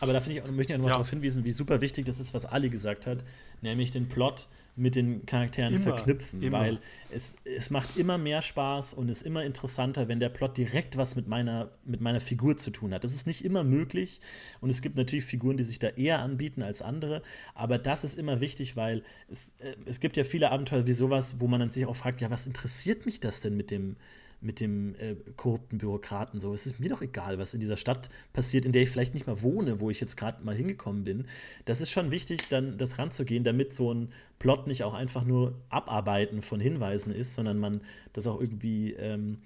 [0.00, 0.94] Aber da ich, möchte ich auch noch ja.
[0.94, 3.18] darauf hinweisen, wie super wichtig das ist, was Ali gesagt hat,
[3.60, 6.58] nämlich den Plot mit den Charakteren immer, verknüpfen, immer.
[6.58, 10.96] weil es, es macht immer mehr Spaß und ist immer interessanter, wenn der Plot direkt
[10.96, 13.04] was mit meiner, mit meiner Figur zu tun hat.
[13.04, 14.20] Das ist nicht immer möglich
[14.60, 17.22] und es gibt natürlich Figuren, die sich da eher anbieten als andere,
[17.54, 21.36] aber das ist immer wichtig, weil es, äh, es gibt ja viele Abenteuer wie sowas,
[21.38, 23.96] wo man dann sich auch fragt, ja, was interessiert mich das denn mit dem,
[24.44, 26.54] mit dem äh, korrupten Bürokraten so.
[26.54, 29.26] Es ist mir doch egal, was in dieser Stadt passiert, in der ich vielleicht nicht
[29.26, 31.26] mal wohne, wo ich jetzt gerade mal hingekommen bin.
[31.64, 35.60] Das ist schon wichtig, dann das ranzugehen, damit so ein Plot nicht auch einfach nur
[35.70, 37.80] Abarbeiten von Hinweisen ist, sondern man
[38.12, 39.38] das auch irgendwie ähm,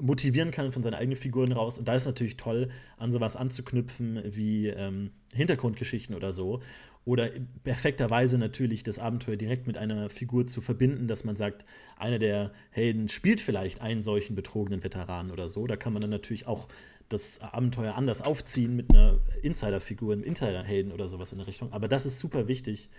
[0.00, 1.78] motivieren kann von seinen eigenen Figuren raus.
[1.78, 6.60] Und da ist natürlich toll, an sowas anzuknüpfen wie ähm, Hintergrundgeschichten oder so
[7.04, 7.30] oder
[7.64, 11.64] perfekterweise natürlich das Abenteuer direkt mit einer Figur zu verbinden, dass man sagt,
[11.96, 15.66] einer der Helden spielt vielleicht einen solchen betrogenen Veteranen oder so.
[15.66, 16.68] Da kann man dann natürlich auch
[17.08, 21.72] das Abenteuer anders aufziehen mit einer Insiderfigur, einem Insiderhelden oder sowas in der Richtung.
[21.72, 22.90] Aber das ist super wichtig,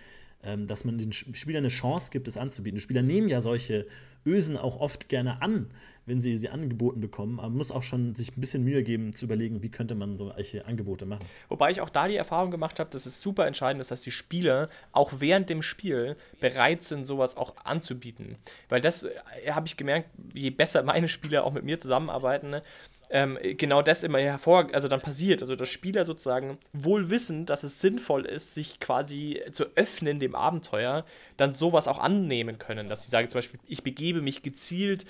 [0.44, 2.76] ähm, dass man den Spielern eine Chance gibt, es anzubieten.
[2.76, 3.86] Die Spieler nehmen ja solche
[4.26, 5.68] Ösen auch oft gerne an,
[6.06, 7.40] wenn sie sie angeboten bekommen.
[7.40, 10.18] Aber man muss auch schon sich ein bisschen Mühe geben, zu überlegen, wie könnte man
[10.18, 11.26] solche Angebote machen.
[11.50, 14.12] Wobei ich auch da die Erfahrung gemacht habe, dass es super entscheidend ist, dass die
[14.12, 18.36] Spieler auch während dem Spiel bereit sind, sowas auch anzubieten.
[18.70, 19.12] Weil das äh,
[19.52, 22.64] habe ich gemerkt, je besser meine Spieler auch mit mir zusammenarbeiten, ne,
[23.12, 25.42] ähm, genau das immer hervor, also dann passiert.
[25.42, 30.34] Also dass Spieler sozusagen wohl wissen, dass es sinnvoll ist, sich quasi zu öffnen dem
[30.34, 31.06] Abenteuer,
[31.38, 32.90] dann sowas auch annehmen können.
[32.90, 35.06] Dass sie sagen zum Beispiel, ich begebe mich gezielt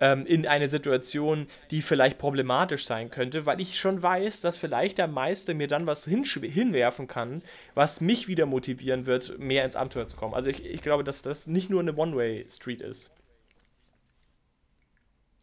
[0.00, 4.98] ähm, in eine Situation, die vielleicht problematisch sein könnte, weil ich schon weiß, dass vielleicht
[4.98, 7.42] der Meister mir dann was hinwerfen kann,
[7.74, 10.34] was mich wieder motivieren wird, mehr ins Abenteuer zu kommen.
[10.34, 13.10] Also ich, ich glaube, dass das nicht nur eine One-Way-Street ist.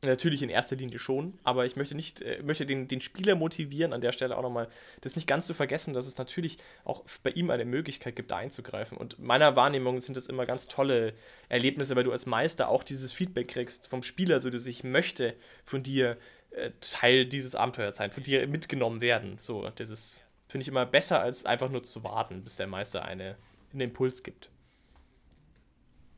[0.04, 3.94] Natürlich in erster Linie schon, aber ich möchte nicht, äh, möchte den, den Spieler motivieren,
[3.94, 4.68] an der Stelle auch nochmal,
[5.02, 8.38] das nicht ganz zu vergessen, dass es natürlich auch bei ihm eine Möglichkeit gibt, da
[8.38, 8.98] einzugreifen.
[8.98, 11.14] Und meiner Wahrnehmung sind das immer ganz tolle
[11.50, 15.36] Erlebnisse, weil du als Meister auch dieses Feedback kriegst vom Spieler, so dass ich möchte
[15.66, 16.18] von dir
[16.52, 19.38] äh, Teil dieses Abenteuers sein, von dir mitgenommen werden.
[19.40, 23.06] So, das ist, finde ich immer besser, als einfach nur zu warten, bis der Meister
[23.06, 23.38] eine,
[23.72, 24.50] einen Impuls gibt.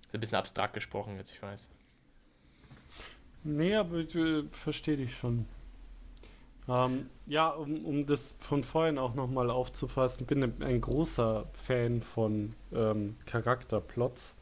[0.08, 1.75] Ist ein bisschen abstrakt gesprochen, jetzt ich weiß.
[3.46, 5.46] Nee, aber ich äh, verstehe dich schon.
[6.68, 12.02] Ähm, ja, um, um das von vorhin auch nochmal aufzufassen, ich bin ein, großer Fan
[12.02, 14.36] von ähm, Charakterplots,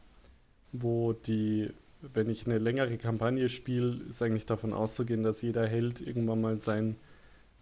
[0.72, 6.00] wo die, wenn ich eine längere Kampagne spiele, ist eigentlich davon auszugehen, dass jeder Held
[6.00, 6.96] irgendwann mal sein,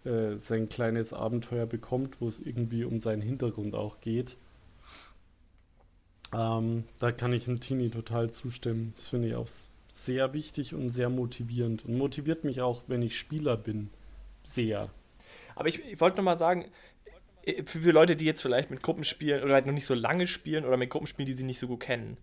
[0.05, 4.37] äh, sein kleines Abenteuer bekommt, wo es irgendwie um seinen Hintergrund auch geht.
[6.33, 8.93] Ähm, da kann ich dem Tini total zustimmen.
[8.95, 9.47] Das finde ich auch
[10.05, 13.89] sehr wichtig und sehr motivierend und motiviert mich auch, wenn ich Spieler bin,
[14.43, 14.89] sehr.
[15.55, 16.65] Aber ich, ich wollte nochmal sagen,
[17.43, 19.93] äh, für, für, Leute, die jetzt vielleicht mit Gruppen spielen oder halt noch nicht so
[19.93, 22.17] lange spielen oder mit Gruppen spielen, die sie nicht so gut kennen.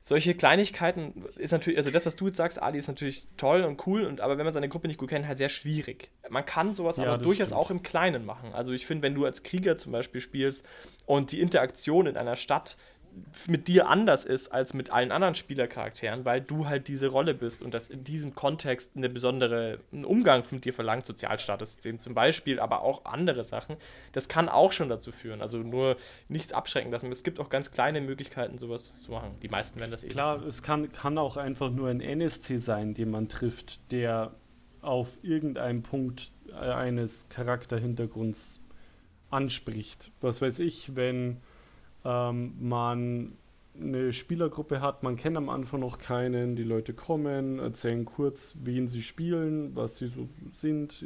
[0.00, 3.86] Solche Kleinigkeiten ist natürlich, also das, was du jetzt sagst, Ali, ist natürlich toll und
[3.86, 6.10] cool, und, aber wenn man seine Gruppe nicht gut kennt, halt sehr schwierig.
[6.30, 7.60] Man kann sowas ja, aber durchaus stimmt.
[7.60, 8.54] auch im Kleinen machen.
[8.54, 10.64] Also ich finde, wenn du als Krieger zum Beispiel spielst
[11.04, 12.78] und die Interaktion in einer Stadt
[13.46, 17.62] mit dir anders ist als mit allen anderen Spielercharakteren, weil du halt diese Rolle bist
[17.62, 22.60] und das in diesem Kontext eine besondere einen Umgang mit dir verlangt, Sozialstatus zum Beispiel,
[22.60, 23.76] aber auch andere Sachen.
[24.12, 25.42] Das kann auch schon dazu führen.
[25.42, 25.96] Also nur
[26.28, 27.10] nicht abschrecken lassen.
[27.12, 29.36] Es gibt auch ganz kleine Möglichkeiten, sowas zu machen.
[29.42, 32.94] Die meisten werden das eh Klar, es kann, kann auch einfach nur ein NSC sein,
[32.94, 34.32] den man trifft, der
[34.80, 38.60] auf irgendeinem Punkt eines Charakterhintergrunds
[39.30, 40.10] anspricht.
[40.20, 41.38] Was weiß ich, wenn
[42.08, 43.36] ähm, man
[43.78, 48.88] eine Spielergruppe hat, man kennt am Anfang noch keinen, die Leute kommen, erzählen kurz, wen
[48.88, 51.04] sie spielen, was sie so sind,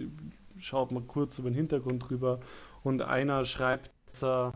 [0.58, 2.40] schaut mal kurz über den Hintergrund drüber
[2.82, 4.52] und einer schreibt, dass er,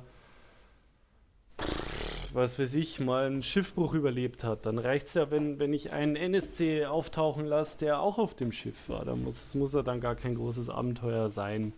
[2.33, 5.93] was weiß ich, mal einen Schiffbruch überlebt hat, dann reicht es ja, wenn, wenn ich
[5.93, 9.05] einen NSC auftauchen lasse, der auch auf dem Schiff war.
[9.05, 11.75] Da muss, muss er dann gar kein großes Abenteuer sein.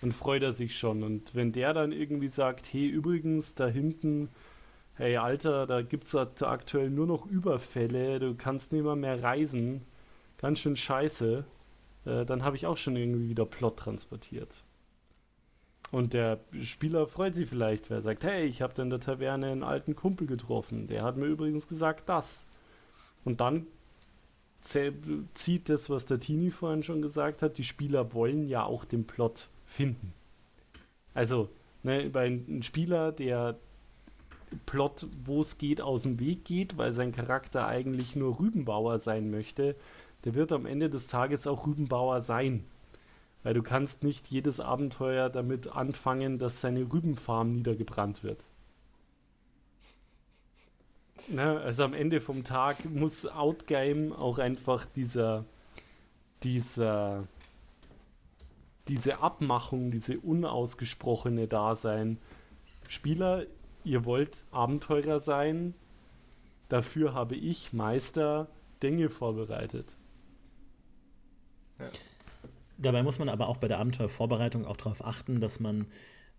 [0.00, 1.02] Dann freut er sich schon.
[1.02, 4.28] Und wenn der dann irgendwie sagt, hey, übrigens, da hinten,
[4.94, 9.82] hey Alter, da gibt es aktuell nur noch Überfälle, du kannst nicht mehr, mehr reisen,
[10.38, 11.44] ganz schön scheiße,
[12.04, 14.62] äh, dann habe ich auch schon irgendwie wieder Plot transportiert.
[15.90, 19.62] Und der Spieler freut sich vielleicht, wer sagt, hey, ich habe in der Taverne einen
[19.62, 22.46] alten Kumpel getroffen, der hat mir übrigens gesagt das.
[23.24, 23.66] Und dann
[24.62, 29.06] zieht das, was der Tini vorhin schon gesagt hat, die Spieler wollen ja auch den
[29.06, 30.12] Plot finden.
[31.14, 31.48] Also,
[31.82, 33.56] ne, bei einem Spieler, der
[34.66, 39.30] Plot, wo es geht, aus dem Weg geht, weil sein Charakter eigentlich nur Rübenbauer sein
[39.30, 39.76] möchte,
[40.24, 42.64] der wird am Ende des Tages auch Rübenbauer sein.
[43.42, 48.44] Weil du kannst nicht jedes Abenteuer damit anfangen, dass seine Rübenfarm niedergebrannt wird.
[51.28, 55.44] Ne, also am Ende vom Tag muss Outgame auch einfach dieser,
[56.42, 57.28] dieser,
[58.88, 62.18] diese Abmachung, diese unausgesprochene Dasein.
[62.88, 63.44] Spieler,
[63.84, 65.74] ihr wollt Abenteurer sein,
[66.68, 68.48] dafür habe ich, Meister,
[68.82, 69.86] Dinge vorbereitet.
[71.78, 71.86] Ja.
[72.78, 75.86] Dabei muss man aber auch bei der Abenteuervorbereitung auch darauf achten, dass man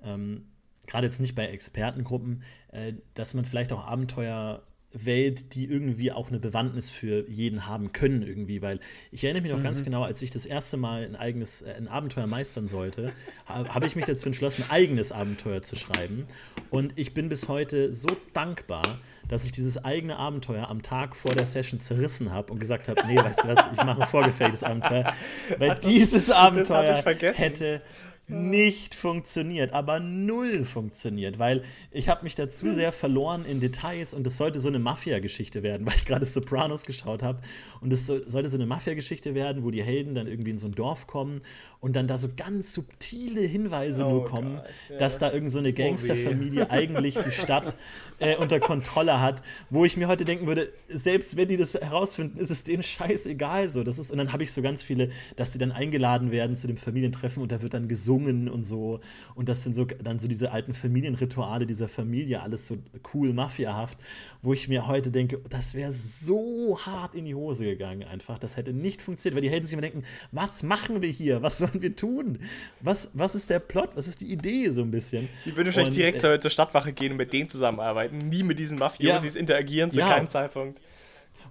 [0.04, 0.46] ähm,
[0.88, 6.30] gerade jetzt nicht bei Expertengruppen, äh, dass man vielleicht auch Abenteuer Welt, die irgendwie auch
[6.30, 8.80] eine Bewandtnis für jeden haben können irgendwie, weil
[9.12, 9.64] ich erinnere mich noch mhm.
[9.64, 13.14] ganz genau, als ich das erste Mal ein eigenes äh, ein Abenteuer meistern sollte,
[13.46, 16.26] habe ich mich dazu entschlossen, ein eigenes Abenteuer zu schreiben.
[16.72, 18.84] Und ich bin bis heute so dankbar,
[19.28, 23.06] dass ich dieses eigene Abenteuer am Tag vor der Session zerrissen habe und gesagt habe,
[23.06, 25.14] nee, weißt du was, ich mache ein vorgefertigtes Abenteuer,
[25.60, 27.04] weil dieses Abenteuer
[27.36, 27.82] hätte
[28.30, 34.14] nicht funktioniert, aber null funktioniert, weil ich habe mich da zu sehr verloren in Details
[34.14, 37.40] und es sollte so eine Mafia-Geschichte werden, weil ich gerade Sopranos geschaut habe
[37.82, 40.68] und es so, sollte so eine Mafia-Geschichte werden, wo die Helden dann irgendwie in so
[40.68, 41.42] ein Dorf kommen
[41.80, 44.98] und dann da so ganz subtile Hinweise oh nur kommen, Gott, ja.
[44.98, 47.78] dass da irgend so eine Gangsterfamilie oh eigentlich die Stadt
[48.20, 52.38] äh, unter Kontrolle hat, wo ich mir heute denken würde, selbst wenn die das herausfinden,
[52.38, 53.84] ist es denen scheißegal so.
[53.84, 56.68] Das ist, und dann habe ich so ganz viele, dass sie dann eingeladen werden zu
[56.68, 59.00] dem Familientreffen und da wird dann gesungen und so.
[59.36, 62.78] Und das sind so dann so diese alten Familienrituale dieser Familie, alles so
[63.14, 63.98] cool, mafiahaft,
[64.42, 68.40] wo ich mir heute denke, das wäre so hart in die Hose gegangen einfach.
[68.40, 71.42] Das hätte nicht funktioniert, weil die Helden sich immer denken, was machen wir hier?
[71.42, 72.40] Was sollen wir tun?
[72.82, 73.92] Was, was ist der Plot?
[73.96, 75.30] Was ist die Idee so ein bisschen?
[75.46, 78.60] Die würden wahrscheinlich direkt äh, zur, zur Stadtwache gehen und mit denen zusammenarbeiten, nie mit
[78.60, 80.10] diesen Mafiosis ja, interagieren zu ja.
[80.10, 80.80] keinem Zeitpunkt.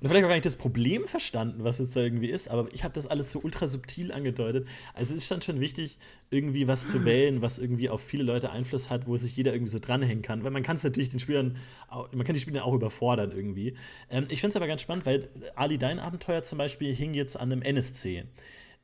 [0.00, 2.84] Und vielleicht auch gar nicht das Problem verstanden, was jetzt da irgendwie ist, aber ich
[2.84, 4.66] habe das alles so ultra subtil angedeutet.
[4.94, 5.98] Also es ist dann schon wichtig,
[6.30, 9.72] irgendwie was zu wählen, was irgendwie auf viele Leute Einfluss hat, wo sich jeder irgendwie
[9.72, 10.44] so dranhängen kann.
[10.44, 11.56] Weil man kann es natürlich den Spielern,
[11.90, 13.74] man kann die Spieler auch überfordern irgendwie.
[14.10, 17.38] Ähm, ich finde es aber ganz spannend, weil Ali, dein Abenteuer zum Beispiel hing jetzt
[17.38, 18.24] an einem NSC.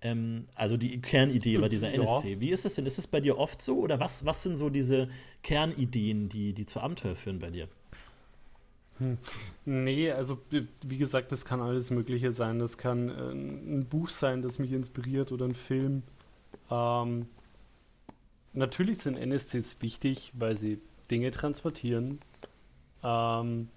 [0.04, 2.02] Ähm, also die Kernidee war dieser ja.
[2.02, 2.40] NSC.
[2.40, 2.86] Wie ist das denn?
[2.86, 5.08] Ist es bei dir oft so oder was, was sind so diese
[5.42, 7.68] Kernideen, die, die zu Abenteuer führen bei dir?
[8.98, 9.18] Hm.
[9.64, 12.58] Nee, also wie gesagt, das kann alles Mögliche sein.
[12.58, 16.02] Das kann äh, ein Buch sein, das mich inspiriert oder ein Film.
[16.70, 17.26] Ähm,
[18.52, 20.80] natürlich sind NSCs wichtig, weil sie
[21.10, 22.20] Dinge transportieren.
[23.02, 23.68] Ähm,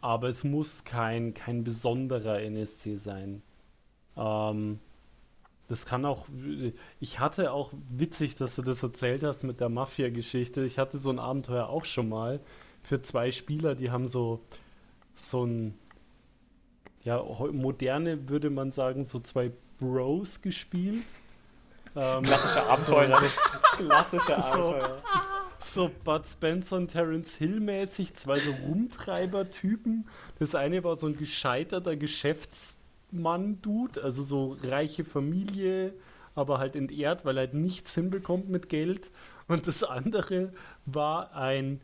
[0.00, 3.42] aber es muss kein, kein besonderer NSC sein.
[4.16, 4.78] Ähm,
[5.68, 6.26] das kann auch.
[6.98, 10.64] Ich hatte auch witzig, dass du das erzählt hast mit der Mafia-Geschichte.
[10.64, 12.40] Ich hatte so ein Abenteuer auch schon mal
[12.82, 14.40] für zwei Spieler, die haben so,
[15.14, 15.74] so ein,
[17.04, 21.04] ja, moderne würde man sagen, so zwei Bros gespielt.
[21.96, 23.22] Ähm, Klassische Abenteuer.
[23.78, 25.02] So, Klassische Abenteuer.
[25.60, 30.08] So, so Bud Spencer und Terence Hill mäßig, zwei so Rumtreiber-Typen.
[30.38, 35.94] Das eine war so ein gescheiterter Geschäftsmann-Dude, also so reiche Familie,
[36.34, 39.10] aber halt entehrt, weil er halt nichts hinbekommt mit Geld.
[39.46, 40.52] Und das andere
[40.86, 41.80] war ein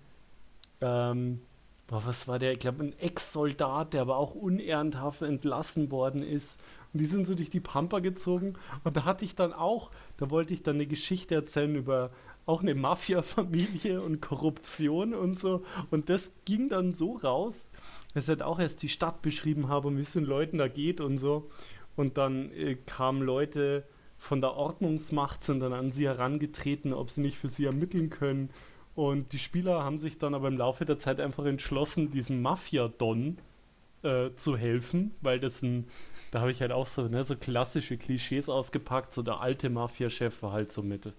[0.80, 1.40] ähm,
[1.88, 2.52] was war der?
[2.52, 6.58] Ich glaube, ein Ex-Soldat, der aber auch unehrenhaft entlassen worden ist.
[6.92, 8.54] Und die sind so durch die Pampa gezogen.
[8.84, 12.10] Und da hatte ich dann auch, da wollte ich dann eine Geschichte erzählen über
[12.46, 15.62] auch eine Mafia-Familie und Korruption und so.
[15.90, 17.70] Und das ging dann so raus,
[18.14, 20.68] dass ich halt auch erst die Stadt beschrieben habe und wie es den Leuten da
[20.68, 21.50] geht und so.
[21.96, 23.84] Und dann äh, kamen Leute
[24.16, 28.50] von der Ordnungsmacht, sind dann an sie herangetreten, ob sie nicht für sie ermitteln können.
[28.94, 33.38] Und die Spieler haben sich dann aber im Laufe der Zeit einfach entschlossen, diesem Mafia-Don
[34.02, 35.88] äh, zu helfen, weil das ein,
[36.30, 39.12] da habe ich halt auch so, ne, so klassische Klischees ausgepackt.
[39.12, 41.12] So der alte Mafia-Chef war halt so mit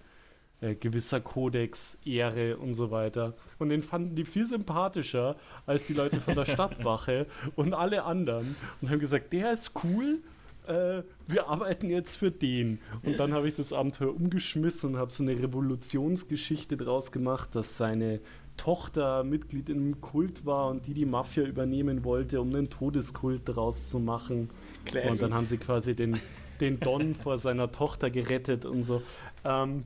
[0.60, 3.34] äh, gewisser Kodex, Ehre und so weiter.
[3.58, 8.56] Und den fanden die viel sympathischer als die Leute von der Stadtwache und alle anderen
[8.80, 10.20] und haben gesagt, der ist cool,
[10.66, 12.80] äh, wir arbeiten jetzt für den.
[13.04, 17.76] Und dann habe ich das Abenteuer umgeschmissen und habe so eine Revolutionsgeschichte draus gemacht, dass
[17.76, 18.20] seine
[18.56, 23.48] Tochter Mitglied in einem Kult war und die die Mafia übernehmen wollte, um einen Todeskult
[23.48, 24.50] daraus zu machen.
[24.84, 25.10] Classic.
[25.10, 26.18] Und dann haben sie quasi den,
[26.60, 29.02] den Don vor seiner Tochter gerettet und so.
[29.44, 29.84] Ähm,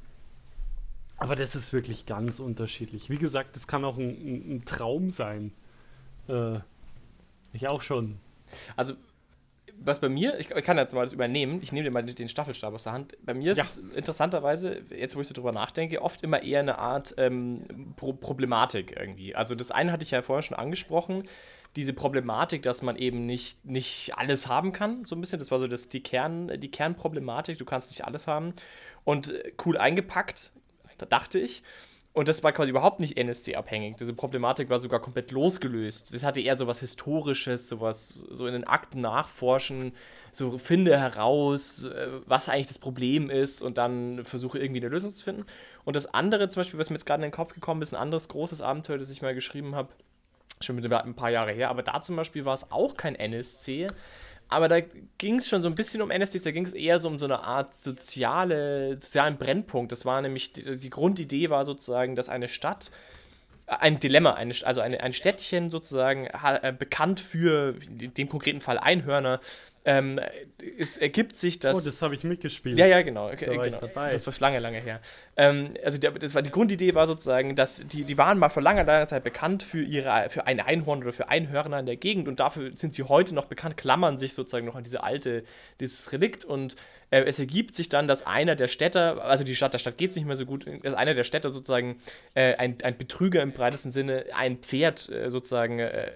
[1.16, 3.10] aber das ist wirklich ganz unterschiedlich.
[3.10, 5.52] Wie gesagt, das kann auch ein, ein, ein Traum sein.
[6.28, 6.60] Äh,
[7.52, 8.18] ich auch schon.
[8.76, 8.94] Also,
[9.82, 12.74] was bei mir, ich, kann jetzt mal das übernehmen, ich nehme dir mal den Staffelstab
[12.74, 13.16] aus der Hand.
[13.24, 13.64] Bei mir ist ja.
[13.64, 18.12] es interessanterweise, jetzt wo ich so drüber nachdenke, oft immer eher eine Art ähm, Pro
[18.12, 19.34] Problematik irgendwie.
[19.34, 21.24] Also, das eine hatte ich ja vorher schon angesprochen
[21.76, 25.38] diese Problematik, dass man eben nicht, nicht alles haben kann, so ein bisschen.
[25.38, 28.54] Das war so das, die, Kern, die Kernproblematik, du kannst nicht alles haben.
[29.04, 30.50] Und äh, cool eingepackt,
[30.98, 31.62] da dachte ich.
[32.20, 33.96] Und das war quasi überhaupt nicht NSC-abhängig.
[33.96, 36.12] Diese Problematik war sogar komplett losgelöst.
[36.12, 39.94] Das hatte eher so was Historisches, sowas, so in den Akten nachforschen,
[40.30, 45.12] so finde heraus, äh, was eigentlich das Problem ist und dann versuche irgendwie eine Lösung
[45.12, 45.46] zu finden.
[45.86, 48.02] Und das andere, zum Beispiel, was mir jetzt gerade in den Kopf gekommen ist, ein
[48.02, 49.88] anderes großes Abenteuer, das ich mal geschrieben habe,
[50.60, 53.86] schon mit ein paar Jahre her, aber da zum Beispiel war es auch kein NSC,
[54.50, 54.80] aber da
[55.18, 57.24] ging es schon so ein bisschen um NSDs, da ging es eher so um so
[57.24, 59.92] eine Art soziale, sozialen Brennpunkt.
[59.92, 62.90] Das war nämlich, die, Grundidee war sozusagen, dass eine Stadt
[63.66, 69.38] ein Dilemma, eine, also eine, ein Städtchen sozusagen äh, bekannt für, dem konkreten Fall Einhörner,
[69.84, 70.20] ähm,
[70.78, 71.76] es ergibt sich, dass.
[71.76, 72.78] Oh, das habe ich mitgespielt.
[72.78, 73.28] Ja, ja, genau.
[73.28, 73.76] Okay, da war genau.
[73.76, 74.12] Ich dabei.
[74.12, 75.00] Das war lange, lange her.
[75.36, 78.62] Ähm, also, der, das war die Grundidee war sozusagen, dass die, die waren mal vor
[78.62, 82.28] langer, langer Zeit bekannt für ihre, für ein Einhorn oder für Einhörner in der Gegend
[82.28, 85.44] und dafür sind sie heute noch bekannt, klammern sich sozusagen noch an diese alte,
[85.80, 86.76] dieses Relikt und
[87.10, 90.10] äh, es ergibt sich dann, dass einer der Städter, also die Stadt, der Stadt geht
[90.10, 91.96] es nicht mehr so gut, dass einer der Städter sozusagen
[92.34, 96.12] äh, ein, ein Betrüger im breitesten Sinne ein Pferd äh, sozusagen äh,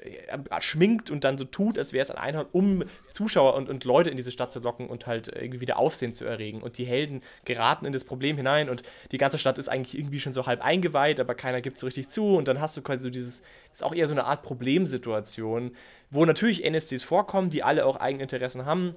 [0.61, 4.11] schminkt und dann so tut, als wäre es ein Einhorn, um Zuschauer und, und Leute
[4.11, 6.63] in diese Stadt zu locken und halt irgendwie wieder Aufsehen zu erregen.
[6.63, 8.83] Und die Helden geraten in das Problem hinein und
[9.13, 12.09] die ganze Stadt ist eigentlich irgendwie schon so halb eingeweiht, aber keiner gibt so richtig
[12.09, 12.37] zu.
[12.37, 13.43] Und dann hast du quasi so dieses,
[13.73, 15.73] ist auch eher so eine Art Problemsituation,
[16.11, 18.95] wo natürlich NSCs vorkommen, die alle auch Eigeninteressen haben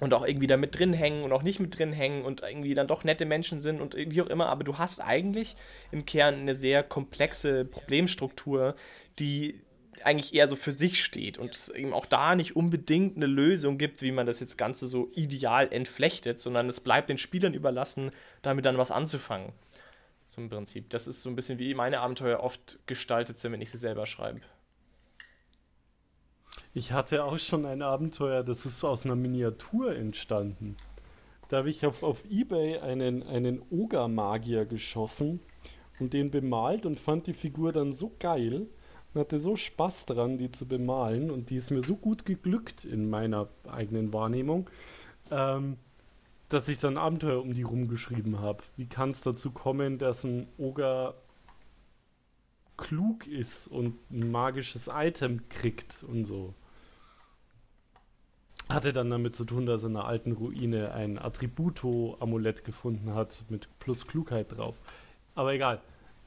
[0.00, 2.74] und auch irgendwie da mit drin hängen und auch nicht mit drin hängen und irgendwie
[2.74, 5.56] dann doch nette Menschen sind und wie auch immer, aber du hast eigentlich
[5.90, 8.74] im Kern eine sehr komplexe Problemstruktur,
[9.18, 9.60] die
[10.04, 13.78] eigentlich eher so für sich steht und es eben auch da nicht unbedingt eine Lösung
[13.78, 18.10] gibt, wie man das jetzt Ganze so ideal entflechtet, sondern es bleibt den Spielern überlassen,
[18.42, 19.52] damit dann was anzufangen.
[20.28, 20.90] So im Prinzip.
[20.90, 24.06] Das ist so ein bisschen wie meine Abenteuer oft gestaltet sind, wenn ich sie selber
[24.06, 24.40] schreibe.
[26.74, 30.76] Ich hatte auch schon ein Abenteuer, das ist aus einer Miniatur entstanden.
[31.48, 35.40] Da habe ich auf, auf Ebay einen, einen Oger-Magier geschossen
[36.00, 38.66] und den bemalt und fand die Figur dann so geil
[39.14, 42.84] und hatte so Spaß dran, die zu bemalen und die ist mir so gut geglückt
[42.84, 44.68] in meiner eigenen Wahrnehmung,
[45.30, 45.76] ähm,
[46.48, 48.62] dass ich dann Abenteuer um die rumgeschrieben habe.
[48.76, 51.14] Wie kann es dazu kommen, dass ein Oger
[52.76, 56.54] klug ist und ein magisches Item kriegt und so?
[58.68, 63.44] hatte dann damit zu tun, dass er in einer alten Ruine ein Attributo-Amulett gefunden hat
[63.48, 64.80] mit plus Klugheit drauf.
[65.34, 65.80] Aber egal.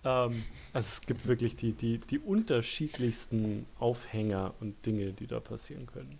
[0.03, 5.85] Ähm, also es gibt wirklich die, die, die unterschiedlichsten Aufhänger und Dinge, die da passieren
[5.85, 6.19] können.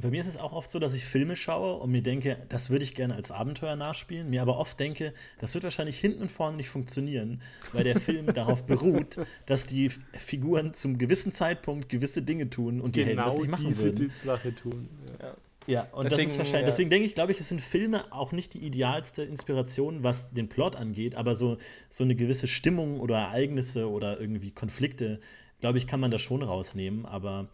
[0.00, 2.68] Bei mir ist es auch oft so, dass ich Filme schaue und mir denke, das
[2.68, 6.30] würde ich gerne als Abenteuer nachspielen, mir aber oft denke, das wird wahrscheinlich hinten und
[6.30, 7.40] vorne nicht funktionieren,
[7.72, 12.96] weil der Film darauf beruht, dass die Figuren zum gewissen Zeitpunkt gewisse Dinge tun und
[12.96, 14.12] die genau Helden das nicht machen diese würden.
[14.24, 14.88] Sache tun.
[15.22, 15.36] Ja.
[15.66, 16.66] Ja, und deswegen, das ist wahrscheinlich, ja.
[16.66, 20.50] deswegen denke ich, glaube ich, es sind Filme auch nicht die idealste Inspiration, was den
[20.50, 21.56] Plot angeht, aber so,
[21.88, 25.20] so eine gewisse Stimmung oder Ereignisse oder irgendwie Konflikte,
[25.60, 27.48] glaube ich, kann man da schon rausnehmen, aber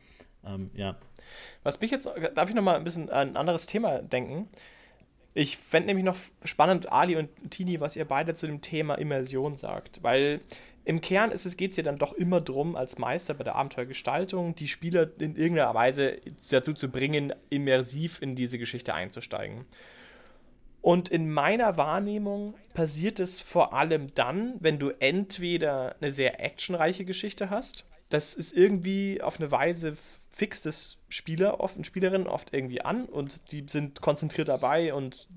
[0.45, 0.99] ähm, ja.
[1.63, 4.49] Was mich jetzt, darf ich noch mal ein bisschen an ein anderes Thema denken?
[5.33, 9.57] Ich fände nämlich noch spannend, Ali und Tini, was ihr beide zu dem Thema Immersion
[9.57, 10.41] sagt, weil
[10.85, 14.67] im Kern geht es ja dann doch immer darum, als Meister bei der Abenteuergestaltung die
[14.67, 16.19] Spieler in irgendeiner Weise
[16.51, 19.67] dazu zu bringen, immersiv in diese Geschichte einzusteigen.
[20.81, 27.05] Und in meiner Wahrnehmung passiert es vor allem dann, wenn du entweder eine sehr actionreiche
[27.05, 29.97] Geschichte hast, das ist irgendwie auf eine Weise
[30.41, 35.29] fixt das Spieler oft und Spielerinnen oft irgendwie an und die sind konzentriert dabei und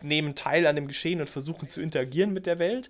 [0.00, 2.88] nehmen teil an dem Geschehen und versuchen zu interagieren mit der Welt.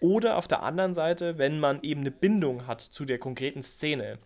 [0.00, 4.18] Oder auf der anderen Seite, wenn man eben eine Bindung hat zu der konkreten Szene.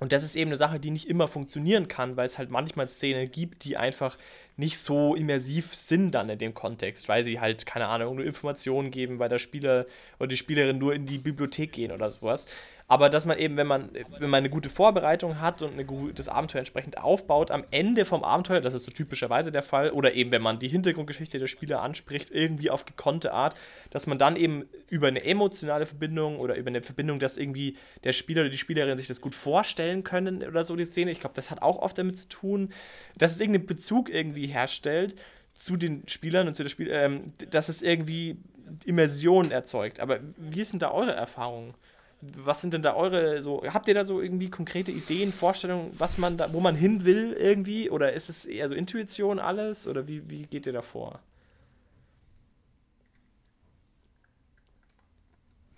[0.00, 2.88] Und das ist eben eine Sache, die nicht immer funktionieren kann, weil es halt manchmal
[2.88, 4.18] Szenen gibt, die einfach
[4.58, 8.90] nicht so immersiv sind dann in dem Kontext, weil sie halt, keine Ahnung, nur Informationen
[8.90, 9.86] geben, weil der Spieler
[10.18, 12.46] oder die Spielerin nur in die Bibliothek gehen oder sowas.
[12.88, 16.28] Aber dass man eben, wenn man, wenn man eine gute Vorbereitung hat und eine, das
[16.28, 20.30] Abenteuer entsprechend aufbaut, am Ende vom Abenteuer, das ist so typischerweise der Fall, oder eben,
[20.30, 23.56] wenn man die Hintergrundgeschichte der Spieler anspricht, irgendwie auf gekonnte Art,
[23.90, 28.12] dass man dann eben über eine emotionale Verbindung oder über eine Verbindung, dass irgendwie der
[28.12, 31.36] Spieler oder die Spielerin sich das gut vorstellen können oder so, die Szene, ich glaube,
[31.36, 32.72] das hat auch oft damit zu tun,
[33.16, 35.14] dass es irgendeinen Bezug irgendwie herstellt
[35.54, 38.36] zu den Spielern und zu der Spiel, ähm, dass es irgendwie
[38.84, 40.00] Immersion erzeugt.
[40.00, 41.74] Aber wie sind da eure Erfahrungen?
[42.22, 46.18] Was sind denn da eure so habt ihr da so irgendwie konkrete Ideen, Vorstellungen, was
[46.18, 50.06] man da wo man hin will irgendwie oder ist es eher so Intuition alles oder
[50.06, 51.20] wie, wie geht ihr da vor?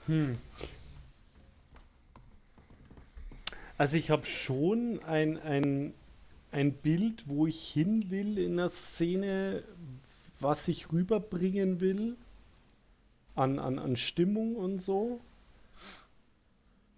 [0.07, 0.37] Hm.
[3.77, 5.95] Also ich habe schon ein, ein,
[6.53, 9.65] ein Bild, wo ich hin will in der Szene,
[10.41, 12.17] was ich rüberbringen will
[13.35, 15.21] an, an, an Stimmung und so.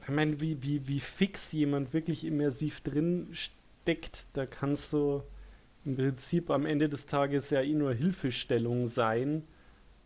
[0.06, 5.24] Ich meine, wie, wie, wie fix jemand wirklich immersiv drin steckt, da kannst du
[5.84, 9.42] im Prinzip am Ende des Tages ja eh nur Hilfestellung sein.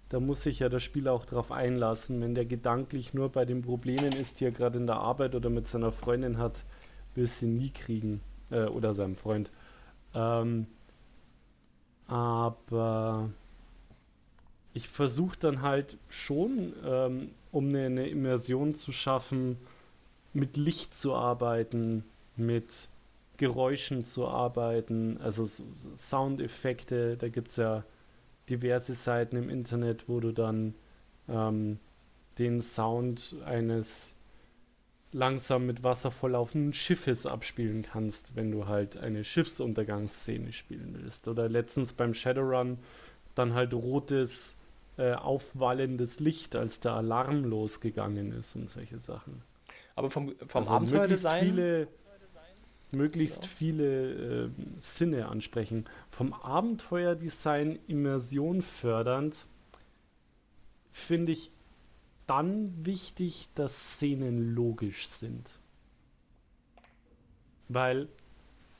[0.08, 2.22] Da muss sich ja der Spieler auch drauf einlassen.
[2.22, 5.50] Wenn der gedanklich nur bei den Problemen ist, die er gerade in der Arbeit oder
[5.50, 6.64] mit seiner Freundin hat,
[7.14, 8.22] will sie nie kriegen.
[8.50, 9.50] Äh, oder seinem Freund.
[10.14, 10.66] Ähm,
[12.06, 13.30] aber
[14.72, 19.58] ich versuche dann halt schon, ähm, um eine, eine Immersion zu schaffen,
[20.32, 22.04] mit Licht zu arbeiten,
[22.36, 22.88] mit
[23.36, 25.48] Geräuschen zu arbeiten, also
[25.96, 27.84] Soundeffekte, da gibt es ja
[28.48, 30.74] diverse Seiten im Internet, wo du dann
[31.28, 31.78] ähm,
[32.38, 34.14] den Sound eines
[35.12, 41.26] langsam mit Wasser volllaufenden Schiffes abspielen kannst, wenn du halt eine Schiffsuntergangsszene spielen willst.
[41.26, 42.78] Oder letztens beim Shadowrun
[43.34, 44.54] dann halt rotes,
[44.98, 49.42] äh, aufwallendes Licht, als der Alarm losgegangen ist und solche Sachen.
[49.94, 51.44] Aber vom, vom also Abenteuerdesign.
[51.44, 51.88] Viele,
[52.92, 55.84] möglichst viele äh, Sinne ansprechen.
[56.08, 59.46] Vom Abenteuerdesign Immersion fördernd
[60.90, 61.52] finde ich
[62.26, 65.58] dann wichtig, dass Szenen logisch sind.
[67.68, 68.08] Weil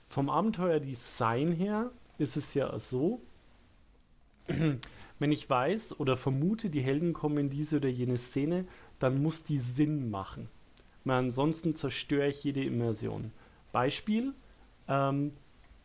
[0.09, 3.21] vom Abenteuerdesign her ist es ja so,
[5.19, 8.67] wenn ich weiß oder vermute, die Helden kommen in diese oder jene Szene,
[8.99, 10.49] dann muss die Sinn machen
[11.05, 13.33] weil ansonsten zerstöre ich jede Immersion.
[13.73, 14.35] Beispiel,
[14.89, 15.33] ähm,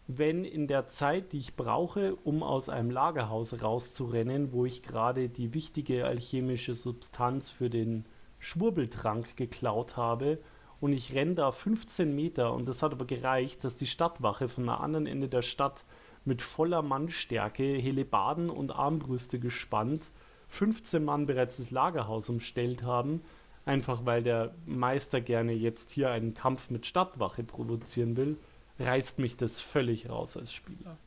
[0.08, 5.30] wenn in der Zeit, die ich brauche, um aus einem Lagerhaus rauszurennen, wo ich gerade
[5.30, 8.06] die wichtige alchemische Substanz für den
[8.40, 10.40] Schwurbeltrank geklaut habe,
[10.82, 14.66] und ich renne da 15 Meter und das hat aber gereicht, dass die Stadtwache von
[14.66, 15.86] der anderen Ende der Stadt
[16.26, 20.12] mit voller Mannstärke, Helebaden und Armbrüste gespannt,
[20.50, 23.22] 15 Mann bereits das Lagerhaus umstellt haben
[23.66, 28.38] einfach weil der Meister gerne jetzt hier einen Kampf mit Stadtwache provozieren will,
[28.80, 30.98] reißt mich das völlig raus als Spieler.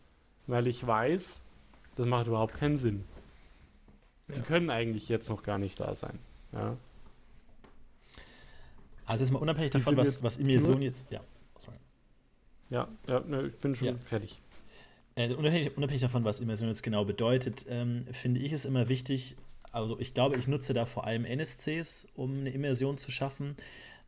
[0.47, 1.41] Weil ich weiß,
[1.97, 3.05] das macht überhaupt keinen Sinn.
[4.29, 4.35] Ja.
[4.37, 6.19] Die können eigentlich jetzt noch gar nicht da sein.
[6.53, 6.77] Ja.
[9.07, 11.07] Also jetzt mal unabhängig davon, was, was Immersion jetzt.
[11.11, 11.21] Ja,
[11.57, 11.79] sorry.
[12.69, 13.95] Ja, ja ne, ich bin schon ja.
[13.97, 14.41] fertig.
[15.15, 19.37] Äh, unabhängig, unabhängig, davon, was Immersion jetzt genau bedeutet, ähm, finde ich es immer wichtig,
[19.79, 23.57] also ich glaube, ich nutze da vor allem NSCs, um eine Immersion zu schaffen.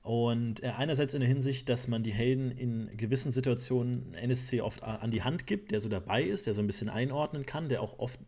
[0.03, 4.83] Und äh, einerseits in der Hinsicht, dass man die Helden in gewissen Situationen NSC oft
[4.83, 7.83] an die Hand gibt, der so dabei ist, der so ein bisschen einordnen kann, der
[7.83, 8.18] auch oft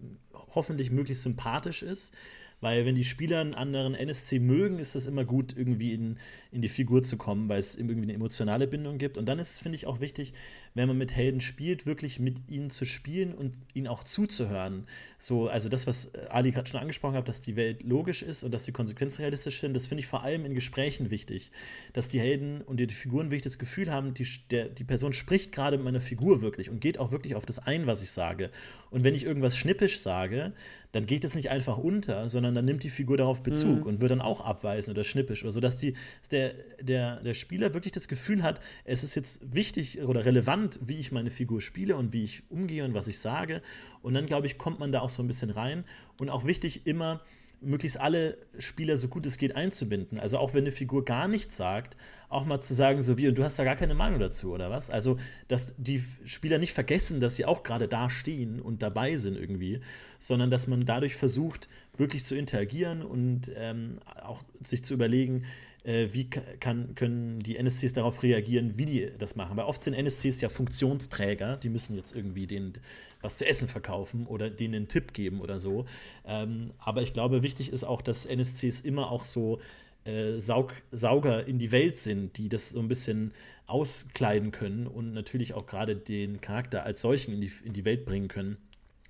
[0.55, 2.15] hoffentlich möglichst sympathisch ist.
[2.61, 6.19] Weil wenn die Spieler einen anderen NSC mögen, ist es immer gut, irgendwie in,
[6.53, 9.19] in die Figur zu kommen, weil es irgendwie eine emotionale Bindung gibt.
[9.19, 10.33] Und dann ist es, finde ich, auch wichtig,
[10.75, 14.87] wenn man mit Helden spielt, wirklich mit ihnen zu spielen und ihnen auch zuzuhören.
[15.19, 18.53] So, also das, was Ali gerade schon angesprochen hat, dass die Welt logisch ist und
[18.53, 21.53] dass die Konsequenzen realistisch sind, das finde ich vor allem in Gesprächen wichtig.
[21.93, 25.53] Dass die Helden und die Figuren wirklich das Gefühl haben, die, der, die Person spricht
[25.53, 28.51] gerade mit meiner Figur wirklich und geht auch wirklich auf das ein, was ich sage.
[28.91, 30.53] Und wenn ich irgendwas schnippisch sage,
[30.93, 33.87] dann geht es nicht einfach unter, sondern dann nimmt die Figur darauf Bezug mhm.
[33.87, 37.35] und wird dann auch abweisend oder schnippisch oder so, dass die, dass der, der, der
[37.35, 41.61] Spieler wirklich das Gefühl hat, es ist jetzt wichtig oder relevant, wie ich meine Figur
[41.61, 43.63] spiele und wie ich umgehe und was ich sage.
[44.03, 45.85] Und dann, glaube ich, kommt man da auch so ein bisschen rein.
[46.19, 47.21] Und auch wichtig, immer
[47.63, 50.19] möglichst alle Spieler so gut es geht einzubinden.
[50.19, 51.97] Also auch wenn eine Figur gar nichts sagt,
[52.29, 54.71] auch mal zu sagen, so wie, und du hast da gar keine Meinung dazu, oder
[54.71, 54.91] was?
[54.91, 59.37] Also, dass die Spieler nicht vergessen, dass sie auch gerade da stehen und dabei sind
[59.37, 59.81] irgendwie,
[60.19, 65.45] sondern dass man dadurch versucht, wirklich zu interagieren und ähm, auch sich zu überlegen,
[65.85, 69.57] äh, wie kann, können die NSCs darauf reagieren, wie die das machen.
[69.57, 72.75] Weil oft sind NSCs ja Funktionsträger, die müssen jetzt irgendwie denen
[73.21, 75.87] was zu essen verkaufen oder denen einen Tipp geben oder so.
[76.27, 79.61] Ähm, aber ich glaube, wichtig ist auch, dass NSCs immer auch so
[80.05, 83.33] äh, Saug Sauger in die Welt sind, die das so ein bisschen
[83.67, 88.05] auskleiden können und natürlich auch gerade den Charakter als solchen in die, in die Welt
[88.05, 88.57] bringen können.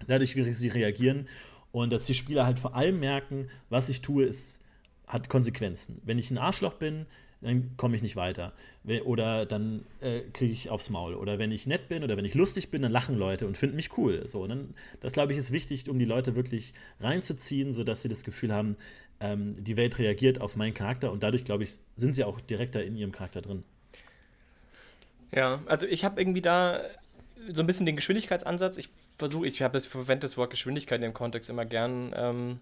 [0.07, 1.29] Dadurch, wie sie reagieren
[1.71, 4.62] und dass die Spieler halt vor allem merken, was ich tue, ist,
[5.13, 6.01] hat Konsequenzen.
[6.05, 7.07] Wenn ich ein Arschloch bin,
[7.43, 8.53] dann komme ich nicht weiter.
[9.05, 11.15] Oder dann äh, kriege ich aufs Maul.
[11.15, 13.77] Oder wenn ich nett bin oder wenn ich lustig bin, dann lachen Leute und finden
[13.77, 14.29] mich cool.
[14.29, 18.23] So, dann, das, glaube ich, ist wichtig, um die Leute wirklich reinzuziehen, sodass sie das
[18.23, 18.77] Gefühl haben,
[19.21, 22.83] ähm, die Welt reagiert auf meinen Charakter und dadurch, glaube ich, sind sie auch direkter
[22.85, 23.65] in ihrem Charakter drin.
[25.33, 26.81] Ja, also ich habe irgendwie da
[27.51, 28.77] so ein bisschen den Geschwindigkeitsansatz.
[28.77, 32.61] Ich versuche, ich verwende das Wort Geschwindigkeit in dem Kontext immer gern, ähm,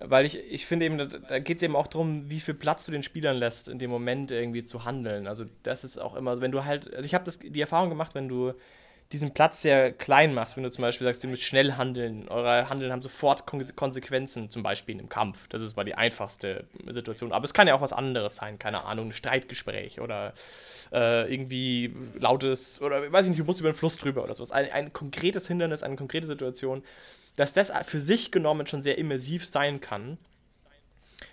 [0.00, 2.92] weil ich, ich finde eben, da, geht es eben auch darum, wie viel Platz du
[2.92, 5.26] den Spielern lässt, in dem Moment irgendwie zu handeln.
[5.26, 8.28] Also das ist auch immer, wenn du halt, also ich habe die Erfahrung gemacht, wenn
[8.28, 8.54] du
[9.12, 12.68] diesen Platz sehr klein machst, wenn du zum Beispiel sagst, ihr müsst schnell handeln, eure
[12.70, 15.48] Handeln haben sofort Konsequenzen, zum Beispiel einem Kampf.
[15.48, 17.32] Das ist mal die einfachste Situation.
[17.32, 20.32] Aber es kann ja auch was anderes sein, keine Ahnung, ein Streitgespräch oder
[20.92, 24.52] äh, irgendwie lautes, oder weiß ich nicht, du musst über den Fluss drüber oder sowas.
[24.52, 26.84] Ein, ein konkretes Hindernis, eine konkrete Situation,
[27.40, 30.18] dass das für sich genommen schon sehr immersiv sein kann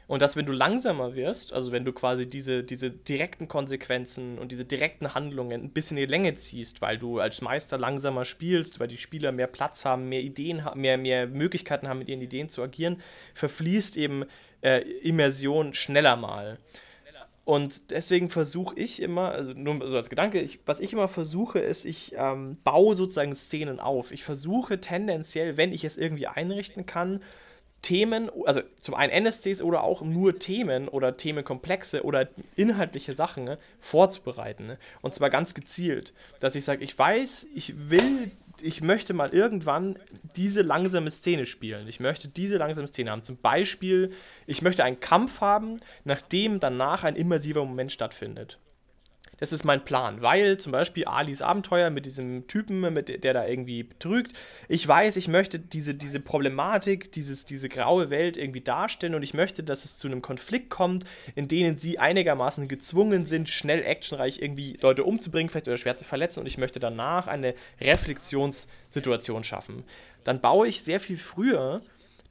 [0.08, 4.53] und dass, wenn du langsamer wirst, also wenn du quasi diese, diese direkten Konsequenzen und
[4.53, 8.80] diese direkten Handlungen ein bisschen in die Länge ziehst, weil du als Meister langsamer spielst,
[8.80, 12.22] weil die Spieler mehr Platz haben, mehr Ideen haben, mehr, mehr Möglichkeiten haben, mit ihren
[12.22, 13.01] Ideen zu agieren,
[13.34, 14.24] verfließt eben
[14.62, 16.58] äh, Immersion schneller mal.
[17.48, 21.60] Und deswegen versuche ich immer, also nur so als Gedanke, ich, was ich immer versuche,
[21.60, 24.12] ist, ich ähm, baue sozusagen Szenen auf.
[24.12, 27.22] Ich versuche tendenziell, wenn ich es irgendwie einrichten kann,
[27.82, 33.58] Themen, also zum einen NSCs oder auch nur Themen oder Themenkomplexe oder inhaltliche Sachen ne,
[33.80, 34.68] vorzubereiten.
[34.68, 34.78] Ne?
[35.02, 39.98] Und zwar ganz gezielt, dass ich sage, ich weiß, ich will, ich möchte mal irgendwann
[40.36, 41.88] diese langsame Szene spielen.
[41.88, 43.24] Ich möchte diese langsame Szene haben.
[43.24, 44.12] Zum Beispiel,
[44.48, 48.58] ich möchte einen Kampf haben, nachdem danach ein immersiver Moment stattfindet.
[49.40, 53.46] Das ist mein Plan, weil zum Beispiel Alis Abenteuer mit diesem Typen, mit der da
[53.46, 54.34] irgendwie betrügt,
[54.68, 59.36] ich weiß, ich möchte diese, diese Problematik, dieses, diese graue Welt irgendwie darstellen und ich
[59.36, 64.42] möchte, dass es zu einem Konflikt kommt, in denen sie einigermaßen gezwungen sind, schnell actionreich
[64.42, 69.84] irgendwie Leute umzubringen, vielleicht oder schwer zu verletzen und ich möchte danach eine Reflexionssituation schaffen.
[70.24, 71.82] Dann baue ich sehr viel früher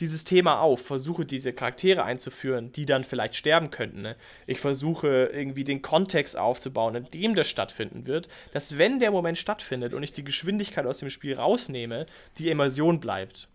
[0.01, 4.03] dieses Thema auf, versuche diese Charaktere einzuführen, die dann vielleicht sterben könnten.
[4.03, 4.17] Ne?
[4.47, 9.39] Ich versuche irgendwie den Kontext aufzubauen, in dem das stattfinden wird, dass wenn der Moment
[9.39, 12.07] stattfindet und ich die Geschwindigkeit aus dem Spiel rausnehme,
[12.39, 13.49] die Immersion bleibt.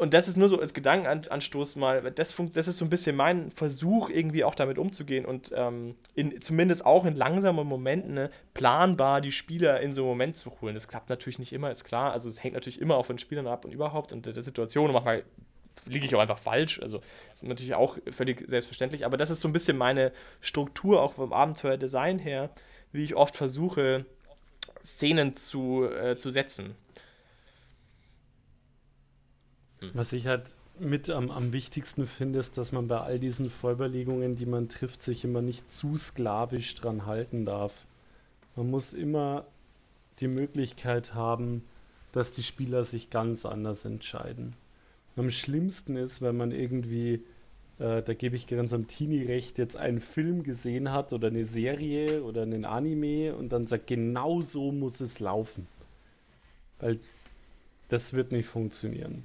[0.00, 3.50] Und das ist nur so als Gedankenanstoß mal, das, das ist so ein bisschen mein
[3.50, 9.20] Versuch, irgendwie auch damit umzugehen und ähm, in, zumindest auch in langsamen Momenten ne, planbar
[9.20, 10.72] die Spieler in so einen Moment zu holen.
[10.72, 12.14] Das klappt natürlich nicht immer, ist klar.
[12.14, 14.86] Also es hängt natürlich immer auch von Spielern ab und überhaupt und der Situation.
[14.86, 15.22] Und manchmal
[15.84, 16.80] liege ich auch einfach falsch.
[16.80, 19.04] Also das ist natürlich auch völlig selbstverständlich.
[19.04, 22.48] Aber das ist so ein bisschen meine Struktur auch vom Abenteuerdesign her,
[22.92, 24.06] wie ich oft versuche,
[24.82, 26.74] Szenen zu, äh, zu setzen.
[29.80, 29.90] Hm.
[29.94, 30.44] Was ich halt
[30.80, 35.02] mit am, am wichtigsten finde, ist, dass man bei all diesen Vorüberlegungen, die man trifft,
[35.02, 37.86] sich immer nicht zu sklavisch dran halten darf.
[38.56, 39.46] Man muss immer
[40.20, 41.64] die Möglichkeit haben,
[42.12, 44.54] dass die Spieler sich ganz anders entscheiden.
[45.16, 47.22] Am schlimmsten ist, wenn man irgendwie,
[47.78, 51.44] äh, da gebe ich ganz am Teenie recht, jetzt einen Film gesehen hat oder eine
[51.44, 55.66] Serie oder einen Anime und dann sagt, genau so muss es laufen.
[56.78, 57.00] Weil
[57.88, 59.24] das wird nicht funktionieren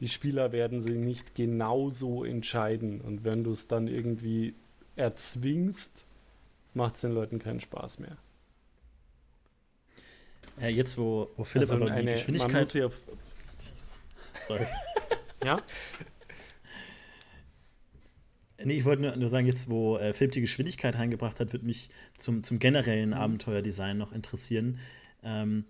[0.00, 3.00] die Spieler werden sich nicht genauso entscheiden.
[3.00, 4.54] Und wenn du es dann irgendwie
[4.96, 6.04] erzwingst,
[6.74, 8.16] macht es den Leuten keinen Spaß mehr.
[10.60, 12.74] Ja, jetzt, wo, wo Philipp also aber eine, die Geschwindigkeit.
[12.74, 12.90] Ja
[14.46, 14.66] Sorry.
[15.44, 15.62] ja?
[18.64, 21.66] Nee, ich wollte nur, nur, sagen, jetzt, wo äh, Philipp die Geschwindigkeit reingebracht hat, würde
[21.66, 23.16] mich zum, zum generellen mhm.
[23.16, 24.78] Abenteuerdesign noch interessieren.
[25.22, 25.64] Ähm,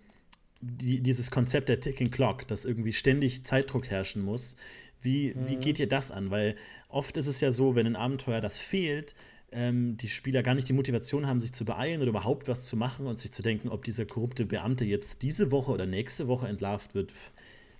[0.63, 4.55] die, dieses Konzept der Ticking Clock, dass irgendwie ständig Zeitdruck herrschen muss.
[5.01, 5.47] Wie, mhm.
[5.47, 6.31] wie geht ihr das an?
[6.31, 6.55] Weil
[6.87, 9.13] oft ist es ja so, wenn ein Abenteuer das fehlt,
[9.51, 12.77] ähm, die Spieler gar nicht die Motivation haben, sich zu beeilen oder überhaupt was zu
[12.77, 16.47] machen und sich zu denken, ob dieser korrupte Beamte jetzt diese Woche oder nächste Woche
[16.47, 17.13] entlarvt wird,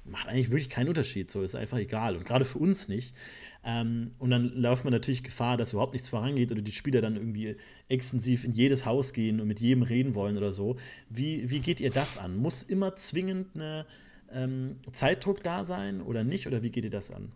[0.05, 1.31] macht eigentlich wirklich keinen Unterschied.
[1.31, 2.17] So ist einfach egal.
[2.17, 3.15] Und gerade für uns nicht.
[3.65, 7.15] Ähm, und dann läuft man natürlich Gefahr, dass überhaupt nichts vorangeht oder die Spieler dann
[7.15, 7.55] irgendwie
[7.87, 10.75] extensiv in jedes Haus gehen und mit jedem reden wollen oder so.
[11.09, 12.35] Wie, wie geht ihr das an?
[12.35, 13.85] Muss immer zwingend eine
[14.31, 16.45] ähm, Zeitdruck da sein oder nicht?
[16.47, 17.31] Oder wie geht ihr das an?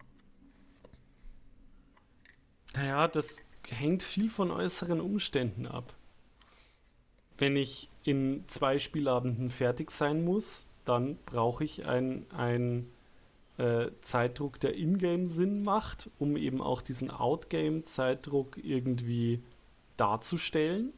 [2.75, 3.37] Naja, das
[3.69, 5.93] hängt viel von äußeren Umständen ab.
[7.37, 12.89] Wenn ich in zwei Spielabenden fertig sein muss, dann brauche ich einen
[13.57, 19.41] äh, Zeitdruck, der Ingame Sinn macht, um eben auch diesen Outgame-Zeitdruck irgendwie
[19.97, 20.93] darzustellen.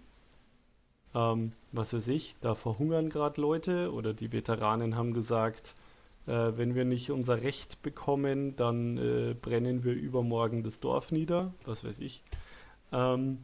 [1.16, 5.76] Ähm, was weiß ich, da verhungern gerade Leute oder die Veteranen haben gesagt,
[6.28, 11.54] äh, wenn wir nicht unser Recht bekommen, dann äh, brennen wir übermorgen das Dorf nieder,
[11.66, 12.24] was weiß ich.
[12.92, 13.40] Ähm,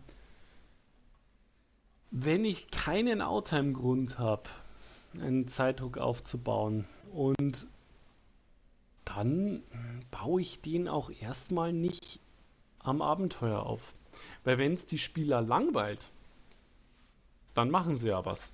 [2.12, 4.50] wenn ich keinen Outtime-Grund habe,
[5.20, 7.68] einen Zeitdruck aufzubauen und
[9.16, 9.64] dann
[10.12, 12.20] baue ich den auch erstmal nicht
[12.80, 13.96] am Abenteuer auf.
[14.44, 16.12] Weil wenn es die Spieler langweilt,
[17.54, 18.54] dann machen sie ja was.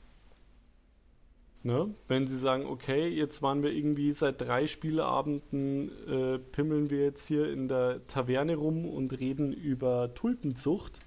[1.64, 1.94] Ne?
[2.08, 7.28] Wenn sie sagen, okay, jetzt waren wir irgendwie seit drei Spieleabenden, äh, pimmeln wir jetzt
[7.28, 11.00] hier in der Taverne rum und reden über Tulpenzucht,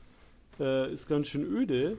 [0.60, 1.98] äh, ist ganz schön öde,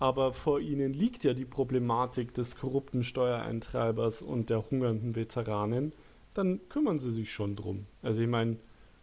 [0.00, 5.92] aber vor ihnen liegt ja die Problematik des korrupten Steuereintreibers und der hungernden Veteranen,
[6.38, 7.86] dann kümmern sie sich schon drum.
[8.02, 8.56] Also ich meine,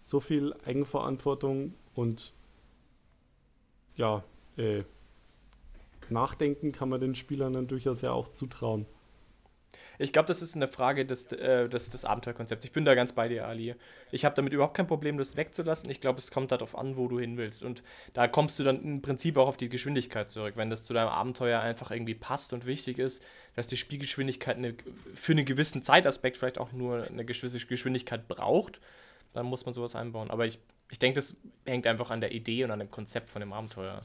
[0.03, 2.33] so viel Eigenverantwortung und
[3.95, 4.23] ja,
[4.57, 4.83] äh,
[6.09, 8.85] Nachdenken kann man den Spielern dann durchaus ja auch zutrauen.
[9.97, 12.65] Ich glaube, das ist eine Frage des, äh, des, des Abenteuerkonzepts.
[12.65, 13.75] Ich bin da ganz bei dir, Ali.
[14.11, 15.89] Ich habe damit überhaupt kein Problem, das wegzulassen.
[15.89, 17.63] Ich glaube, es kommt darauf an, wo du hin willst.
[17.63, 17.83] Und
[18.13, 20.53] da kommst du dann im Prinzip auch auf die Geschwindigkeit zurück.
[20.57, 23.23] Wenn das zu deinem Abenteuer einfach irgendwie passt und wichtig ist,
[23.55, 24.75] dass die Spielgeschwindigkeit eine,
[25.13, 28.79] für einen gewissen Zeitaspekt vielleicht auch nur eine gewisse Geschwindigkeit braucht,
[29.33, 30.31] dann muss man sowas einbauen.
[30.31, 33.39] Aber ich, ich denke, das hängt einfach an der Idee und an dem Konzept von
[33.39, 34.01] dem Abenteuer.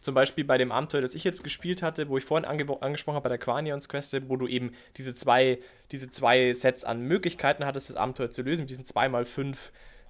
[0.00, 3.16] Zum Beispiel bei dem Abenteuer, das ich jetzt gespielt hatte, wo ich vorhin ange angesprochen
[3.16, 5.58] habe bei der Quanions Quest, wo du eben diese zwei,
[5.90, 9.56] diese zwei Sets an Möglichkeiten hattest, das Abenteuer zu lösen, mit diesen 2x5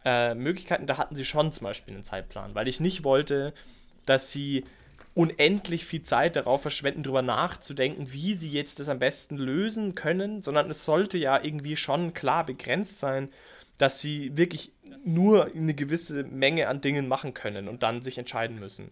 [0.05, 3.55] äh, Möglichkeiten, da hatten sie schon zum Beispiel einen Zeitplan, weil ich nicht wollte,
[4.05, 4.65] dass sie
[5.19, 10.45] unendlich viel Zeit darauf verschwenden, darüber nachzudenken, wie sie jetzt das am besten lösen können,
[10.45, 13.29] sondern es sollte ja irgendwie schon klar begrenzt sein,
[13.79, 14.71] dass sie wirklich
[15.05, 18.91] nur eine gewisse Menge an Dingen machen können und dann sich entscheiden müssen.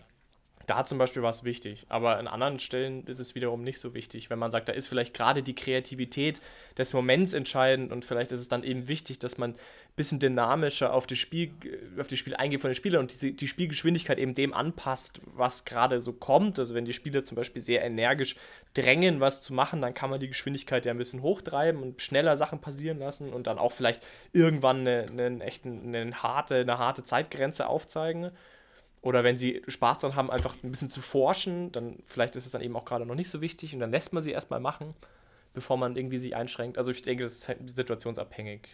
[0.66, 3.94] Da zum Beispiel war es wichtig, aber an anderen Stellen ist es wiederum nicht so
[3.94, 6.40] wichtig, wenn man sagt, da ist vielleicht gerade die Kreativität
[6.76, 9.54] des Moments entscheidend und vielleicht ist es dann eben wichtig, dass man
[9.96, 11.52] bisschen dynamischer auf das Spiel,
[11.98, 15.64] auf das Spiel eingeht von den Spielern und die, die Spielgeschwindigkeit eben dem anpasst, was
[15.64, 16.58] gerade so kommt.
[16.58, 18.36] Also wenn die Spieler zum Beispiel sehr energisch
[18.74, 22.36] drängen, was zu machen, dann kann man die Geschwindigkeit ja ein bisschen hochtreiben und schneller
[22.36, 27.02] Sachen passieren lassen und dann auch vielleicht irgendwann eine, eine, echten, eine, harte, eine harte
[27.02, 28.32] Zeitgrenze aufzeigen.
[29.00, 32.52] Oder wenn sie Spaß daran haben, einfach ein bisschen zu forschen, dann vielleicht ist es
[32.52, 34.94] dann eben auch gerade noch nicht so wichtig und dann lässt man sie erstmal machen,
[35.54, 36.76] bevor man irgendwie sie einschränkt.
[36.76, 38.68] Also ich denke, das ist halt situationsabhängig.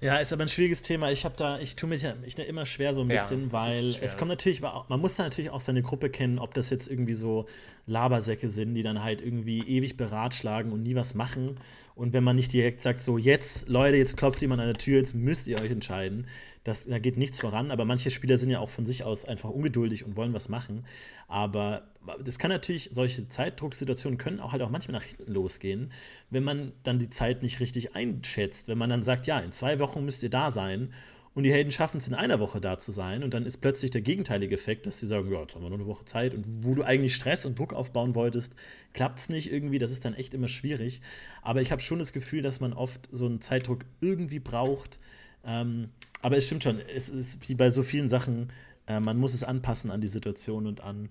[0.00, 1.10] Ja, ist aber ein schwieriges Thema.
[1.10, 4.18] Ich habe da, ich tue mich ich immer schwer so ein bisschen, ja, weil es
[4.18, 7.46] kommt natürlich, man muss da natürlich auch seine Gruppe kennen, ob das jetzt irgendwie so
[7.86, 11.56] Labersäcke sind, die dann halt irgendwie ewig beratschlagen und nie was machen.
[11.94, 14.98] Und wenn man nicht direkt sagt, so jetzt, Leute, jetzt klopft jemand an der Tür,
[14.98, 16.26] jetzt müsst ihr euch entscheiden,
[16.66, 19.50] das, da geht nichts voran, aber manche Spieler sind ja auch von sich aus einfach
[19.50, 20.84] ungeduldig und wollen was machen.
[21.28, 21.84] Aber
[22.24, 25.92] das kann natürlich, solche Zeitdrucksituationen können auch halt auch manchmal nach hinten losgehen,
[26.30, 28.66] wenn man dann die Zeit nicht richtig einschätzt.
[28.66, 30.92] Wenn man dann sagt, ja, in zwei Wochen müsst ihr da sein
[31.34, 33.92] und die Helden schaffen es in einer Woche da zu sein und dann ist plötzlich
[33.92, 36.64] der gegenteilige Effekt, dass sie sagen, ja, jetzt haben wir nur eine Woche Zeit und
[36.64, 38.56] wo du eigentlich Stress und Druck aufbauen wolltest,
[38.92, 41.00] klappt es nicht irgendwie, das ist dann echt immer schwierig.
[41.42, 44.98] Aber ich habe schon das Gefühl, dass man oft so einen Zeitdruck irgendwie braucht,
[45.46, 45.90] ähm,
[46.22, 48.52] aber es stimmt schon, es ist wie bei so vielen Sachen,
[48.86, 51.08] äh, man muss es anpassen an die Situation und an,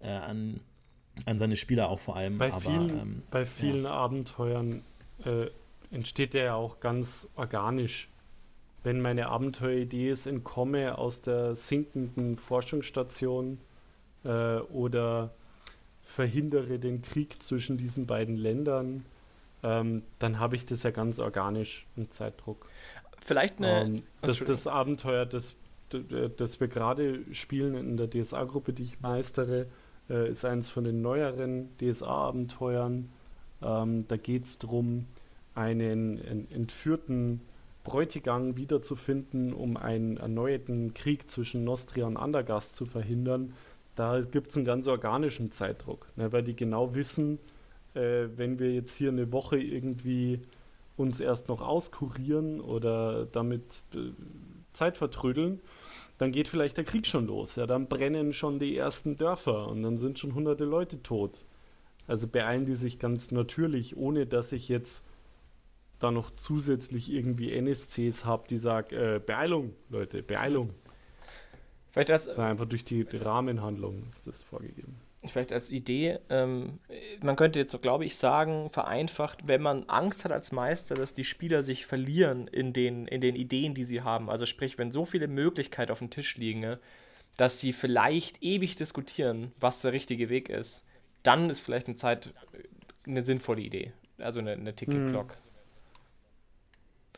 [0.00, 0.60] äh, an,
[1.26, 2.38] an seine Spieler auch vor allem.
[2.38, 3.90] Bei Aber, vielen, ähm, bei vielen ja.
[3.90, 4.82] Abenteuern
[5.24, 5.46] äh,
[5.90, 8.08] entsteht der ja auch ganz organisch.
[8.82, 13.58] Wenn meine Abenteueridee ist, entkomme aus der sinkenden Forschungsstation
[14.24, 15.34] äh, oder
[16.02, 19.06] verhindere den Krieg zwischen diesen beiden Ländern,
[19.62, 22.68] ähm, dann habe ich das ja ganz organisch im Zeitdruck.
[23.24, 23.84] Vielleicht eine.
[23.84, 25.56] Um, ähm, das, das Abenteuer, das,
[26.36, 29.66] das wir gerade spielen in der DSA-Gruppe, die ich meistere,
[30.10, 33.10] äh, ist eines von den neueren DSA-Abenteuern.
[33.62, 35.06] Ähm, da geht es darum,
[35.54, 37.40] einen, einen entführten
[37.82, 43.54] Bräutigam wiederzufinden, um einen erneuerten Krieg zwischen Nostria und Andergast zu verhindern.
[43.94, 47.38] Da gibt es einen ganz organischen Zeitdruck, ne, weil die genau wissen,
[47.94, 50.40] äh, wenn wir jetzt hier eine Woche irgendwie
[50.96, 54.12] uns erst noch auskurieren oder damit äh,
[54.72, 55.60] Zeit vertrödeln,
[56.18, 57.56] dann geht vielleicht der Krieg schon los.
[57.56, 61.44] Ja, dann brennen schon die ersten Dörfer und dann sind schon hunderte Leute tot.
[62.06, 65.04] Also beeilen die sich ganz natürlich, ohne dass ich jetzt
[65.98, 70.70] da noch zusätzlich irgendwie NSCs habe, die sagen, äh, Beeilung, Leute, Beeilung.
[71.90, 74.96] Vielleicht als, einfach durch die Rahmenhandlung ist das vorgegeben.
[75.26, 76.78] Vielleicht als Idee, ähm,
[77.22, 81.24] man könnte jetzt, glaube ich, sagen, vereinfacht, wenn man Angst hat als Meister, dass die
[81.24, 84.28] Spieler sich verlieren in den, in den Ideen, die sie haben.
[84.28, 86.78] Also sprich, wenn so viele Möglichkeiten auf dem Tisch liegen, ne,
[87.36, 90.84] dass sie vielleicht ewig diskutieren, was der richtige Weg ist,
[91.22, 92.32] dann ist vielleicht eine Zeit
[93.06, 93.92] eine sinnvolle Idee.
[94.18, 95.32] Also eine, eine Ticket-Clock.
[95.32, 95.38] Hm.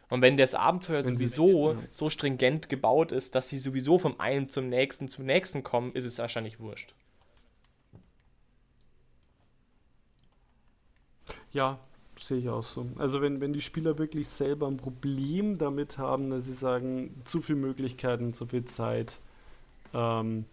[0.09, 4.49] Und wenn das Abenteuer wenn sowieso so stringent gebaut ist, dass sie sowieso vom einen
[4.49, 6.95] zum nächsten zum nächsten kommen, ist es wahrscheinlich wurscht.
[11.57, 11.79] Ja,
[12.21, 12.87] sehe ich auch so.
[12.99, 17.41] Also wenn, wenn die Spieler wirklich selber ein Problem damit haben, dass sie sagen, zu
[17.41, 19.19] viele Möglichkeiten, zu viel Zeit,
[19.95, 20.45] ähm,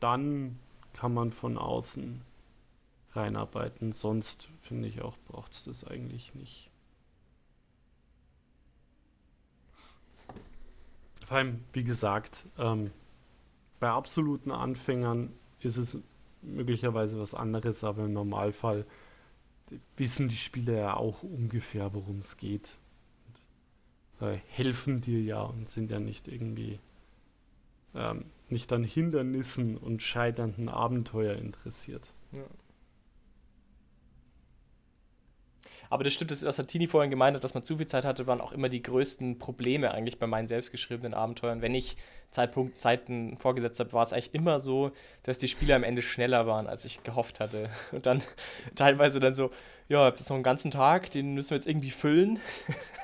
[0.00, 0.58] dann
[0.94, 2.22] kann man von außen
[3.12, 3.92] reinarbeiten.
[3.92, 6.70] Sonst finde ich auch, braucht es das eigentlich nicht.
[11.24, 12.90] Vor allem, wie gesagt, ähm,
[13.78, 15.98] bei absoluten Anfängern ist es
[16.42, 18.84] möglicherweise was anderes, aber im Normalfall
[19.96, 22.78] wissen die Spieler ja auch ungefähr, worum es geht.
[24.20, 26.78] Und, äh, helfen dir ja und sind ja nicht irgendwie
[27.94, 32.12] ähm, nicht an Hindernissen und scheiternden Abenteuer interessiert.
[32.32, 32.44] Ja.
[35.92, 38.26] Aber das stimmt, das, was Tini vorhin gemeint hat, dass man zu viel Zeit hatte,
[38.26, 41.60] waren auch immer die größten Probleme eigentlich bei meinen selbstgeschriebenen Abenteuern.
[41.60, 41.98] Wenn ich
[42.30, 44.92] Zeitpunkt, Zeiten vorgesetzt habe, war es eigentlich immer so,
[45.22, 47.68] dass die Spieler am Ende schneller waren, als ich gehofft hatte.
[47.90, 48.22] Und dann
[48.74, 49.50] teilweise dann so,
[49.90, 52.40] ja, das ist noch einen ganzen Tag, den müssen wir jetzt irgendwie füllen.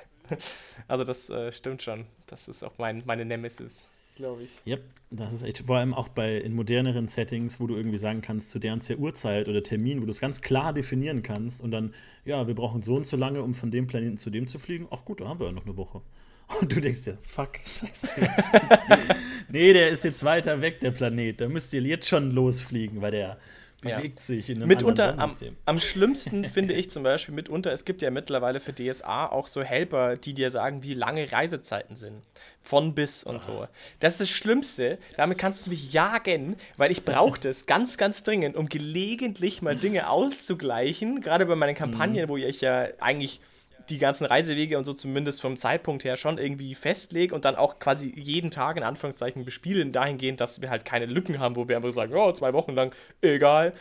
[0.88, 2.06] also das äh, stimmt schon.
[2.26, 3.86] Das ist auch mein, meine Nemesis
[4.18, 4.60] glaube ich.
[4.66, 8.20] Yep, das ist echt, vor allem auch bei in moderneren Settings, wo du irgendwie sagen
[8.20, 11.62] kannst, zu der und der Uhrzeit oder Termin, wo du es ganz klar definieren kannst
[11.62, 11.94] und dann,
[12.26, 14.86] ja, wir brauchen so und so lange, um von dem Planeten zu dem zu fliegen.
[14.90, 16.02] Ach gut, da haben wir ja noch eine Woche.
[16.62, 18.08] Und du denkst dir, fuck, scheiße.
[19.50, 21.42] nee, der ist jetzt weiter weg, der Planet.
[21.42, 23.38] Da müsst ihr jetzt schon losfliegen, weil der
[23.82, 24.20] bewegt ja.
[24.20, 25.34] sich in einem mitunter am,
[25.64, 29.62] am, schlimmsten finde ich zum Beispiel mitunter, es gibt ja mittlerweile für DSA auch so
[29.62, 32.22] Helper, die dir sagen, wie lange Reisezeiten sind.
[32.60, 33.42] Von bis und Ach.
[33.42, 33.68] so.
[34.00, 34.98] Das ist das Schlimmste.
[35.16, 39.76] Damit kannst du mich jagen, weil ich brauche das ganz, ganz dringend, um gelegentlich mal
[39.76, 41.20] Dinge auszugleichen.
[41.20, 42.28] Gerade bei meinen Kampagnen, mhm.
[42.28, 43.40] wo ich ja eigentlich
[43.88, 47.78] die ganzen Reisewege und so zumindest vom Zeitpunkt her schon irgendwie festlege und dann auch
[47.78, 51.76] quasi jeden Tag in Anführungszeichen bespielen, dahingehend, dass wir halt keine Lücken haben, wo wir
[51.76, 53.72] einfach sagen, oh, zwei Wochen lang, egal.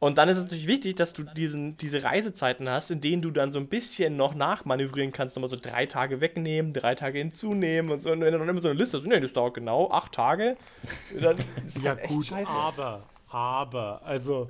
[0.00, 3.30] Und dann ist es natürlich wichtig, dass du diesen, diese Reisezeiten hast, in denen du
[3.30, 7.90] dann so ein bisschen noch nachmanövrieren kannst, nochmal so drei Tage wegnehmen, drei Tage hinzunehmen
[7.90, 8.10] und so.
[8.10, 10.56] Und wenn du dann immer so eine Liste hast, nee, das dauert genau acht Tage.
[11.82, 12.50] Ja, halt gut, scheiße.
[12.50, 14.48] aber, aber, also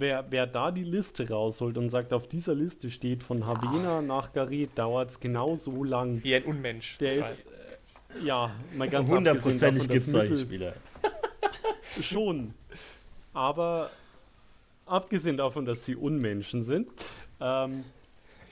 [0.00, 4.02] wer, wer da die Liste rausholt und sagt, auf dieser Liste steht von Havena Ach.
[4.02, 6.24] nach Gareth, dauert es genau so lang.
[6.24, 6.98] Wie ein Unmensch.
[6.98, 10.74] Der ist, äh, ja, mal ganz Hundertprozentig gibt es solche Spieler.
[12.00, 12.54] Schon.
[13.32, 13.90] Aber
[14.86, 16.88] abgesehen davon, dass sie Unmenschen sind.
[17.40, 17.84] Ähm,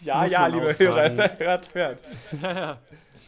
[0.01, 2.01] ja, ja, liebe Hörer, hört, hört.
[2.43, 2.79] ja, ja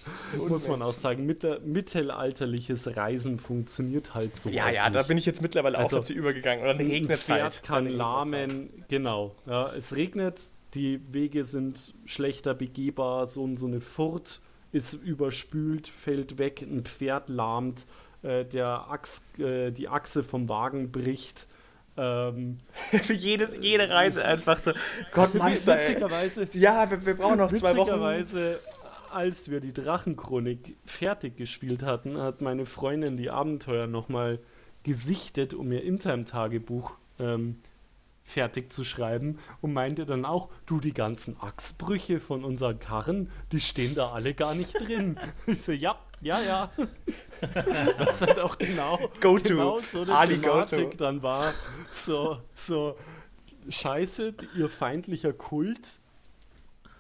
[0.49, 4.51] muss man auch sagen, mittelalterliches Reisen funktioniert halt so.
[4.51, 4.97] Ja, ja, nicht.
[4.97, 6.63] da bin ich jetzt mittlerweile also, auch dazu übergegangen.
[6.63, 7.63] Oder dann regnet es halt.
[7.63, 9.35] kann lahmen, genau.
[9.47, 14.41] Ja, es regnet, die Wege sind schlechter begehbar, so, so eine Furt
[14.73, 17.87] ist überspült, fällt weg, ein Pferd lahmt,
[18.23, 21.47] äh, der Achs, äh, die Achse vom Wagen bricht.
[21.97, 22.59] Ähm,
[23.03, 24.73] Für jedes, jede Reise einfach so.
[25.13, 26.47] Gott, Meister, witzigerweise.
[26.53, 27.91] Ja, wir, wir brauchen noch zwei Wochen.
[27.91, 28.61] Witzigerweise
[29.12, 34.39] als wir die Drachenchronik fertig gespielt hatten, hat meine Freundin die Abenteuer nochmal
[34.82, 37.57] gesichtet, um ihr Intime-Tagebuch ähm,
[38.24, 43.61] fertig zu schreiben und meinte dann auch, du, die ganzen Achsbrüche von unseren Karren, die
[43.61, 45.19] stehen da alle gar nicht drin.
[45.47, 46.70] ich so, ja, ja, ja.
[47.99, 51.53] Was halt auch genau, go genau so eine Ali Thematik dann war.
[51.91, 52.97] So, so,
[53.69, 56.00] scheiße, ihr feindlicher Kult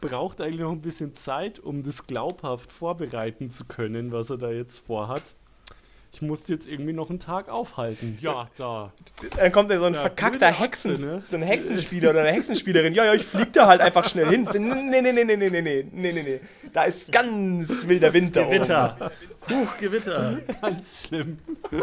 [0.00, 4.50] braucht eigentlich noch ein bisschen Zeit, um das glaubhaft vorbereiten zu können, was er da
[4.50, 5.34] jetzt vorhat.
[6.12, 8.18] Ich musste jetzt irgendwie noch einen Tag aufhalten.
[8.20, 8.92] Ja, da.
[9.36, 11.22] Dann kommt da so ein ja, verkackter Hexen, ne?
[11.28, 12.94] so ein Hexenspieler oder eine Hexenspielerin.
[12.94, 14.48] Ja, ja, ich flieg da halt einfach schnell hin.
[14.52, 16.40] Nee, nee, nee, nee, nee, nee, nee, nee, nee.
[16.72, 18.44] Da ist ganz wilder Winter.
[18.44, 19.12] Gewitter.
[19.48, 20.40] Huch, Gewitter.
[20.60, 21.38] Ganz schlimm.
[21.70, 21.80] nee,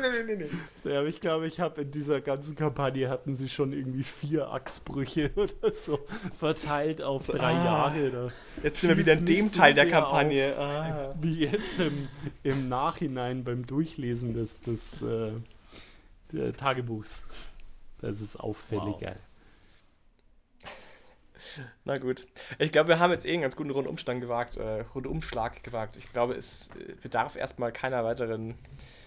[0.00, 0.48] nee, nee,
[0.84, 0.90] nee.
[0.90, 5.30] Ja, ich glaube, ich habe in dieser ganzen Kampagne hatten sie schon irgendwie vier Achsbrüche
[5.36, 5.98] oder so
[6.38, 8.10] verteilt auf drei ah, Jahre.
[8.10, 8.28] Da
[8.62, 10.56] jetzt sind wir wieder in dem Teil der Kampagne.
[10.56, 11.14] Auf, ah.
[11.20, 12.08] Wie jetzt im,
[12.42, 17.24] im Nachhinein beim Durchlesen des, des äh, Tagebuchs.
[18.00, 19.10] Das ist auffälliger.
[19.10, 19.29] Wow.
[21.84, 22.26] Na gut.
[22.58, 25.96] Ich glaube, wir haben jetzt eh einen ganz guten Rundumstand gewagt, äh, Rundumschlag gewagt.
[25.96, 28.54] Ich glaube, es äh, bedarf erstmal keiner weiteren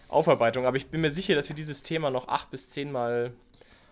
[0.10, 0.65] Aufarbeitung.
[0.65, 3.34] Aber ich bin mir sicher, dass wir dieses Thema noch acht bis zehnmal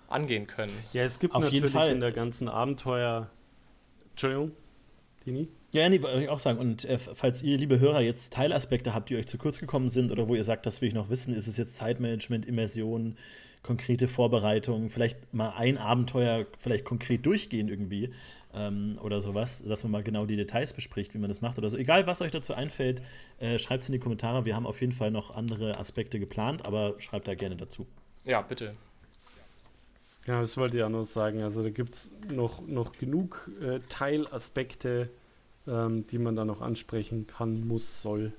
[0.07, 0.77] angehen können.
[0.93, 1.91] Ja, es gibt Auf jeden natürlich Fall.
[1.91, 3.29] in der ganzen Abenteuer.
[4.11, 4.51] Entschuldigung,
[5.25, 5.47] Dini?
[5.73, 6.59] Ja, nee, wollte ich auch sagen.
[6.59, 10.11] Und äh, falls ihr, liebe Hörer, jetzt Teilaspekte habt, die euch zu kurz gekommen sind
[10.11, 13.15] oder wo ihr sagt, das will ich noch wissen, ist es jetzt Zeitmanagement, Immersion,
[13.63, 18.11] konkrete Vorbereitung, vielleicht mal ein Abenteuer vielleicht konkret durchgehen irgendwie
[18.53, 21.69] ähm, oder sowas, dass man mal genau die Details bespricht, wie man das macht oder
[21.69, 21.77] so.
[21.77, 23.01] Egal, was euch dazu einfällt,
[23.39, 24.45] äh, schreibt es in die Kommentare.
[24.45, 27.87] Wir haben auf jeden Fall noch andere Aspekte geplant, aber schreibt da gerne dazu.
[28.25, 28.75] Ja, bitte.
[30.27, 31.41] Ja, das wollte ich auch noch sagen.
[31.41, 35.09] Also da gibt es noch, noch genug äh, Teilaspekte,
[35.67, 38.33] ähm, die man da noch ansprechen kann, muss, soll.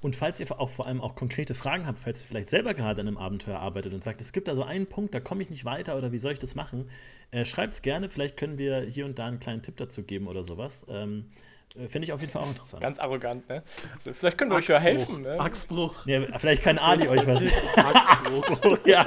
[0.00, 3.00] Und falls ihr auch vor allem auch konkrete Fragen habt, falls ihr vielleicht selber gerade
[3.00, 5.50] an einem Abenteuer arbeitet und sagt, es gibt da so einen Punkt, da komme ich
[5.50, 6.88] nicht weiter oder wie soll ich das machen,
[7.30, 8.08] äh, schreibt es gerne.
[8.08, 10.86] Vielleicht können wir hier und da einen kleinen Tipp dazu geben oder sowas.
[10.88, 12.82] Ähm, äh, Finde ich auf jeden Fall auch interessant.
[12.82, 13.62] Ganz arrogant, ne?
[13.96, 15.38] Also, vielleicht können wir euch ja helfen, ne?
[15.38, 16.06] Achsbruch.
[16.06, 17.44] ja, vielleicht kann Ali euch was.
[17.76, 18.78] Achsbruch.
[18.84, 19.06] ja,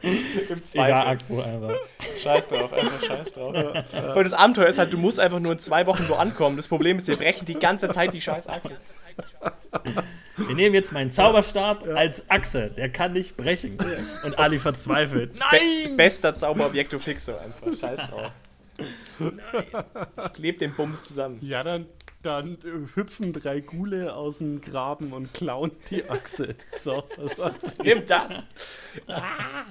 [0.00, 1.08] Im egal, Zweifel.
[1.08, 1.74] Axpo einfach.
[2.22, 3.54] Scheiß drauf, einfach scheiß drauf.
[3.54, 6.56] Weil das Abenteuer ist halt, du musst einfach nur in zwei Wochen wo ankommen.
[6.56, 8.76] Das Problem ist, wir brechen die ganze Zeit die scheiß Achse.
[10.36, 12.70] Wir nehmen jetzt meinen Zauberstab als Achse.
[12.70, 13.78] Der kann nicht brechen.
[14.24, 15.32] Und Ali verzweifelt.
[15.32, 15.96] Be Nein!
[15.96, 17.78] bester Zauberobjekto fixo einfach.
[17.78, 18.32] Scheiß drauf.
[19.18, 21.38] Ich kleb den Bums zusammen.
[21.40, 21.86] Ja, dann,
[22.26, 22.58] dann
[22.94, 26.54] hüpfen drei Gule aus dem Graben und klauen die Achse.
[26.80, 27.74] So, was war's?
[27.82, 28.46] Nimm das!
[29.08, 29.64] Ah.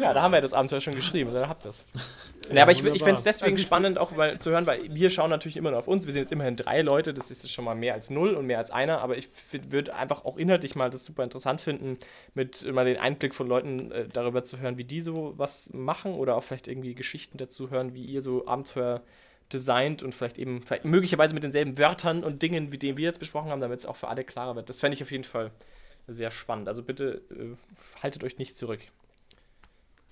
[0.00, 1.86] Ja, da haben wir ja das Abenteuer schon geschrieben, oder habt das.
[2.52, 3.04] Ja, aber ich, ich wunderbar.
[3.06, 5.70] fände es deswegen Also ich- spannend, auch weil, zu hören, weil wir schauen natürlich immer
[5.70, 6.06] nur auf uns.
[6.06, 8.58] Wir sind jetzt immerhin drei Leute, das ist schon mal mehr als null und mehr
[8.58, 9.28] als einer, aber ich
[9.70, 11.98] würde einfach auch inhaltlich mal das super interessant finden,
[12.34, 16.14] mit mal den Einblick von Leuten äh, darüber zu hören, wie die so was machen
[16.14, 19.02] oder auch vielleicht irgendwie Geschichten dazu hören, wie ihr so Abenteuer
[19.52, 23.20] designt und vielleicht eben vielleicht möglicherweise mit denselben Wörtern und Dingen, wie den wir jetzt
[23.20, 24.68] besprochen haben, damit es auch für alle klarer wird.
[24.68, 25.50] Das fände ich auf jeden Fall
[26.08, 26.68] sehr spannend.
[26.68, 28.80] Also bitte äh, haltet euch nicht zurück.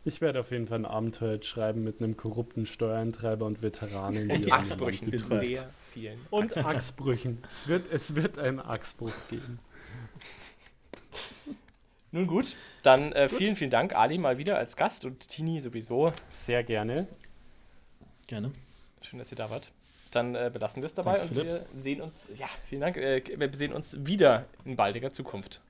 [0.07, 4.29] Ich werde auf jeden Fall ein Abenteuer schreiben mit einem korrupten Steuereintreiber und Veteranen.
[4.29, 6.21] die ihr Achsbrüchen mit sehr vielen.
[6.31, 7.43] Und Achsbrüchen.
[7.51, 9.59] Es wird, es wird einen Achsbruch geben.
[12.13, 16.13] Nun gut, dann äh, vielen, vielen Dank, Ali, mal wieder als Gast und Tini sowieso.
[16.31, 17.09] Sehr gerne.
[18.29, 18.53] Gerne.
[19.05, 19.73] Schön, dass ihr da wart.
[20.11, 23.23] Dann äh, belassen wir es dabei Danke, und wir sehen uns, ja, vielen Dank, äh,
[23.37, 25.61] wir sehen uns wieder in baldiger Zukunft.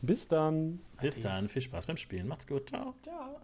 [0.00, 0.80] Bis dann.
[1.00, 1.48] Bis dann.
[1.48, 2.26] Viel Spaß beim Spielen.
[2.26, 2.68] Macht's gut.
[2.68, 2.94] Ciao.
[3.02, 3.40] Ciao.